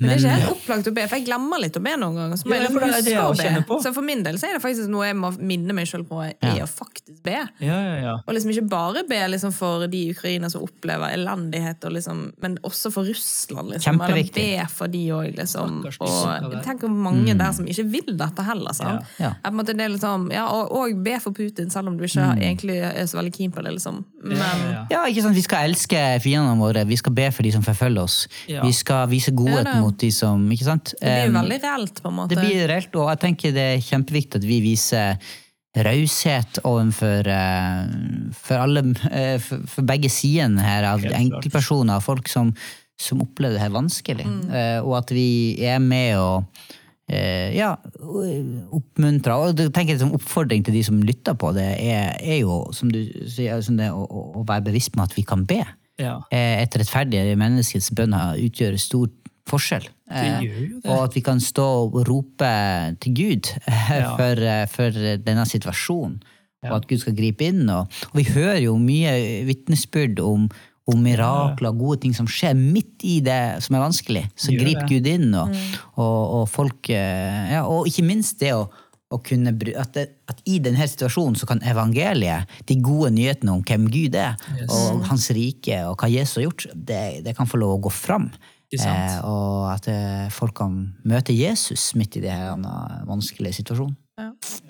Men 0.00 0.08
det 0.08 0.14
er 0.16 0.20
ikke 0.24 0.34
helt 0.40 0.50
opplagt 0.56 0.86
å 0.88 0.94
be, 0.96 1.02
for 1.10 1.16
jeg 1.20 1.26
glemmer 1.26 1.60
litt 1.60 1.76
å 1.76 1.82
be 1.84 1.92
noen 2.00 2.14
ganger. 2.16 2.36
Så 2.40 2.48
Ja, 2.48 2.68
for 2.70 2.80
det 2.80 2.88
er 2.88 3.02
liksom 3.02 3.36
det 3.36 3.66
be. 3.68 3.80
Så 3.84 3.92
for 3.94 4.02
min 4.06 4.22
del 4.24 4.38
så 4.40 4.48
er 4.48 4.54
det 4.56 4.62
faktisk 4.64 4.88
noe 4.88 5.06
jeg 5.10 5.16
må 5.20 5.30
minne 5.38 5.74
meg 5.76 5.86
sjøl 5.90 6.04
på, 6.08 6.22
er 6.24 6.56
Ja. 6.56 6.64
å 6.64 6.68
faktisk 6.68 7.22
be. 7.22 7.36
Ja, 7.60 7.78
ja, 7.84 7.96
ja. 8.00 8.14
Og 8.26 8.34
liksom 8.34 8.50
ikke 8.54 8.68
bare 8.68 9.04
be 9.08 9.20
liksom 9.28 9.52
for 9.52 9.86
de 9.86 10.00
ukrainere 10.14 10.50
som 10.50 10.62
opplever 10.64 11.12
elendighet, 11.12 11.84
og 11.84 11.92
liksom, 11.92 12.32
men 12.40 12.56
også 12.64 12.90
for 12.92 13.04
Russland. 13.04 13.70
Liksom. 13.74 14.00
Eller 14.00 14.32
be 14.32 14.66
for 14.72 14.88
de 14.88 15.04
òg, 15.10 15.36
liksom. 15.36 15.84
Og 16.00 16.62
tenk 16.64 16.82
om 16.84 16.96
mange 17.04 17.36
der 17.36 17.52
som 17.52 17.66
ikke 17.66 17.84
vil 17.90 18.16
dette 18.16 18.42
heller. 18.42 18.72
Sånn. 18.72 19.04
Måte, 19.52 19.76
det 19.76 19.90
liksom, 19.90 20.30
ja, 20.32 20.46
og, 20.48 20.72
og 20.72 21.02
be 21.04 21.18
for 21.20 21.32
Putin, 21.36 21.68
selv 21.70 21.88
om 21.88 21.98
du 21.98 22.04
ikke 22.04 22.24
egentlig 22.40 22.78
er 22.80 23.04
så 23.10 23.18
veldig 23.20 23.34
keen 23.36 23.52
på 23.52 23.62
det. 23.62 23.72
liksom. 23.76 24.04
Men 24.22 24.36
Ja, 24.38 24.50
ja, 24.56 24.70
ja. 24.72 24.86
Ja, 24.90 25.04
ikke 25.10 25.22
sant? 25.22 25.34
Vi 25.36 25.42
skal 25.44 25.68
elske 25.70 26.00
fiendene 26.22 26.56
våre, 26.60 26.86
vi 26.86 26.96
skal 26.96 27.12
be 27.12 27.28
for 27.30 27.42
de 27.46 27.52
som 27.52 27.62
forfølger 27.62 28.02
oss. 28.02 28.26
Ja. 28.48 28.62
Vi 28.64 28.72
skal 28.72 29.06
vise 29.08 29.30
godhet 29.36 29.64
det- 29.64 29.74
mot 29.90 29.98
de 30.00 30.10
som 30.14 30.46
Ikke 30.54 30.68
sant? 30.70 30.94
det 30.96 31.10
blir 31.10 31.28
jo 31.28 31.36
veldig 31.40 31.60
reelt, 31.66 32.00
på 32.00 32.08
en 32.14 32.18
måte. 32.22 32.34
Det 32.38 32.46
blir 32.46 32.66
reelt, 32.70 32.94
og 32.96 33.10
jeg 33.12 33.22
tenker 33.28 33.54
det 33.58 33.68
er 33.74 33.86
kjempeviktig 33.90 34.40
at 34.40 34.48
vi 34.48 34.60
viser 34.70 35.30
raushet 35.86 36.58
overfor 36.66 37.28
eh, 37.30 37.92
for, 38.34 38.56
alle, 38.58 38.82
eh, 39.10 39.36
for, 39.42 39.62
for 39.70 39.86
begge 39.86 40.08
sidene 40.10 40.64
her, 40.64 40.86
av 40.96 41.04
enkeltpersoner 41.06 42.00
og 42.00 42.06
folk 42.08 42.26
som, 42.32 42.50
som 42.98 43.22
opplever 43.22 43.54
det 43.54 43.62
her 43.62 43.74
vanskelig. 43.76 44.26
Mm. 44.26 44.48
og 44.82 44.96
at 44.98 45.12
vi 45.14 45.28
er 45.62 45.78
med 45.78 46.18
og 46.18 46.64
eh, 47.06 47.54
ja, 47.54 47.76
oppmuntre. 48.74 49.36
Og 49.38 49.54
jeg 49.62 49.72
tenker 49.76 49.98
som 50.00 50.12
oppfordring 50.16 50.64
til 50.66 50.74
de 50.76 50.82
som 50.86 50.98
lytter 51.06 51.38
på 51.38 51.52
det, 51.56 51.68
er, 51.86 52.16
er 52.18 52.42
jo 52.42 52.64
som 52.76 52.90
du 52.92 53.00
sier, 53.30 53.60
som 53.64 53.78
det, 53.80 53.92
å, 53.94 54.04
å- 54.10 54.44
være 54.48 54.66
bevisst 54.70 54.92
på 54.96 55.04
at 55.06 55.14
vi 55.16 55.22
kan 55.26 55.46
be. 55.48 55.62
ja. 56.02 56.18
Eh, 56.34 56.62
Et 56.64 56.76
rettferdig 56.82 57.22
menneskets 57.38 57.90
bønner 57.96 58.38
utgjør 58.42 58.78
stor 58.80 59.08
forskjell. 59.48 59.86
Eh, 60.10 60.40
gjør 60.44 60.58
jo 60.60 60.80
det. 60.80 60.90
Og 60.90 61.04
at 61.04 61.14
vi 61.16 61.22
kan 61.26 61.40
stå 61.40 61.66
og 61.86 62.00
rope 62.08 62.50
til 63.00 63.14
Gud 63.16 63.52
eh, 63.66 63.92
Ja. 64.00 64.16
for, 64.18 64.42
eh, 64.42 64.66
for 64.70 64.90
denne 65.24 65.46
situasjonen, 65.48 66.18
og 66.68 66.74
at 66.76 66.88
Gud 66.90 66.98
skal 67.00 67.16
gripe 67.16 67.46
inn. 67.48 67.62
Og, 67.72 67.86
og 68.10 68.18
vi 68.20 68.26
hører 68.34 68.60
jo 68.66 68.76
mye 68.78 69.14
vitnesbyrd 69.48 70.20
om, 70.20 70.48
om 70.90 71.00
mirakler 71.02 71.70
og 71.70 71.78
gode 71.80 72.00
ting 72.02 72.14
som 72.16 72.26
skjer 72.28 72.54
midt 72.58 73.00
i 73.06 73.20
det 73.24 73.62
som 73.64 73.76
er 73.78 73.84
vanskelig. 73.86 74.26
Så 74.36 74.52
griper. 74.58 74.86
Gud 74.90 75.06
inn, 75.08 75.32
og, 75.34 75.54
og, 75.96 76.20
og 76.40 76.48
folk 76.50 76.88
ja, 76.92 77.64
Og 77.64 77.86
ikke 77.88 78.04
minst 78.04 78.40
det 78.42 78.52
å 78.58 78.66
å 79.10 79.18
kunne, 79.26 79.50
at, 79.74 79.88
det, 79.96 80.04
at 80.30 80.38
I 80.46 80.60
denne 80.62 80.86
situasjonen 80.86 81.34
så 81.34 81.42
kan 81.50 81.58
evangeliet, 81.66 82.46
de 82.68 82.76
gode 82.78 83.08
nyhetene 83.16 83.56
om 83.56 83.64
hvem 83.66 83.88
Gud 83.90 84.14
er, 84.14 84.36
Yes. 84.54 84.70
og 84.70 85.00
hans 85.08 85.24
rike 85.34 85.80
og 85.88 85.96
hva 85.98 86.06
Jesus 86.12 86.36
har 86.38 86.44
gjort, 86.44 86.66
det, 86.78 87.00
det 87.26 87.34
kan 87.34 87.48
få 87.50 87.58
lov 87.58 87.72
å 87.74 87.80
gå 87.88 87.90
fram. 87.90 88.28
Eh, 88.70 89.16
og 89.26 89.66
at 89.72 89.88
eh, 89.90 90.28
folk 90.30 90.54
kan 90.60 90.78
møte 91.08 91.34
Jesus 91.34 91.90
midt 91.98 92.20
i 92.20 92.24
denne 92.24 93.02
vanskelige 93.08 93.60
situasjonen. 93.60 93.98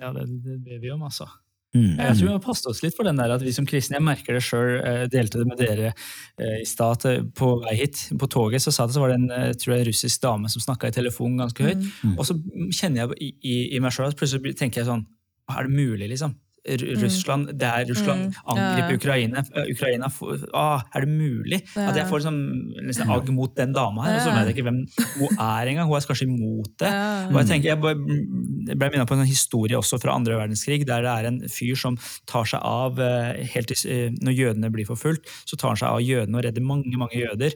Ja, 0.01 0.13
det, 0.15 0.27
det 0.45 0.61
ber 0.65 0.81
vi 0.81 0.93
om, 0.95 1.03
altså. 1.05 1.27
Mm. 1.71 2.01
Jeg 2.01 2.15
tror 2.19 2.27
vi 2.27 2.33
må 2.35 2.43
passe 2.43 2.67
oss 2.67 2.81
litt 2.83 2.97
for 2.97 3.07
den 3.07 3.19
der 3.21 3.31
at 3.31 3.43
vi 3.47 3.53
som 3.55 3.67
kristne, 3.69 4.01
jeg 4.01 4.03
merker 4.03 4.35
det 4.35 4.43
sjøl, 4.43 4.81
delte 5.13 5.39
det 5.39 5.47
med 5.47 5.61
dere 5.61 5.93
eh, 5.93 6.57
i 6.65 6.67
stad 6.67 7.07
eh, 7.07 7.21
på 7.23 7.53
vei 7.63 7.77
hit. 7.79 8.09
På 8.19 8.27
toget 8.31 8.65
så 8.65 8.75
sa 8.75 8.89
det, 8.89 8.97
så 8.97 9.05
var 9.05 9.13
det 9.13 9.21
en 9.21 9.31
eh, 9.37 9.53
tror 9.55 9.77
jeg, 9.77 9.87
russisk 9.93 10.25
dame 10.25 10.51
som 10.51 10.65
snakka 10.65 10.91
i 10.91 10.97
telefonen 10.97 11.39
ganske 11.45 11.69
høyt. 11.69 11.87
Og 12.17 12.25
så 12.27 12.35
kjenner 12.75 13.05
jeg 13.05 13.21
i, 13.23 13.31
i, 13.39 13.57
i 13.77 13.83
meg 13.83 13.95
sjøl 13.95 14.11
at 14.11 14.19
plutselig 14.19 14.57
tenker 14.59 14.83
jeg 14.83 14.91
sånn 14.91 15.07
Er 15.51 15.67
det 15.67 15.77
mulig, 15.77 16.11
liksom? 16.11 16.35
R 16.69 16.83
Russland, 17.01 17.47
det 17.59 17.67
er 17.67 17.85
Russland 17.89 18.35
angriper 18.45 18.95
Ukraina. 18.99 19.39
Eh, 19.57 19.71
Ukraina 19.73 20.09
får- 20.13 20.49
ah, 20.55 20.83
er 20.95 21.01
det 21.07 21.09
mulig? 21.09 21.63
At 21.77 21.97
jeg 21.97 22.07
får 22.11 22.21
sånn, 22.27 22.41
nesten 22.85 23.09
agg 23.11 23.31
mot 23.33 23.55
den 23.57 23.73
dama 23.73 24.03
her, 24.05 24.17
og 24.17 24.21
så 24.21 24.35
vet 24.35 24.47
jeg 24.51 24.57
ikke 24.57 24.67
hvem 24.69 24.81
hun 25.19 25.39
er 25.41 25.67
engang. 25.73 25.87
Hun 25.89 25.97
er 25.97 26.01
kanskje 26.11 26.29
imot 26.29 26.77
det. 26.79 26.91
Og 27.33 27.39
jeg 27.41 27.47
tenker, 27.49 27.69
jeg 27.71 27.81
ble 27.81 28.91
minnet 28.91 29.09
på 29.09 29.17
en 29.17 29.23
sånn 29.25 29.31
historie 29.33 29.77
også 29.79 30.01
fra 30.03 30.13
andre 30.15 30.37
verdenskrig, 30.37 30.85
der 30.85 31.01
det 31.03 31.09
er 31.17 31.27
en 31.31 31.41
fyr 31.49 31.77
som 31.77 31.97
tar 32.27 32.45
seg 32.45 32.61
av 32.63 32.99
eh, 33.01 33.45
helt 33.55 33.67
til, 33.73 33.91
eh, 33.91 34.11
Når 34.21 34.37
jødene 34.37 34.71
blir 34.71 34.85
forfulgt, 34.87 35.25
så 35.47 35.57
tar 35.57 35.69
han 35.73 35.77
seg 35.81 35.89
av 35.89 36.01
jødene 36.05 36.37
og 36.37 36.45
redder 36.45 36.61
mange 36.63 36.93
mange 36.97 37.17
jøder 37.17 37.55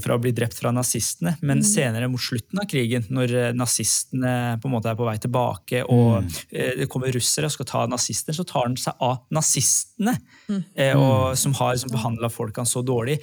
fra 0.00 0.16
å 0.16 0.20
bli 0.22 0.32
drept 0.32 0.54
fra 0.54 0.70
nazistene. 0.72 1.36
Men 1.42 1.60
senere, 1.62 2.08
mot 2.10 2.20
slutten 2.20 2.58
av 2.60 2.66
krigen, 2.70 3.04
når 3.10 3.52
nazistene 3.54 4.58
på 4.60 4.66
en 4.68 4.74
måte 4.74 4.86
er 4.90 4.96
på 4.96 5.04
vei 5.04 5.16
tilbake, 5.18 5.84
og 5.90 6.24
eh, 6.52 6.72
det 6.80 6.88
kommer 6.88 7.12
russere 7.12 7.44
og 7.50 7.52
skal 7.52 7.66
ta 7.66 7.86
nazister, 7.90 8.32
så 8.40 8.46
tar 8.48 8.66
han 8.66 8.76
seg 8.80 9.04
av 9.04 9.20
nazistene, 9.34 10.16
eh, 10.50 10.96
og, 10.96 11.36
som 11.38 11.54
har 11.58 11.74
liksom, 11.76 11.92
behandla 11.92 12.30
folkene 12.32 12.68
så 12.68 12.82
dårlig. 12.86 13.18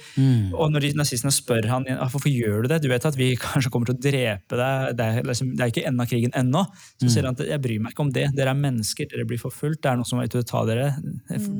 Og 0.54 0.72
når 0.72 0.86
de 0.86 0.92
nazistene 1.00 1.32
spør 1.34 1.68
han 1.72 1.88
hvorfor 1.98 2.30
gjør 2.30 2.64
du 2.64 2.72
det, 2.72 2.80
du 2.84 2.88
vet 2.92 3.08
at 3.08 3.18
vi 3.18 3.32
kanskje 3.42 3.72
kommer 3.74 3.90
til 3.90 3.98
å 3.98 4.02
drepe 4.08 4.60
deg, 4.60 4.94
det 4.98 5.08
er, 5.08 5.28
liksom, 5.28 5.52
det 5.58 5.64
er 5.64 5.72
ikke 5.74 5.86
enden 5.88 6.04
av 6.04 6.10
krigen 6.10 6.34
ennå. 6.38 6.64
Så 7.02 7.10
sier 7.12 7.28
han 7.28 7.36
at 7.36 7.44
jeg 7.46 7.62
bryr 7.64 7.82
meg 7.82 7.94
ikke 7.94 8.06
om 8.06 8.12
det, 8.14 8.28
dere 8.36 8.54
er 8.54 8.62
mennesker, 8.62 9.10
dere 9.10 9.26
blir 9.28 9.42
forfulgt, 9.42 9.82
det 9.84 9.92
er 9.92 10.00
noen 10.00 10.08
som 10.08 10.22
er 10.22 10.28
ute 10.28 10.38
til 10.38 10.46
å 10.46 10.50
ta 10.52 10.64
dere, 10.68 10.88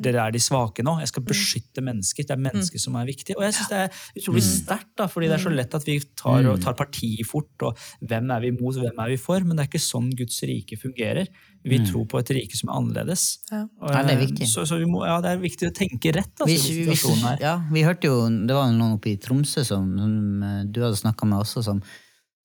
dere 0.04 0.24
er 0.26 0.34
de 0.34 0.42
svake 0.42 0.84
nå, 0.86 0.98
jeg 1.02 1.12
skal 1.12 1.26
beskytte 1.28 1.84
mennesker, 1.84 2.28
det 2.28 2.36
er 2.36 2.44
mennesker 2.48 2.82
som 2.82 2.98
er 3.00 3.08
viktige. 3.08 3.38
Og 3.38 3.46
jeg 3.46 3.58
synes 3.58 3.72
det 3.72 3.82
er 3.84 4.22
utrolig 4.22 4.44
sterkt, 4.46 5.04
fordi 5.12 5.30
det 5.30 5.38
er 5.38 5.44
så 5.44 5.54
lett 5.54 5.76
at 5.78 5.86
vi 5.88 5.98
tar, 6.18 6.48
og 6.52 6.62
tar 6.62 6.76
parti 6.78 7.12
fort, 7.26 7.54
og 7.66 7.78
hvem 8.08 8.32
er 8.34 8.44
vi 8.44 8.52
imot, 8.54 8.80
hvem 8.82 9.04
er 9.04 9.14
vi 9.14 9.20
for, 9.20 9.44
men 9.44 9.56
det 9.56 9.64
er 9.64 9.70
ikke 9.72 9.82
sånn 9.82 10.10
Guds 10.18 10.40
rike 10.48 10.78
fungerer. 10.80 11.30
Vi 11.66 11.78
tror 11.84 12.04
på 12.08 12.20
et 12.20 12.30
rike 12.36 12.56
som 12.56 12.70
er 12.70 12.78
annerledes. 12.78 13.24
Ja. 13.50 13.64
Og, 13.80 13.90
Ja, 13.92 14.02
det 14.06 14.14
er 14.14 14.20
eh, 14.20 14.26
viktig. 14.26 14.48
Så, 14.50 14.64
så 14.68 14.78
vi 14.80 14.86
må, 14.88 15.02
ja, 15.06 15.18
det 15.24 15.32
er 15.34 15.40
viktig 15.42 15.70
å 15.70 15.74
tenke 15.74 16.12
rett 16.14 16.44
altså, 16.44 16.74
vi, 16.74 16.84
vi, 16.88 17.14
her. 17.24 17.40
ja, 17.42 17.54
vi 17.72 17.84
hørte 17.86 18.10
jo, 18.10 18.18
Det 18.28 18.56
var 18.56 18.70
noen 18.72 18.98
oppe 18.98 19.12
i 19.12 19.16
Tromsø 19.20 19.64
som, 19.66 19.88
som 19.98 20.44
eh, 20.46 20.60
du 20.68 20.82
hadde 20.84 21.00
snakka 21.00 21.28
med 21.28 21.42
også, 21.42 21.64
som, 21.66 21.82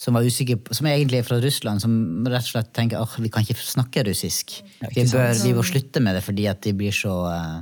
som 0.02 0.18
var 0.18 0.26
usikker 0.26 0.60
på, 0.66 0.76
som 0.76 0.90
egentlig 0.90 1.22
er 1.22 1.28
fra 1.28 1.40
Russland, 1.44 1.84
som 1.84 1.94
rett 2.28 2.48
og 2.48 2.52
slett 2.56 2.74
tenker 2.76 3.04
at 3.04 3.20
vi 3.22 3.32
kan 3.34 3.46
ikke 3.46 3.60
snakke 3.60 4.06
russisk. 4.10 4.58
Vi 4.82 5.06
bør, 5.06 5.32
vi 5.44 5.54
bør 5.56 5.70
slutte 5.74 6.04
med 6.04 6.18
det 6.18 6.26
fordi 6.26 6.50
at 6.52 6.64
de 6.66 6.74
blir 6.76 6.96
så 6.96 7.14
uh, 7.30 7.62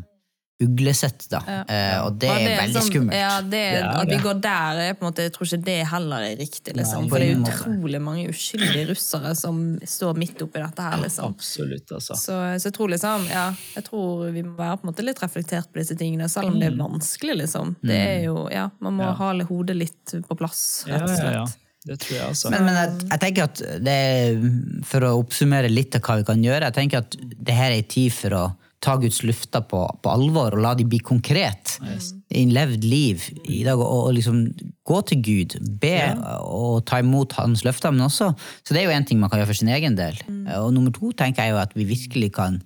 uglesett, 0.62 1.26
da. 1.32 1.39
Eh, 1.67 1.97
og 2.06 2.17
det 2.21 2.30
det 2.30 2.52
er 2.52 2.60
veldig 2.62 2.76
sånn- 2.78 2.89
skummelt. 2.91 3.17
Ja, 3.17 3.41
det, 3.41 3.52
Det 3.52 3.82
er 3.82 3.88
at 4.02 4.08
vi 4.12 4.17
går 4.24 4.41
der, 4.41 4.82
er 4.89 4.93
på 4.93 5.06
en 5.06 5.12
måte, 5.12 5.26
jeg 5.26 5.34
tror 5.36 5.47
ikke 5.50 5.63
det 5.65 5.78
heller 5.91 6.26
er 6.28 6.36
riktig. 6.39 6.76
Liksom. 6.78 7.02
Nei, 7.06 7.10
For 7.10 7.19
det 7.19 7.30
er 7.32 7.41
utrolig 7.56 8.02
mange 8.02 8.28
uskyldige 8.30 8.88
russere 8.91 9.36
som 9.36 9.62
står 9.86 10.17
midt 10.21 10.41
oppi 10.45 10.60
dette 10.63 10.82
her. 10.89 10.97
Liksom. 11.02 11.34
Absolutt, 11.36 11.91
altså. 11.91 12.15
Så, 12.15 12.38
så 12.62 12.69
jeg 12.69 12.74
tror 12.78 12.89
liksom, 12.93 13.28
ja, 13.30 13.47
jeg 13.76 13.84
tror 13.89 14.32
vi 14.32 14.43
må 14.43 14.56
være 14.58 14.78
på 14.82 14.88
en 14.88 14.93
måte 14.93 15.04
litt 15.06 15.19
reflektert 15.24 15.71
på 15.74 15.82
disse 15.82 15.97
tingene, 15.97 16.30
selv 16.30 16.54
om 16.54 16.60
det 16.60 16.71
er 16.71 16.78
vanskelig. 16.78 17.38
liksom. 17.45 17.76
Det 17.82 17.97
er 17.97 18.24
jo, 18.30 18.47
ja, 18.52 18.69
Man 18.80 18.97
må 18.97 19.04
Ja. 19.10 19.13
ha 19.13 19.34
hodet 19.50 19.76
litt 19.76 20.06
på 20.28 20.38
plass, 20.38 20.84
Ja, 20.88 20.97
rett 20.97 21.04
og 21.04 21.10
ja, 21.10 21.15
slett. 21.15 21.34
ja. 21.34 21.45
Det 21.84 21.95
tror 21.97 22.13
jeg, 22.13 22.26
altså. 22.30 22.50
Men, 22.52 22.65
men 22.65 22.76
jeg, 22.78 23.10
jeg 23.10 23.19
tenker 23.19 23.43
at 23.43 23.62
det 23.82 24.86
For 24.86 25.02
å 25.02 25.15
oppsummere 25.24 25.69
litt 25.71 25.95
av 25.97 26.02
hva 26.06 26.17
vi 26.19 26.24
kan 26.28 26.43
gjøre, 26.43 26.67
jeg 26.69 26.74
tenker 26.76 26.97
at 27.02 27.15
det 27.19 27.56
her 27.58 27.71
er 27.71 27.78
en 27.82 27.88
tid 27.89 28.13
for 28.13 28.30
å 28.38 28.43
ta 28.82 28.96
Guds 28.98 29.22
løfter 29.28 29.63
på, 29.70 29.84
på 30.02 30.12
alvor 30.12 30.56
og 30.58 30.63
la 30.63 30.74
de 30.78 30.88
bli 30.89 31.00
konkret 31.06 31.76
i 31.84 32.41
en 32.41 32.54
levd 32.56 32.86
liv 32.88 33.28
i 33.46 33.62
dag. 33.67 33.78
Og, 33.78 34.08
og 34.08 34.15
liksom 34.17 34.44
gå 34.88 35.02
til 35.08 35.22
Gud, 35.26 35.58
be 35.82 35.96
og 36.41 36.82
ta 36.89 37.02
imot 37.04 37.38
hans 37.38 37.65
løfter. 37.67 37.94
Men 37.94 38.08
også, 38.08 38.32
så 38.65 38.74
det 38.74 38.82
er 38.82 38.89
jo 38.89 38.98
én 38.98 39.08
ting 39.08 39.22
man 39.22 39.32
kan 39.32 39.41
gjøre 39.41 39.52
for 39.54 39.62
sin 39.62 39.72
egen 39.74 39.98
del. 40.00 40.17
Og 40.58 40.72
nummer 40.74 40.94
to 40.96 41.13
tenker 41.13 41.46
jeg 41.46 41.56
jo 41.56 41.62
at 41.62 41.78
vi 41.78 41.88
virkelig 41.94 42.34
kan 42.39 42.62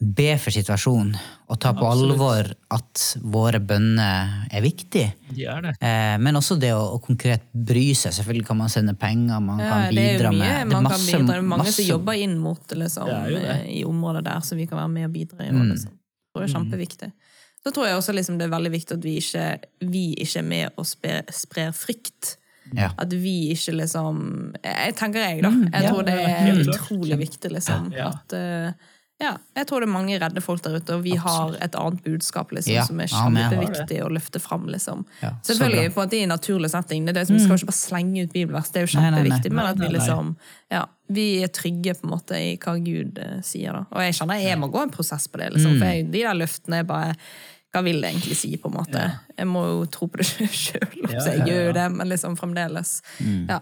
be 0.00 0.34
for 0.42 0.50
situasjonen 0.52 1.14
og 1.48 1.58
ta 1.62 1.70
på 1.76 1.84
Absolutt. 1.86 2.14
alvor 2.16 2.48
at 2.74 3.02
våre 3.22 3.60
bønner 3.62 4.48
er 4.52 4.60
viktige. 4.64 5.12
De 5.30 5.44
er 5.48 5.60
det. 5.62 5.72
Eh, 5.80 6.16
men 6.20 6.34
også 6.36 6.56
det 6.60 6.72
å, 6.74 6.80
å 6.96 6.98
konkret 7.02 7.44
bry 7.54 7.86
seg. 7.96 8.12
Selvfølgelig 8.16 8.46
kan 8.48 8.58
man 8.58 8.72
sende 8.72 8.94
penger, 8.98 9.38
man 9.40 9.62
Ja, 9.62 9.68
kan 9.70 9.94
det 9.94 10.02
er 10.04 10.18
bidra 10.18 10.32
mye 10.34 10.38
med 10.40 10.48
det 10.50 10.60
er 10.60 10.70
man 10.72 10.88
kan 10.90 11.00
bidra. 11.06 11.20
Det 11.30 11.36
er 11.36 11.46
mange 11.46 11.64
masse- 11.64 11.76
som 11.78 11.90
jobber 11.92 12.18
inn 12.24 12.34
mot 12.42 12.74
liksom, 12.74 13.06
Det 13.06 13.42
det. 13.44 13.58
i 13.70 13.84
områder 13.86 14.24
der, 14.26 14.40
så 14.44 14.56
vi 14.58 14.66
kan 14.66 14.78
være 14.82 14.90
med 14.96 15.06
og 15.08 15.12
bidra 15.14 15.46
i. 15.46 15.50
Mm. 15.54 15.68
Liksom. 15.70 15.92
Det 15.94 16.34
tror 16.34 16.42
jeg 16.44 16.50
er 16.50 16.56
kjempeviktig. 16.58 17.12
Så 17.64 17.72
tror 17.72 17.86
jeg 17.88 17.96
også 17.96 18.12
liksom, 18.18 18.38
det 18.38 18.44
er 18.48 18.52
veldig 18.58 18.72
viktig 18.74 18.96
at 18.98 19.04
vi 19.06 19.14
ikke, 19.22 19.44
vi 19.94 20.02
ikke 20.20 20.38
er 20.42 20.48
med 20.48 20.70
og 20.76 20.84
sprer, 20.90 21.22
sprer 21.32 21.70
frykt. 21.72 22.34
Ja. 22.74 22.90
At 22.98 23.12
vi 23.12 23.52
ikke 23.52 23.74
liksom 23.76 24.54
Jeg 24.64 24.94
tenker 24.96 25.20
jeg, 25.20 25.42
da. 25.44 25.50
Mm, 25.52 25.68
Jeg 25.72 25.88
tror 25.88 26.02
det 26.02 26.14
er 26.18 26.60
utrolig 26.64 27.18
viktig, 27.20 27.50
liksom. 27.52 27.92
At 27.94 28.32
eh, 28.36 28.72
ja, 29.22 29.36
jeg 29.54 29.66
tror 29.70 29.80
det 29.80 29.86
er 29.86 29.92
mange 29.94 30.16
redde 30.18 30.42
folk 30.42 30.62
der 30.64 30.74
ute, 30.80 30.96
og 30.96 31.04
vi 31.04 31.12
har 31.22 31.54
et 31.62 31.76
annet 31.78 32.00
budskap 32.02 32.50
liksom, 32.52 32.74
Ja, 32.74 32.82
som 32.88 32.98
er 33.00 33.06
kjempeviktig 33.12 34.00
å 34.02 34.08
løfte 34.10 34.40
fram. 34.42 34.66
Liksom. 34.72 35.04
Ja, 35.22 35.30
Selvfølgelig 35.46 35.84
bra. 35.86 35.94
på 35.94 36.02
at 36.02 36.16
i 36.18 36.22
en 36.24 36.32
naturlig 36.34 36.70
setting. 36.72 37.06
Det 37.06 37.14
er 37.14 37.20
det 37.20 37.26
som, 37.28 37.36
Vi 37.36 37.44
skal 37.44 37.54
jo 37.54 37.60
ikke 37.62 37.70
bare 37.70 37.78
slenge 37.78 38.24
ut 38.24 38.32
bibelvers, 38.34 38.72
det 38.74 38.82
er 38.82 38.86
jo 38.88 38.98
Nei, 38.98 39.04
nei, 39.04 39.10
nei. 39.10 39.22
kjempeviktig. 39.22 39.52
Men 39.54 39.66
at 39.70 39.78
vi 39.78 39.84
Nei, 39.84 39.88
nei, 39.88 39.92
nei. 39.92 40.00
liksom 40.00 40.36
ja, 40.74 40.84
vi 41.14 41.26
er 41.46 41.52
trygge 41.54 41.94
på 42.00 42.08
en 42.08 42.14
måte 42.16 42.40
i 42.42 42.54
hva 42.58 42.74
Gud 42.82 43.20
uh, 43.22 43.36
sier. 43.46 43.76
da. 43.78 43.84
Og 43.94 44.02
jeg 44.02 44.16
kjenner 44.18 44.40
jeg 44.42 44.58
må 44.58 44.70
gå 44.74 44.82
en 44.82 44.94
prosess 44.94 45.28
på 45.30 45.38
det. 45.38 45.50
Mm. 45.52 45.58
liksom, 45.58 45.76
For 45.78 45.92
jeg, 45.92 46.08
de 46.10 46.24
der 46.24 46.40
løftene 46.40 46.80
er 46.82 46.88
bare 46.88 47.12
Hva 47.74 47.82
vil 47.82 48.00
det 48.02 48.10
egentlig 48.10 48.36
si, 48.38 48.50
på 48.58 48.70
en 48.70 48.76
måte? 48.80 49.04
Jeg 49.38 49.46
må 49.50 49.62
jo 49.66 49.86
tro 49.90 50.06
på 50.10 50.18
det 50.20 50.26
sjøl, 50.64 51.06
så 51.10 51.36
jeg 51.36 51.46
gjør 51.48 51.62
jo 51.68 51.72
det, 51.78 51.86
men 51.94 52.10
liksom 52.10 52.36
fremdeles. 52.38 53.00
Mm. 53.18 53.46
Ja. 53.50 53.60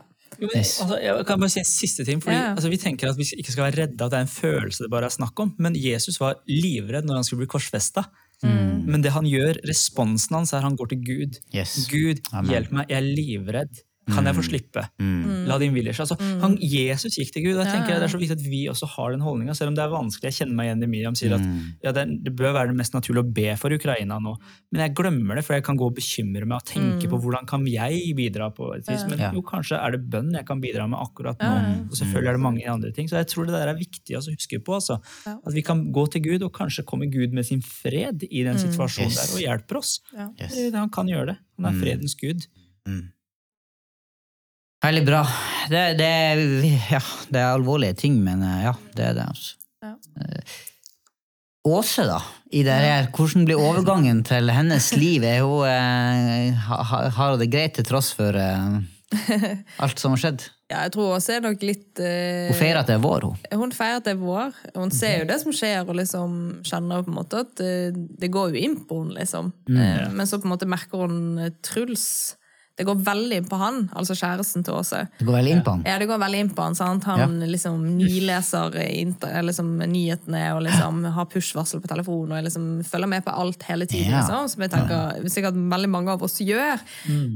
Altså, 0.82 0.98
jeg 1.02 1.26
kan 1.28 1.40
bare 1.42 1.52
si 1.52 1.60
en 1.62 1.68
siste 1.68 2.04
ting. 2.08 2.22
fordi 2.22 2.34
Ja, 2.36 2.42
ja. 2.48 2.54
altså, 2.56 2.70
Vi 2.72 2.80
tenker 2.80 3.10
at 3.10 3.18
vi 3.18 3.26
ikke 3.38 3.52
skal 3.54 3.64
være 3.68 3.78
redde, 3.82 4.04
at 4.04 4.10
det 4.10 4.18
er 4.18 4.26
en 4.26 4.32
følelse 4.32 4.84
det 4.84 4.90
bare 4.90 5.08
er 5.08 5.14
snakk 5.14 5.38
om. 5.40 5.54
Men 5.58 5.76
Jesus 5.78 6.18
var 6.20 6.40
livredd 6.48 7.06
når 7.06 7.20
han 7.20 7.24
skulle 7.24 7.44
bli 7.44 7.52
korsfesta. 7.52 8.06
Mm. 8.42 8.90
Men 8.90 9.02
det 9.04 9.12
han 9.14 9.26
gjør, 9.28 9.60
responsen 9.68 10.34
hans, 10.34 10.52
er 10.52 10.64
han 10.66 10.76
går 10.76 10.92
til 10.92 11.02
Gud. 11.06 11.38
Yes. 11.54 11.86
Gud, 11.90 12.22
Amen. 12.32 12.50
hjelp 12.50 12.72
meg, 12.74 12.90
jeg 12.90 12.98
er 12.98 13.06
livredd. 13.06 13.82
Kan 14.10 14.26
jeg 14.26 14.34
få 14.34 14.42
slippe? 14.42 14.82
Mm. 14.98 15.44
La 15.46 15.58
din 15.62 15.72
vilje 15.76 15.92
skje. 15.94 16.02
Altså, 16.02 16.16
han, 16.42 16.56
Jesus 16.58 17.14
gikk 17.20 17.28
til 17.36 17.44
Gud. 17.44 17.56
og 17.56 17.64
jeg 17.64 17.70
tenker 17.72 17.92
ja. 17.94 17.98
Det 18.02 18.08
er 18.08 18.12
så 18.12 18.18
viktig 18.18 18.34
at 18.34 18.42
vi 18.50 18.64
også 18.68 18.88
har 18.96 19.12
den 19.14 19.20
holdninga, 19.22 19.54
selv 19.54 19.68
om 19.70 19.76
det 19.78 19.84
er 19.84 19.92
vanskelig. 19.92 20.32
Jeg 20.32 20.38
kjenner 20.40 20.56
meg 20.58 20.66
igjen 20.66 20.82
i 20.82 20.88
Miriam 20.90 21.14
sier 21.14 21.34
at 21.36 21.40
Mm. 21.42 21.60
ja, 21.84 21.92
det, 21.92 22.04
det 22.24 22.32
bør 22.36 22.52
være 22.56 22.68
det 22.72 22.76
mest 22.80 22.94
naturlige 22.94 23.22
å 23.22 23.32
be 23.32 23.56
for 23.56 23.70
Ukraina 23.70 24.18
nå. 24.18 24.32
Men 24.72 24.80
jeg 24.86 24.94
glemmer 24.98 25.36
det, 25.38 25.44
for 25.46 25.54
jeg 25.54 25.64
kan 25.64 25.76
gå 25.78 25.86
og 25.86 25.94
bekymre 25.94 26.44
meg 26.46 26.56
og 26.58 26.66
tenke 26.66 27.08
på 27.12 27.20
hvordan 27.22 27.46
kan 27.46 27.64
jeg 27.66 28.14
bidra 28.18 28.50
på 28.54 28.72
et 28.74 28.86
vis. 28.90 29.04
Men 29.08 29.18
jo, 29.36 29.42
kanskje 29.42 29.78
er 29.78 29.90
det 29.94 30.02
bønn 30.10 30.32
jeg 30.34 30.46
kan 30.46 30.60
bidra 30.60 30.88
med 30.90 30.98
akkurat 30.98 31.38
nå. 31.38 31.86
Og 31.90 31.94
selvfølgelig 31.96 32.28
er 32.28 32.38
det 32.40 32.44
mange 32.48 32.66
andre 32.68 32.90
ting. 32.92 33.06
Så 33.08 33.16
jeg 33.22 33.26
tror 33.30 33.46
det 33.46 33.54
der 33.54 33.68
er 33.70 33.78
viktig 33.78 34.18
å 34.18 34.22
huske 34.26 34.58
på. 34.64 34.74
Altså. 34.80 34.98
At 35.26 35.52
vi 35.54 35.62
kan 35.62 35.92
gå 35.92 36.06
til 36.10 36.22
Gud, 36.26 36.42
og 36.42 36.52
kanskje 36.52 36.82
kommer 36.84 37.06
Gud 37.06 37.32
med 37.32 37.46
sin 37.46 37.62
fred 37.62 38.26
i 38.30 38.42
den 38.42 38.58
situasjonen 38.58 39.10
Yes. 39.14 39.18
der, 39.22 39.34
og 39.36 39.40
hjelper 39.46 39.76
oss. 39.78 40.00
Ja. 40.16 40.28
Yes. 40.40 40.58
Han 40.74 40.90
kan 40.90 41.06
gjøre 41.06 41.26
det. 41.34 41.38
Han 41.58 41.66
er 41.74 41.78
fredens 41.80 42.14
gud. 42.18 42.46
Veldig 44.82 45.04
bra. 45.06 45.22
Det, 45.70 45.82
det, 46.00 46.10
ja, 46.90 47.00
det 47.30 47.38
er 47.40 47.52
alvorlige 47.54 47.94
ting, 48.02 48.16
men 48.24 48.42
eh, 48.42 48.64
ja, 48.66 48.72
det 48.96 49.04
er 49.12 49.18
det. 49.20 49.26
altså. 49.30 49.58
Ja. 49.82 49.94
Eh, 50.20 50.60
Åse, 51.62 52.02
da. 52.08 52.16
I 52.50 52.64
det 52.66 52.74
her, 52.74 53.04
hvordan 53.14 53.44
blir 53.46 53.60
overgangen 53.62 54.24
til 54.26 54.50
hennes 54.50 54.88
liv? 54.98 55.22
Er 55.22 55.44
hun, 55.46 55.62
eh, 55.68 56.56
ha- 56.66 56.82
ha- 56.90 57.04
har 57.14 57.30
hun 57.36 57.38
det 57.44 57.52
greit 57.52 57.76
til 57.78 57.86
tross 57.86 58.10
for 58.18 58.34
eh, 58.34 58.80
alt 59.78 60.02
som 60.02 60.16
har 60.16 60.22
skjedd? 60.24 60.42
ja, 60.72 60.82
jeg 60.88 60.94
tror 60.96 61.14
Åse 61.14 61.36
er 61.36 61.44
nok 61.46 61.62
litt 61.62 62.02
eh, 62.02 62.50
Hun 62.50 62.58
feirer 62.58 62.80
at 62.82 62.90
det 62.90 62.96
er 62.98 63.04
vår, 63.06 63.28
hun. 63.30 63.38
Hun 63.62 63.74
feirer 63.78 64.00
at 64.02 64.08
det 64.10 64.16
er 64.16 64.20
vår. 64.24 64.58
Hun 64.74 64.90
ser 64.98 65.20
jo 65.22 65.30
det 65.30 65.38
som 65.44 65.54
skjer, 65.54 65.86
og 65.86 65.94
liksom 66.02 66.36
kjenner 66.66 67.06
på 67.06 67.14
en 67.14 67.20
måte 67.22 67.44
at 67.46 67.62
eh, 67.62 67.94
det 67.94 68.32
går 68.34 68.56
jo 68.56 68.66
inn 68.66 68.78
på 68.90 68.98
henne, 69.04 69.20
liksom. 69.22 69.54
Mm. 69.70 70.16
Men 70.18 70.26
så 70.26 70.42
på 70.42 70.50
en 70.50 70.56
måte 70.56 70.66
merker 70.74 71.06
hun 71.06 71.52
Truls 71.62 72.08
Det 72.82 72.88
går 72.88 73.02
veldig 73.06 73.36
inn 73.38 73.48
på 73.48 73.58
han, 73.60 73.76
altså 73.94 74.16
kjæresten 74.18 74.64
til 74.66 74.74
Åse. 74.74 75.04
Det 75.18 75.26
går 75.28 75.36
veldig 75.38 75.54
inn 75.54 75.62
på 75.62 75.74
han. 75.76 75.84
Ja, 75.86 75.98
det 76.02 76.08
går 76.10 76.18
veldig 76.22 76.40
inn 76.42 76.52
på 76.56 76.64
han. 76.66 76.76
Sant? 76.78 77.06
Han 77.06 77.36
liksom 77.46 77.84
nileser 77.98 78.74
liksom, 79.46 79.68
nyhetene 79.86 80.42
og 80.56 80.64
liksom 80.66 81.04
har 81.14 81.28
push-varsel 81.30 81.82
på 81.84 81.90
telefonen 81.92 82.36
og 82.38 82.46
liksom 82.48 82.66
følger 82.88 83.10
med 83.14 83.24
på 83.26 83.34
alt 83.44 83.62
hele 83.68 83.86
tiden. 83.86 84.10
Ja. 84.10 84.22
Liksom, 84.22 84.48
som 84.52 84.64
jeg 84.66 84.72
tenker 84.74 85.28
sikkert 85.30 85.60
veldig 85.76 85.92
mange 85.94 86.16
av 86.16 86.24
oss 86.26 86.40
gjør. 86.42 86.82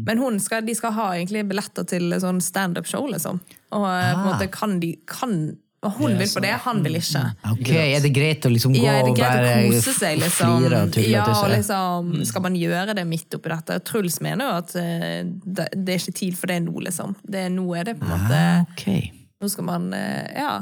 Men 0.07 0.19
hun 0.19 0.41
skal, 0.43 0.67
de 0.67 0.75
skal 0.75 0.95
ha 0.99 1.13
egentlig 1.15 1.47
billetter 1.49 1.87
til 1.89 2.11
sånn 2.23 2.43
standup-show, 2.43 3.07
liksom. 3.13 3.41
Og 3.77 3.87
ah. 3.87 3.93
på 3.93 4.19
en 4.19 4.27
Ah. 4.27 4.27
måte 4.33 4.51
kan 4.53 4.81
de 4.81 4.95
kan, 5.07 5.57
og 5.87 5.97
Hun 6.01 6.17
vil 6.19 6.29
på 6.31 6.43
det, 6.45 6.53
han 6.67 6.83
vil 6.85 6.99
ikke. 6.99 7.23
Ok, 7.53 7.71
Er 7.77 8.03
det 8.05 8.11
greit 8.15 8.47
å 8.47 8.53
liksom 8.53 8.75
gå 8.77 8.83
Ja, 8.85 8.99
er 8.99 9.07
det 9.07 9.13
og 9.15 9.19
greit 9.21 9.41
å 9.47 9.73
kose 9.73 9.95
seg, 9.97 10.19
liksom? 10.21 10.55
flire 10.61 10.83
og 10.85 10.95
tulle 10.97 11.13
Ja, 11.15 11.25
og 11.33 11.51
liksom, 11.53 12.13
skal 12.29 12.45
man 12.47 12.59
gjøre 12.61 12.97
det 12.99 13.07
midt 13.09 13.37
oppi 13.39 13.53
dette? 13.53 13.79
Truls 13.87 14.21
mener 14.25 14.49
jo 14.51 14.61
at 14.61 14.77
eh, 14.81 15.21
det, 15.27 15.69
det 15.75 15.97
er 15.97 16.03
ikke 16.05 16.17
tid 16.21 16.39
for 16.39 16.53
det 16.53 16.61
nå, 16.67 16.75
liksom. 16.89 17.17
Det, 17.23 17.47
nå 17.55 17.67
er 17.79 17.91
det 17.91 17.97
på 18.01 18.09
en 18.09 18.15
måte 18.17 18.41
Ah, 18.47 18.65
okay. 18.73 19.11
Nå 19.41 19.51
skal 19.53 19.67
man 19.69 19.89
eh, 19.97 20.37
ja, 20.37 20.53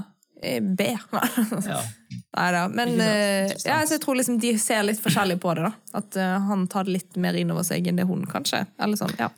be. 0.60 0.92
Ja. 1.72 1.80
Nei 2.34 2.46
da. 2.54 2.64
Men 2.70 2.96
eh, 3.00 3.52
ja, 3.64 3.80
så 3.86 3.96
jeg 3.96 4.02
tror 4.02 4.18
liksom 4.18 4.38
de 4.42 4.54
ser 4.58 4.82
litt 4.86 5.02
forskjellig 5.02 5.38
på 5.42 5.54
det. 5.56 5.68
da. 5.70 6.00
At 6.00 6.18
han 6.48 6.66
tar 6.70 6.86
det 6.86 6.98
litt 6.98 7.20
mer 7.22 7.36
inn 7.38 7.52
over 7.54 7.66
seg 7.66 7.86
enn 7.86 7.98
det 8.00 8.06
hun, 8.10 8.26
kanskje. 8.30 8.64
Eller 8.82 8.98
sånn, 8.98 9.14
ja. 9.18 9.30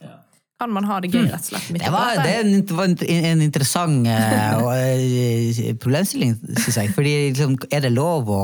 Kan 0.57 0.71
man 0.73 0.87
ha 0.89 1.01
det 1.05 1.11
gøy, 1.13 1.27
rett 1.29 1.43
og 1.43 1.51
slett? 1.51 1.67
midt 1.75 1.83
Det 1.85 1.91
var, 1.93 2.15
det 2.23 2.31
er 2.33 2.41
en, 2.47 2.63
var 2.79 2.87
en, 2.89 2.97
en 3.33 3.43
interessant 3.45 4.07
uh, 4.09 4.71
eh, 4.73 5.75
problemstilling, 5.83 6.33
syns 6.57 6.79
jeg. 6.81 6.95
Fordi 6.97 7.13
liksom, 7.35 7.59
er 7.71 7.85
det 7.85 7.93
lov 7.97 8.31
å 8.33 8.43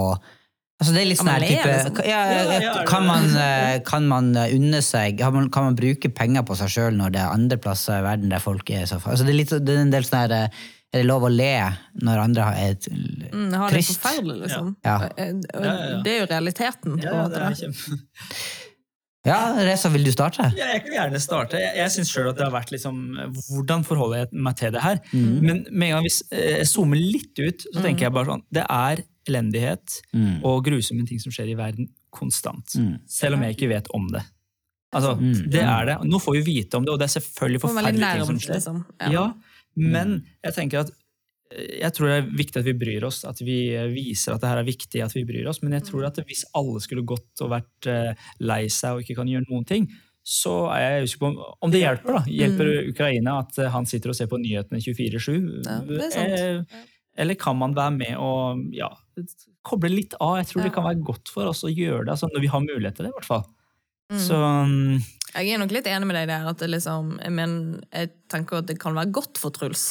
Altså 0.82 0.96
det 0.96 1.02
er 1.04 1.06
litt 1.12 1.18
sånn 1.20 1.28
her 1.30 1.44
type 1.46 1.66
liksom? 1.68 1.98
ja, 2.10 2.20
er 2.26 2.48
det 2.50 2.70
kan, 2.90 3.04
man, 3.06 3.26
eh, 3.38 3.76
kan 3.86 4.06
man 4.10 4.32
unne 4.34 4.80
seg 4.82 5.14
kan 5.20 5.30
man, 5.36 5.44
kan 5.54 5.68
man 5.68 5.76
bruke 5.78 6.10
penger 6.10 6.42
på 6.48 6.56
seg 6.58 6.72
sjøl 6.74 6.96
når 6.98 7.12
det 7.14 7.20
er 7.22 7.34
andre 7.36 7.58
plasser 7.62 8.00
i 8.00 8.02
verden 8.02 8.32
der 8.34 8.42
folk 8.42 8.66
er 8.74 8.88
så 8.90 8.98
altså 8.98 9.22
det, 9.22 9.30
er 9.30 9.38
litt, 9.44 9.52
det 9.62 9.76
er 9.76 9.84
en 9.84 9.92
del 9.94 10.08
sånn 10.08 10.24
her 10.24 10.34
eh, 10.40 10.64
Er 10.92 11.04
det 11.04 11.06
lov 11.06 11.22
å 11.24 11.30
le 11.32 11.52
når 12.02 12.18
andre 12.24 12.48
har 12.48 12.58
et 12.66 12.88
Mm, 12.90 13.52
har 13.54 13.70
det 13.70 13.78
trist? 13.78 13.94
forferdelig, 14.02 14.34
liksom. 14.42 14.74
Ja. 14.84 14.96
Eh. 15.16 15.30
Det 16.04 16.10
er 16.12 16.18
jo 16.18 16.26
realiteten. 16.28 16.98
på 16.98 17.06
Ja, 17.06 17.14
en 17.22 17.30
måte. 17.30 17.70
Ja, 19.24 19.52
Reza, 19.62 19.88
vil 19.94 20.02
du 20.02 20.10
starte? 20.10 20.48
Ja, 20.58 20.72
jeg 20.74 20.82
kan 20.82 20.94
gjerne 20.96 21.20
starte. 21.22 21.60
Jeg, 21.62 21.76
jeg 21.78 21.92
syns 21.94 22.10
sjøl 22.10 22.32
at 22.32 22.38
det 22.40 22.42
har 22.42 22.54
vært 22.56 22.72
liksom 22.74 22.96
Hvordan 23.52 23.84
forholder 23.86 24.24
jeg 24.24 24.42
meg 24.48 24.56
til 24.58 24.72
det 24.74 24.82
her? 24.82 24.98
Men 25.14 25.60
med 25.70 25.86
en 25.88 25.92
gang 25.96 26.06
hvis 26.08 26.16
eh, 26.34 26.56
jeg 26.58 26.66
zoomer 26.72 26.98
litt 26.98 27.38
ut, 27.38 27.62
så 27.70 27.84
tenker 27.84 28.08
jeg 28.08 28.14
bare 28.16 28.32
sånn 28.32 28.42
Det 28.50 28.64
er 28.66 29.04
elendighet 29.30 30.00
og 30.42 30.64
grusomme 30.66 31.06
ting 31.06 31.20
som 31.22 31.30
skjer 31.30 31.52
i 31.52 31.58
verden 31.58 31.86
konstant. 32.10 32.74
Selv 33.06 33.38
om 33.38 33.44
jeg 33.46 33.54
ikke 33.54 33.70
vet 33.70 33.86
om 33.94 34.08
det. 34.10 34.24
Altså, 34.92 35.14
det 35.22 35.62
er 35.62 35.86
det. 35.88 35.94
Nå 36.04 36.18
får 36.20 36.34
vi 36.40 36.42
vite 36.58 36.76
om 36.76 36.84
det, 36.84 36.92
og 36.92 36.98
det 37.00 37.06
er 37.06 37.14
selvfølgelig 37.14 37.60
forferdelige 37.62 38.10
ting 38.18 38.26
som 38.28 38.40
skjer. 38.42 38.58
liksom. 38.58 38.82
Ja. 39.00 39.12
Ja, 39.14 39.22
men 39.78 40.18
jeg 40.44 40.52
tenker 40.58 40.82
at 40.82 40.90
jeg 41.52 41.94
tror 41.94 42.08
det 42.08 42.14
er 42.18 42.30
viktig 42.38 42.60
at 42.60 42.68
vi 42.68 42.74
bryr 42.78 43.04
oss, 43.08 43.22
at 43.28 43.40
vi 43.44 43.58
eh, 43.76 43.90
viser 43.92 44.34
at 44.34 44.42
det 44.42 44.50
her 44.50 44.62
er 44.62 44.68
viktig 44.68 45.02
at 45.04 45.14
vi 45.16 45.24
bryr 45.28 45.50
oss. 45.50 45.62
Men 45.64 45.76
jeg 45.78 45.88
tror 45.90 46.06
at 46.08 46.20
hvis 46.28 46.44
alle 46.58 46.82
skulle 46.84 47.04
gått 47.08 47.44
og 47.44 47.52
vært 47.52 47.90
eh, 47.90 48.24
lei 48.44 48.64
seg 48.72 48.96
og 48.96 49.04
ikke 49.04 49.18
kan 49.20 49.30
gjøre 49.30 49.48
noen 49.48 49.68
ting, 49.68 49.88
så 50.22 50.54
er 50.70 50.82
jeg 50.84 51.08
usikker 51.08 51.24
på 51.24 51.46
om, 51.58 51.72
det 51.72 51.82
hjelper. 51.82 52.18
da. 52.18 52.22
Hjelper 52.30 52.72
Ukraina 52.92 53.38
at 53.42 53.58
eh, 53.58 53.72
han 53.74 53.88
sitter 53.90 54.12
og 54.12 54.18
ser 54.18 54.30
på 54.30 54.40
nyhetene 54.42 54.82
24-7? 54.82 55.32
Ja, 55.66 56.62
Eller 57.18 57.36
kan 57.40 57.58
man 57.60 57.74
være 57.76 57.96
med 57.96 58.14
og 58.22 58.62
ja, 58.76 58.92
koble 59.66 59.90
litt 59.92 60.14
av? 60.20 60.38
Jeg 60.40 60.52
tror 60.52 60.68
det 60.68 60.76
kan 60.76 60.86
være 60.86 61.02
godt 61.04 61.32
for 61.32 61.50
oss 61.50 61.64
å 61.66 61.72
gjøre 61.72 62.06
det, 62.06 62.14
altså 62.14 62.30
når 62.30 62.46
vi 62.46 62.52
har 62.54 62.64
mulighet 62.64 62.96
til 62.98 63.08
det. 63.08 63.12
i 63.12 63.18
hvert 63.18 63.28
fall. 63.28 63.44
Mm. 64.12 64.22
Så 64.22 64.38
mm, 64.38 65.02
Jeg 65.32 65.48
er 65.54 65.60
nok 65.62 65.70
litt 65.72 65.86
enig 65.88 66.06
med 66.10 66.16
deg 66.18 66.28
der. 66.28 66.48
at 66.50 66.58
det 66.60 66.68
liksom, 66.70 67.14
jeg, 67.24 67.54
jeg 67.92 68.10
tenker 68.32 68.58
at 68.60 68.66
det 68.68 68.78
kan 68.82 68.94
være 68.98 69.12
godt 69.16 69.40
for 69.40 69.54
Truls 69.54 69.86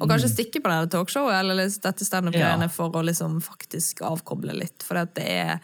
å 0.00 0.08
kanskje 0.08 0.30
stikke 0.32 0.62
på 0.64 0.70
dette 0.72 0.94
talkshowet 0.96 1.36
eller 1.42 1.60
dette 1.68 2.06
standup-greiene 2.08 2.68
Ja. 2.70 2.72
for 2.72 2.96
å 2.96 3.04
liksom 3.04 3.40
faktisk 3.44 4.00
avkoble 4.08 4.56
litt. 4.56 4.82
For 4.86 4.96
det 5.14 5.26
er, 5.28 5.60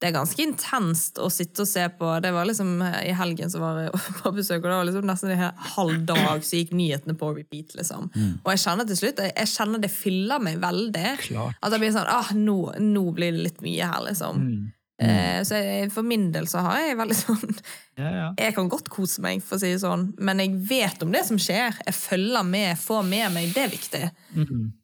det 0.00 0.08
er 0.08 0.14
ganske 0.16 0.40
intenst 0.46 1.18
å 1.20 1.26
sitte 1.34 1.66
og 1.66 1.68
se 1.68 1.82
på. 1.98 2.12
Det 2.22 2.30
var 2.32 2.46
liksom 2.48 2.78
I 2.80 3.10
helgen 3.18 3.50
så 3.52 3.58
var 3.60 3.82
jeg 3.82 3.92
på 4.22 4.32
besøk, 4.38 4.62
og 4.62 4.70
det 4.70 4.78
var 4.78 4.88
liksom 4.88 5.10
nesten 5.10 5.34
en 5.34 5.50
halv 5.74 6.04
dag 6.08 6.46
så 6.46 6.62
gikk 6.62 6.70
nyhetene 6.78 7.18
på 7.18 7.34
repeat. 7.36 7.74
liksom. 7.76 8.06
Og 8.44 8.52
jeg 8.54 8.62
kjenner 8.68 8.86
til 8.88 8.96
slutt, 9.02 9.24
jeg, 9.26 9.50
kjenner 9.50 9.82
det 9.82 9.90
fyller 9.92 10.38
meg 10.46 10.62
veldig. 10.62 11.08
Klart. 11.26 11.58
At 11.60 11.74
jeg 11.74 11.82
blir 11.82 11.96
sånn 11.98 12.08
ah, 12.08 12.30
nå, 12.38 12.60
nå 12.80 13.08
blir 13.18 13.34
det 13.34 13.48
litt 13.50 13.64
mye 13.66 13.90
her, 13.90 14.06
liksom. 14.08 14.70
Eh, 15.00 15.40
så 15.48 15.56
jeg, 15.56 15.90
for 15.94 16.04
min 16.04 16.28
del 16.34 16.48
så 16.50 16.60
har 16.66 16.82
jeg 16.84 16.98
veldig 16.98 17.16
sånn 17.24 17.54
ja, 17.96 18.10
ja. 18.10 18.26
jeg 18.36 18.56
kan 18.56 18.68
godt 18.72 18.90
kose 18.92 19.22
meg, 19.24 19.40
for 19.44 19.56
å 19.56 19.62
si 19.62 19.72
det 19.72 19.82
sånn, 19.82 20.10
men 20.20 20.42
jeg 20.42 20.56
vet 20.68 21.04
om 21.04 21.12
det 21.14 21.24
som 21.28 21.40
skjer. 21.40 21.76
Jeg 21.86 21.96
følger 21.96 22.46
med, 22.46 22.74
får 22.80 23.04
med 23.08 23.28
meg. 23.36 23.52
Det 23.56 23.66
er 23.66 23.72
viktig. 23.72 24.02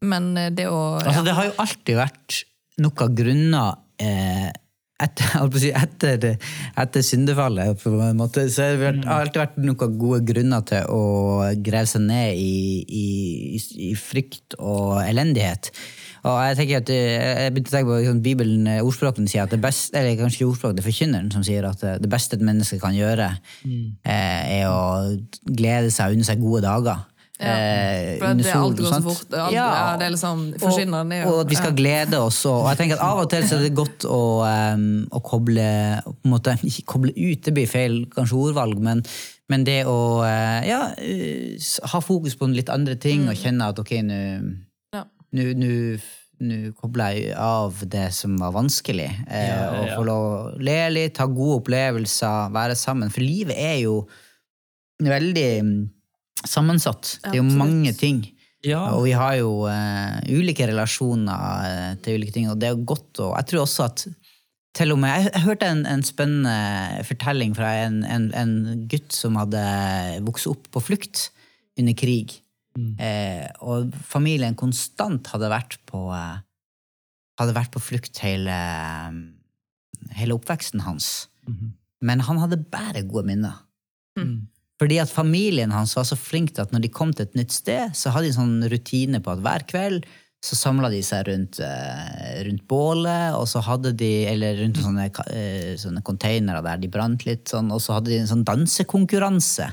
Men 0.05 0.31
eh, 0.41 0.53
det 0.57 0.69
å 0.73 0.85
Altså, 1.03 1.25
det 1.27 1.37
har 1.37 1.51
jo 1.51 1.59
alltid 1.65 2.01
vært 2.01 2.45
noen 2.83 3.19
grunner 3.19 3.77
eh, 4.03 4.49
etter, 5.03 5.73
etter, 5.83 6.27
etter 6.81 7.05
syndefallet 7.05 7.81
på 7.83 7.93
en 8.01 8.17
måte, 8.19 8.47
så 8.53 8.71
har 8.71 8.81
det 8.81 9.05
har 9.05 9.27
alltid 9.27 9.43
vært 9.43 9.61
noen 9.61 10.01
gode 10.01 10.23
grunner 10.29 10.65
til 10.69 10.89
å 10.93 11.03
grave 11.65 11.91
seg 11.91 12.07
ned 12.09 12.41
i, 12.41 12.57
i, 12.89 13.07
i 13.91 13.93
frykt 14.01 14.57
og 14.59 15.03
elendighet. 15.05 15.73
Og 16.27 16.39
jeg 16.43 16.59
tenker 16.59 16.83
at 16.83 16.93
eh, 16.93 17.43
jeg 17.47 17.55
begynte 17.55 17.71
å 17.71 17.77
tenke 17.77 17.91
på 17.91 17.99
liksom, 18.03 18.23
Bibelen, 18.25 18.69
eh, 18.71 18.85
ordspråkene 18.85 19.31
sier 19.31 19.47
at 19.47 19.55
det 19.55 19.61
beste, 19.63 19.95
eller 19.99 20.17
kanskje 20.19 20.41
ikke 20.41 20.53
ordspråk, 20.53 20.77
det 20.77 20.83
er 20.83 20.89
forkynneren 20.89 21.33
som 21.35 21.45
sier 21.47 21.67
at 21.69 21.85
eh, 21.87 21.99
det 22.03 22.11
beste 22.11 22.39
et 22.39 22.47
menneske 22.47 22.81
kan 22.83 22.97
gjøre, 22.97 23.29
eh, 23.67 24.57
er 24.59 24.65
å 24.71 24.81
glede 25.47 25.93
seg 25.95 26.11
og 26.11 26.19
unne 26.19 26.27
seg 26.27 26.43
gode 26.43 26.65
dager. 26.67 27.05
Ja, 27.37 28.17
For 28.17 28.31
under 28.31 28.45
det 28.45 28.53
sol, 28.53 28.63
alt 28.63 28.79
går 28.79 28.87
så 28.89 28.99
fort. 29.05 29.35
Alt, 29.37 29.53
ja. 29.53 29.67
det 30.01 30.07
er 30.07 30.13
liksom 30.15 30.39
Forkynneren 30.57 31.11
og, 31.13 31.19
jo 31.19 31.33
og 31.35 31.41
at 31.43 31.51
vi 31.51 31.59
skal 31.59 31.75
glede 31.77 32.21
oss. 32.25 32.39
Og, 32.49 32.63
og 32.63 32.69
jeg 32.71 32.81
tenker 32.81 32.97
at 32.97 33.05
Av 33.05 33.21
og 33.21 33.29
til 33.33 33.45
så 33.45 33.59
er 33.59 33.67
det 33.67 33.73
godt 33.77 34.07
å, 34.09 34.21
um, 34.49 34.87
å 35.13 35.21
koble 35.25 35.67
på 36.07 36.15
en 36.17 36.33
måte, 36.33 36.57
Ikke 36.71 36.87
koble 36.95 37.13
ut, 37.13 37.43
det 37.45 37.53
blir 37.59 37.69
feil 37.69 37.99
kanskje 38.15 38.41
ordvalg, 38.41 38.81
men, 38.81 39.05
men 39.53 39.67
det 39.69 39.83
å 39.85 39.99
uh, 40.25 40.61
ja, 40.65 40.81
ha 41.93 42.01
fokus 42.05 42.39
på 42.41 42.49
litt 42.55 42.73
andre 42.73 42.97
ting 43.01 43.29
og 43.29 43.37
kjenne 43.37 43.69
at 43.69 43.85
ok, 43.85 43.99
nå 44.07 44.23
Ja. 44.97 45.05
Nå- 46.41 46.73
kobler 46.77 47.15
jeg 47.17 47.35
av 47.39 47.83
det 47.89 48.13
som 48.13 48.37
var 48.41 48.53
vanskelig. 48.53 49.09
Eh, 49.29 49.49
Ja, 49.49 49.57
ja, 49.57 49.81
Og 49.83 49.89
få 49.99 50.05
lov 50.07 50.23
å 50.27 50.59
le 50.59 50.79
litt, 50.91 51.19
ha 51.19 51.27
gode 51.27 51.61
opplevelser, 51.63 52.51
være 52.53 52.77
sammen. 52.77 53.11
For 53.11 53.21
livet 53.25 53.57
er 53.57 53.79
jo 53.85 54.07
veldig 55.03 55.49
mm, 55.63 55.91
sammensatt. 56.47 57.19
Det 57.23 57.33
er 57.35 57.39
jo 57.41 57.45
Absolutt. 57.45 57.59
mange 57.61 57.93
ting. 57.99 58.23
Ja, 58.67 58.81
Og 58.97 59.05
vi 59.07 59.13
har 59.15 59.37
jo 59.39 59.67
eh, 59.71 60.21
ulike 60.33 60.67
relasjoner 60.67 61.67
eh, 61.69 61.91
til 62.03 62.19
ulike 62.19 62.33
ting, 62.35 62.49
og 62.51 62.59
det 62.59 62.71
er 62.71 62.75
jo 62.75 62.87
godt 62.89 63.21
å 63.23 63.29
Jeg 63.37 63.47
tror 63.53 63.63
også 63.67 63.85
at 63.85 64.07
til 64.77 64.93
og 64.93 64.99
med, 65.01 65.09
Jeg, 65.23 65.31
jeg 65.33 65.43
hørte 65.47 65.69
en, 65.73 65.85
en 65.87 66.03
spennende 66.05 67.05
fortelling 67.09 67.55
fra 67.57 67.71
en, 67.87 68.03
en, 68.05 68.27
en 68.37 68.57
gutt 68.91 69.13
som 69.15 69.37
hadde 69.41 69.63
vokst 70.27 70.49
opp 70.51 70.67
på 70.75 70.83
flukt 70.83 71.31
under 71.79 71.95
krig. 71.97 72.41
Eh, 72.77 73.47
og 73.65 73.95
familien 74.07 74.57
konstant 74.59 75.29
hadde 75.33 75.51
vært 75.53 75.79
på 75.89 76.09
eh, 76.15 76.43
hadde 77.41 77.57
vært 77.57 77.73
på 77.75 77.83
flukt 77.85 78.21
hele, 78.25 78.57
hele 80.17 80.37
oppveksten 80.37 80.85
hans. 80.87 81.29
Men 82.05 82.23
han 82.25 82.41
hadde 82.41 82.63
bare 82.73 83.05
gode 83.09 83.29
minner. 83.29 83.59
Mm. 84.17 84.49
Fordi 84.81 84.99
at 85.01 85.13
familien 85.13 85.73
hans 85.73 85.95
var 85.97 86.05
så 86.09 86.17
flink 86.17 86.55
til 86.55 86.65
at 86.65 86.73
når 86.73 86.85
de 86.85 86.93
kom 86.93 87.13
til 87.13 87.27
et 87.27 87.37
nytt 87.39 87.53
sted, 87.53 87.93
så 87.97 88.13
hadde 88.13 88.29
de 88.29 88.35
en 88.35 88.41
sånn 88.41 88.71
rutine 88.73 89.21
på 89.25 89.33
at 89.33 89.45
hver 89.45 89.65
kveld 89.69 90.09
så 90.45 90.55
samla 90.55 90.91
de 90.93 91.01
seg 91.03 91.25
rundt, 91.27 91.59
eh, 91.65 92.43
rundt 92.47 92.67
bålet, 92.69 93.35
og 93.35 93.49
så 93.51 93.59
hadde 93.67 93.91
de, 93.99 94.11
eller 94.31 94.55
rundt 94.61 94.77
sånne, 94.79 95.07
eh, 95.33 95.73
sånne 95.81 96.03
containere 96.07 96.61
der 96.63 96.77
de 96.79 96.89
brant 96.93 97.25
litt, 97.27 97.49
sånn, 97.51 97.73
og 97.75 97.81
så 97.83 97.97
hadde 97.97 98.13
de 98.13 98.19
en 98.21 98.29
sånn 98.31 98.45
dansekonkurranse. 98.47 99.67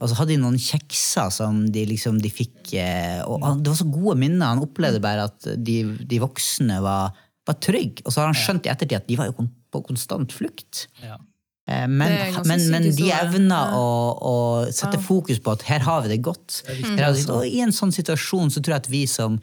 Og 0.00 0.08
så 0.10 0.18
hadde 0.18 0.34
de 0.34 0.40
noen 0.42 0.58
kjekser 0.60 1.30
som 1.32 1.62
de 1.72 1.86
liksom 1.88 2.20
de 2.20 2.28
fikk 2.28 2.74
eh, 2.74 3.22
Og 3.24 3.40
han, 3.46 3.62
det 3.62 3.72
var 3.72 3.78
så 3.80 3.88
gode 3.90 4.18
minner. 4.20 4.52
Han 4.52 4.64
opplevde 4.66 5.00
bare 5.00 5.24
at 5.30 5.48
de, 5.56 5.78
de 6.04 6.18
voksne 6.20 6.80
var, 6.84 7.14
var 7.48 7.56
trygge. 7.64 8.04
Og 8.04 8.12
så 8.12 8.20
har 8.20 8.32
han 8.32 8.36
skjønt 8.38 8.66
i 8.68 8.72
ettertid 8.74 8.98
at 9.00 9.08
de 9.08 9.16
var 9.16 9.30
jo 9.30 9.48
på 9.72 9.84
konstant 9.88 10.32
flukt. 10.32 10.88
ja. 11.02 11.16
Men, 11.72 12.10
men, 12.44 12.60
men 12.74 12.88
de 12.90 13.06
evna 13.14 13.58
Ja. 13.70 13.78
å, 13.78 13.84
å 14.18 14.32
sette 14.74 14.98
fokus 15.00 15.38
på 15.40 15.52
at 15.54 15.62
her 15.70 15.84
har 15.86 16.02
vi 16.02 16.10
det 16.10 16.18
godt. 16.26 16.64
Og 17.30 17.46
I 17.46 17.60
en 17.62 17.72
sånn 17.72 17.94
situasjon 17.94 18.50
så 18.50 18.60
tror 18.60 18.74
jeg 18.74 18.82
at 18.82 18.88
vi 18.90 19.02
som, 19.06 19.38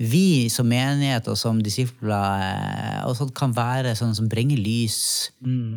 vi 0.00 0.48
som 0.50 0.66
menighet 0.66 1.26
og 1.30 1.36
som 1.38 1.58
disipler 1.62 2.42
eh, 2.42 3.02
og 3.06 3.14
sånt 3.18 3.34
kan 3.36 3.52
være 3.54 3.92
sånn 3.98 4.14
som 4.16 4.28
bringer 4.30 4.58
lys 4.58 4.96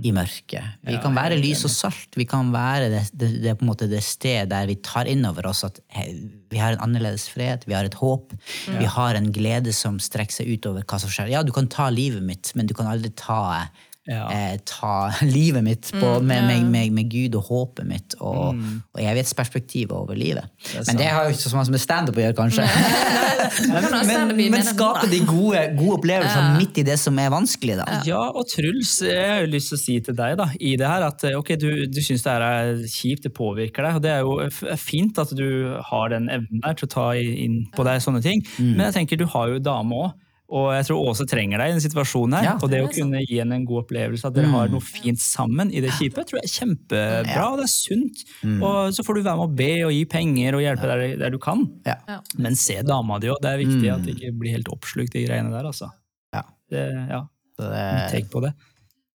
i 0.07 0.13
mørket. 0.15 0.79
Vi 0.87 0.97
kan 1.03 1.17
være 1.17 1.37
lys 1.37 1.65
og 1.67 1.73
salt. 1.73 2.15
Vi 2.17 2.25
kan 2.29 2.49
være 2.53 2.89
det, 2.93 3.03
det, 3.13 3.29
det, 3.43 3.55
på 3.59 3.65
en 3.65 3.71
måte 3.73 3.89
det 3.91 4.01
sted 4.05 4.49
der 4.53 4.69
vi 4.69 4.77
tar 4.79 5.09
inn 5.11 5.25
over 5.27 5.51
oss 5.51 5.65
at 5.67 5.81
hey, 5.93 6.15
vi 6.53 6.61
har 6.61 6.73
en 6.73 6.85
annerledes 6.87 7.27
fred, 7.29 7.67
vi 7.67 7.75
har 7.75 7.85
et 7.85 7.99
håp, 7.99 8.33
vi 8.79 8.87
har 8.89 9.19
en 9.19 9.29
glede 9.35 9.75
som 9.75 9.99
strekker 10.01 10.39
seg 10.39 10.53
utover 10.55 10.87
hva 10.87 11.01
som 11.01 11.11
skjer. 11.11 11.33
Ja, 11.35 11.43
du 11.45 11.53
kan 11.55 11.69
ta 11.71 11.91
livet 11.93 12.23
mitt, 12.25 12.53
men 12.55 12.69
du 12.69 12.73
kan 12.77 12.89
aldri 12.89 13.11
ta 13.19 13.67
Ja. 14.05 14.25
eh, 14.29 14.59
ta 14.69 15.09
livet 15.37 15.63
mitt 15.65 15.91
på, 15.91 16.19
med, 16.21 16.45
med, 16.45 16.65
med, 16.69 16.91
med 16.93 17.09
Gud 17.09 17.35
og 17.39 17.47
håpet 17.49 17.87
mitt 17.89 18.15
og, 18.19 18.53
og 18.93 18.99
evighetsperspektivet 19.01 19.95
over 19.95 20.17
livet. 20.17 20.45
men 20.87 20.99
det 20.99 21.07
har 21.09 21.25
jo 21.25 21.33
ikke 21.33 21.49
så 21.49 21.57
mye 21.57 21.73
med 21.73 21.81
standup 21.81 22.19
å 22.19 22.25
gjøre, 22.25 22.37
kanskje. 22.37 22.67
men, 23.73 23.87
men, 24.07 24.51
men 24.53 24.65
skape 24.65 25.09
de 25.09 25.21
gode, 25.25 25.61
gode 25.77 25.97
opplevelser 25.99 26.51
midt 26.59 26.81
i 26.81 26.85
det 26.87 26.97
som 27.01 27.17
er 27.21 27.31
vanskelig, 27.33 27.79
da. 27.81 27.99
Ja, 28.07 28.21
og 28.29 28.45
Truls, 28.51 28.97
jeg 29.05 29.25
har 29.31 29.43
jo 29.45 29.51
lyst 29.55 29.71
til 29.73 29.79
å 29.79 29.81
si 29.81 29.97
til 30.05 30.17
deg 30.17 30.37
da, 30.41 30.49
i 30.59 30.75
det 30.79 30.89
her 30.89 31.07
at 31.07 31.25
eh, 31.27 31.37
ok, 31.39 31.55
du, 31.61 31.69
du 31.89 32.01
syns 32.05 32.25
det 32.25 32.35
her 32.35 32.45
er 32.45 32.83
kjipt, 32.89 33.25
det 33.25 33.33
påvirker 33.35 33.87
deg. 33.87 33.97
og 33.97 34.05
Det 34.05 34.13
er 34.13 34.21
jo 34.21 34.77
fint 34.81 35.17
at 35.21 35.33
du 35.37 35.47
har 35.89 36.13
den 36.13 36.29
evnen 36.33 36.61
der 36.61 36.77
til 36.77 36.89
å 36.89 36.93
ta 36.93 37.07
inn 37.17 37.63
på 37.75 37.87
deg 37.87 38.03
sånne 38.03 38.21
ting. 38.25 38.45
Mm. 38.59 38.75
Men 38.75 38.87
jeg 38.89 38.99
tenker 38.99 39.21
du 39.21 39.27
har 39.33 39.51
jo 39.53 39.63
dame 39.63 40.05
òg. 40.05 40.13
Og 40.53 40.67
jeg 40.75 40.85
tror 40.85 41.07
Åse 41.09 41.25
trenger 41.25 41.57
deg 41.57 41.71
i 41.71 41.73
den 41.73 41.81
situasjonen 41.81 42.35
her. 42.37 42.43
Ja, 42.45 42.51
og 42.61 42.69
det 42.69 42.77
å 42.83 42.85
er 42.85 42.91
sant. 42.91 42.99
kunne 42.99 43.21
gi 43.25 43.39
henne 43.39 43.55
en 43.57 43.63
god 43.65 43.79
opplevelse, 43.85 44.27
at 44.29 44.35
dere 44.35 44.51
har 44.53 44.69
noe 44.69 44.83
fint 44.85 45.17
sammen 45.19 45.71
i 45.73 45.81
det 45.81 45.89
kjipe, 45.97 46.21
tror 46.21 46.37
jeg 46.37 46.45
er 46.45 46.53
kjempebra, 46.53 47.45
og 47.49 47.57
det 47.57 47.65
er 47.65 47.71
sunt. 47.73 48.21
Og 48.61 48.93
så 48.93 49.05
får 49.07 49.17
du 49.17 49.21
være 49.25 49.39
med 49.41 49.47
å 49.49 49.55
be 49.57 49.69
og 49.87 49.91
gi 49.95 50.03
penger 50.05 50.57
og 50.59 50.61
hjelpe 50.61 50.91
der, 50.91 51.03
der 51.23 51.33
du 51.33 51.39
kan. 51.41 51.65
Ja. 51.89 51.95
Ja. 52.07 52.19
Men 52.37 52.55
se 52.61 52.77
dama 52.85 53.17
di 53.23 53.31
òg, 53.33 53.41
det 53.41 53.51
er 53.55 53.63
viktig 53.63 53.89
at 53.95 54.05
det 54.05 54.13
ikke 54.19 54.33
blir 54.43 54.53
helt 54.59 54.69
oppslukt, 54.69 55.13
de 55.17 55.25
greiene 55.25 55.49
der, 55.55 55.65
altså. 55.71 55.89
Ja. 56.37 56.43
Det, 56.69 56.85
ja. 57.09 57.23
Så 57.57 57.71
det, 57.73 57.83
Tenk 58.13 58.29
på 58.35 58.41
det. 58.45 58.53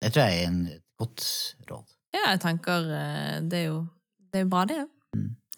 det 0.06 0.14
tror 0.16 0.30
jeg 0.32 0.44
er 0.46 0.48
en 0.54 0.62
godt 1.04 1.28
råd. 1.68 1.86
Ja, 2.16 2.24
jeg 2.32 2.40
tenker 2.48 2.88
eh, 3.02 3.40
det 3.52 3.66
er 3.66 3.68
jo, 3.68 3.82
det 4.32 4.40
er 4.40 4.48
jo 4.48 4.54
bra, 4.56 4.64
det. 4.70 4.80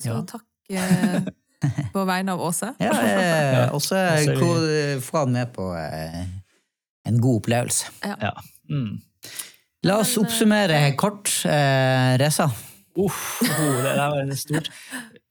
Så 0.02 0.10
Ja. 0.16 0.22
takk 0.26 0.46
eh, 0.74 1.30
på 1.96 2.06
vegne 2.08 2.36
av 2.36 2.44
Åse. 2.48 2.72
Ja, 2.80 2.94
eh, 2.96 3.74
også 3.76 3.98
Altså, 4.00 5.00
få 5.04 5.24
han 5.26 5.36
med 5.36 5.54
på 5.56 5.70
eh, 5.76 6.24
en 7.10 7.22
god 7.22 7.42
opplevelse. 7.44 7.92
Ja. 8.06 8.34
Mm. 8.70 9.00
La 9.88 10.00
oss 10.02 10.18
oppsummere 10.20 10.82
kort. 11.00 11.32
Eh, 11.48 12.16
Reza. 12.20 12.50
Uff, 13.00 13.40
oh, 13.46 13.76
det 13.84 13.92
der 13.96 14.12
var 14.12 14.32
stort. 14.36 14.72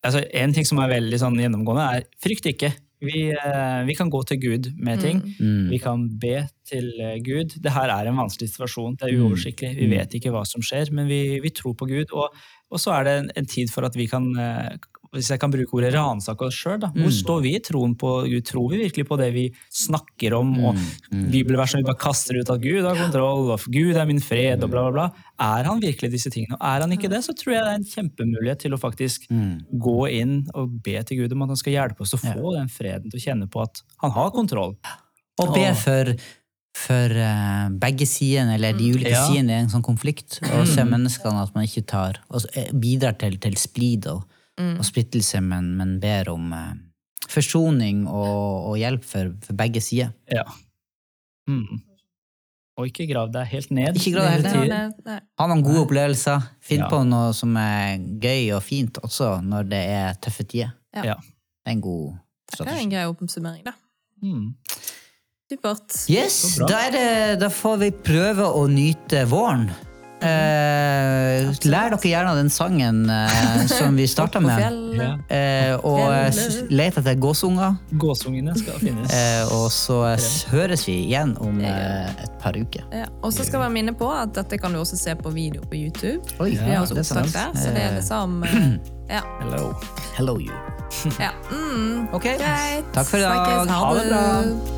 Altså, 0.05 0.23
en 0.41 0.55
ting 0.57 0.67
som 0.69 0.79
er 0.81 0.93
veldig 0.95 1.19
sånn 1.21 1.41
gjennomgående, 1.41 1.89
er 1.99 2.07
frykt 2.23 2.47
ikke. 2.49 2.71
Vi, 3.05 3.29
eh, 3.31 3.81
vi 3.87 3.95
kan 3.95 4.11
gå 4.11 4.23
til 4.27 4.41
Gud 4.43 4.73
med 4.83 5.03
ting. 5.05 5.21
Mm. 5.39 5.69
Vi 5.71 5.79
kan 5.83 6.07
be 6.19 6.49
til 6.67 6.89
eh, 6.99 7.19
Gud. 7.23 7.55
Det 7.63 7.75
her 7.75 7.93
er 7.95 8.09
en 8.09 8.19
vanskelig 8.19 8.51
situasjon. 8.51 8.97
Det 8.99 9.07
er 9.07 9.21
uoversiktlig. 9.21 9.75
Vi 9.79 9.91
vet 9.93 10.17
ikke 10.19 10.33
hva 10.35 10.43
som 10.49 10.65
skjer, 10.65 10.91
men 10.97 11.07
vi, 11.11 11.39
vi 11.45 11.53
tror 11.55 11.77
på 11.79 11.87
Gud. 11.91 12.11
Og, 12.11 12.35
og 12.73 12.83
så 12.83 12.97
er 12.97 13.07
det 13.07 13.15
en, 13.21 13.31
en 13.39 13.51
tid 13.51 13.71
for 13.75 13.87
at 13.87 13.99
vi 13.99 14.09
kan 14.11 14.27
eh, 14.35 14.75
hvis 15.15 15.31
jeg 15.33 15.41
kan 15.41 15.51
bruke 15.51 15.73
ordet 15.79 15.93
ransake 15.95 16.45
oss 16.45 16.57
sjøl, 16.59 16.83
hvor 16.95 17.13
står 17.15 17.41
vi 17.45 17.55
i 17.57 17.61
troen 17.65 17.95
på 17.99 18.11
Gud? 18.29 18.45
Tror 18.49 18.69
vi 18.73 18.81
virkelig 18.85 19.07
på 19.09 19.17
det 19.21 19.29
vi 19.35 19.45
snakker 19.73 20.35
om, 20.37 20.51
og 20.69 20.77
bibelvers 21.33 21.73
som 21.73 21.81
vi 21.81 21.87
bare 21.89 22.01
kaster 22.03 22.39
ut 22.41 22.51
at 22.53 22.61
Gud 22.63 22.85
har 22.85 22.99
kontroll, 23.01 23.51
og 23.55 23.65
Gud 23.73 23.97
er 23.97 24.07
min 24.11 24.21
fred, 24.21 24.63
og 24.65 24.71
bla, 24.73 24.85
bla, 24.89 24.93
bla? 24.93 25.27
Er 25.41 25.69
han 25.71 25.81
virkelig 25.81 26.11
disse 26.13 26.31
tingene? 26.35 26.57
Og 26.61 26.65
er 26.69 26.85
han 26.85 26.93
ikke 26.97 27.09
det, 27.13 27.23
så 27.25 27.33
tror 27.37 27.55
jeg 27.57 27.65
det 27.65 27.73
er 27.75 27.81
en 27.81 27.91
kjempemulighet 27.95 28.65
til 28.67 28.75
å 28.77 28.81
faktisk 28.83 29.29
gå 29.89 29.99
inn 30.21 30.41
og 30.55 30.79
be 30.85 30.97
til 31.09 31.23
Gud 31.25 31.33
om 31.37 31.47
at 31.47 31.55
han 31.55 31.63
skal 31.65 31.77
hjelpe 31.79 32.05
oss 32.05 32.17
å 32.17 32.23
få 32.23 32.55
den 32.57 32.69
freden 32.73 33.09
til 33.13 33.21
å 33.21 33.25
kjenne 33.29 33.49
på 33.53 33.63
at 33.65 33.83
han 34.05 34.13
har 34.17 34.31
kontroll. 34.35 34.75
Og 35.39 35.53
be 35.55 35.69
for, 35.79 36.09
for 36.75 37.13
eh, 37.23 37.69
begge 37.79 38.07
sidene, 38.11 38.57
eller 38.59 38.75
de 38.75 38.89
ulike 38.95 39.13
Ja. 39.15 39.25
sidene 39.29 39.55
i 39.55 39.63
en 39.65 39.71
sånn 39.71 39.85
konflikt. 39.87 40.41
Og 40.57 40.67
se 40.67 40.83
menneskene 40.85 41.45
at 41.45 41.55
man 41.55 41.65
ikke 41.69 41.85
tar 41.87 42.19
og 42.29 42.43
eh, 42.59 42.73
bidrar 42.75 43.15
til, 43.21 43.39
til 43.39 43.55
splid 43.61 44.09
og, 44.11 44.25
og 44.59 44.85
splittelse, 44.87 45.41
men, 45.45 45.73
men 45.79 45.97
ber 46.03 46.31
om 46.33 46.53
eh, 46.53 46.73
forsoning 47.29 48.07
og, 48.09 48.71
og 48.71 48.79
hjelp 48.81 49.05
for, 49.05 49.35
for 49.45 49.59
begge 49.59 49.81
sider. 49.85 50.11
Ja. 50.33 50.45
Mm. 51.49 51.81
Og 52.79 52.87
ikke 52.87 53.09
grav 53.11 53.33
deg 53.35 53.49
helt 53.51 53.73
ned. 53.75 53.97
Ikke 53.99 54.13
grav 54.15 54.29
deg 54.39 54.53
helt 54.55 55.01
nei. 55.09 55.19
Ha 55.41 55.47
noen 55.51 55.65
gode 55.67 55.83
opplevelser. 55.87 56.45
Finn 56.63 56.85
Ja. 56.85 56.91
på 56.93 57.01
noe 57.09 57.33
som 57.35 57.57
er 57.59 57.99
gøy 58.23 58.53
og 58.55 58.63
fint 58.63 59.01
også 59.03 59.41
når 59.43 59.67
det 59.73 59.83
er 59.97 60.21
tøffe 60.23 60.47
tider. 60.47 60.71
Ja. 60.95 61.03
Ja. 61.13 61.17
Det 61.19 61.73
er 61.73 61.77
en 61.77 61.83
god 61.83 62.15
strategi. 62.53 62.69
Det 62.71 62.77
er 62.79 62.85
en 62.85 62.93
grei 62.95 63.07
oppsummering, 63.11 63.65
da. 63.67 63.75
Mm. 64.23 64.55
Supert. 65.49 65.95
Yes, 66.13 66.39
da, 66.61 66.79
er 66.87 66.91
det, 66.93 67.41
da 67.41 67.49
får 67.53 67.77
vi 67.81 67.91
prøve 68.05 68.47
å 68.53 68.67
nyte 68.71 69.25
våren. 69.31 69.71
Eh, 70.19 71.51
lær 71.71 71.93
dere 71.93 72.11
gjerne 72.11 72.33
den 72.39 72.49
sangen 72.51 73.05
eh, 73.13 73.67
som 73.71 73.97
vi 73.99 74.07
starta 74.11 74.41
med. 74.43 74.85
Eh, 75.29 75.75
og 75.87 76.01
let 76.75 76.97
etter 76.99 77.15
gåsunger. 77.21 77.77
Gåsungene 78.01 78.55
skal 78.59 78.81
finnes. 78.81 79.13
Eh, 79.15 79.53
og 79.55 79.69
så 79.71 79.99
s- 80.17 80.47
høres 80.51 80.87
vi 80.89 80.97
igjen 81.05 81.37
om 81.45 81.61
eh, 81.61 82.09
et 82.25 82.33
par 82.43 82.57
uker. 82.59 82.83
Ja. 82.97 83.05
Og 83.23 83.31
så 83.37 83.45
skal 83.47 83.63
vi 83.67 83.69
minne 83.77 83.93
på 83.95 84.09
at 84.11 84.33
dette 84.35 84.59
kan 84.59 84.73
du 84.75 84.81
også 84.81 84.99
se 84.99 85.15
på 85.21 85.31
video 85.37 85.63
på 85.69 85.77
YouTube. 85.79 86.25
Oi, 86.41 86.51
Vi 86.57 86.57
har 86.73 86.83
også 86.83 86.99
opptak 86.99 87.31
der, 87.37 87.55
så 87.61 87.75
det 87.77 87.85
er 87.85 87.93
Eh, 87.93 88.01
liksom 88.01 88.43
eh, 88.49 88.73
Ja. 89.19 89.23
Hello. 89.45 89.71
Hello, 90.17 90.35
you. 90.41 90.57
ja. 91.21 91.31
Mm, 91.53 92.09
Ok, 92.13 92.25
greit. 92.41 92.91
takk 92.97 93.07
for 93.07 93.21
i 93.21 93.23
dag. 93.29 93.69
Ha 93.69 93.95
det 94.01 94.09
bra. 94.11 94.78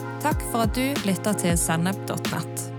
Takk 0.21 0.43
for 0.51 0.67
at 0.67 0.75
du 0.77 1.07
lytter 1.07 1.33
til 1.33 1.57
sennep.nett. 1.57 2.70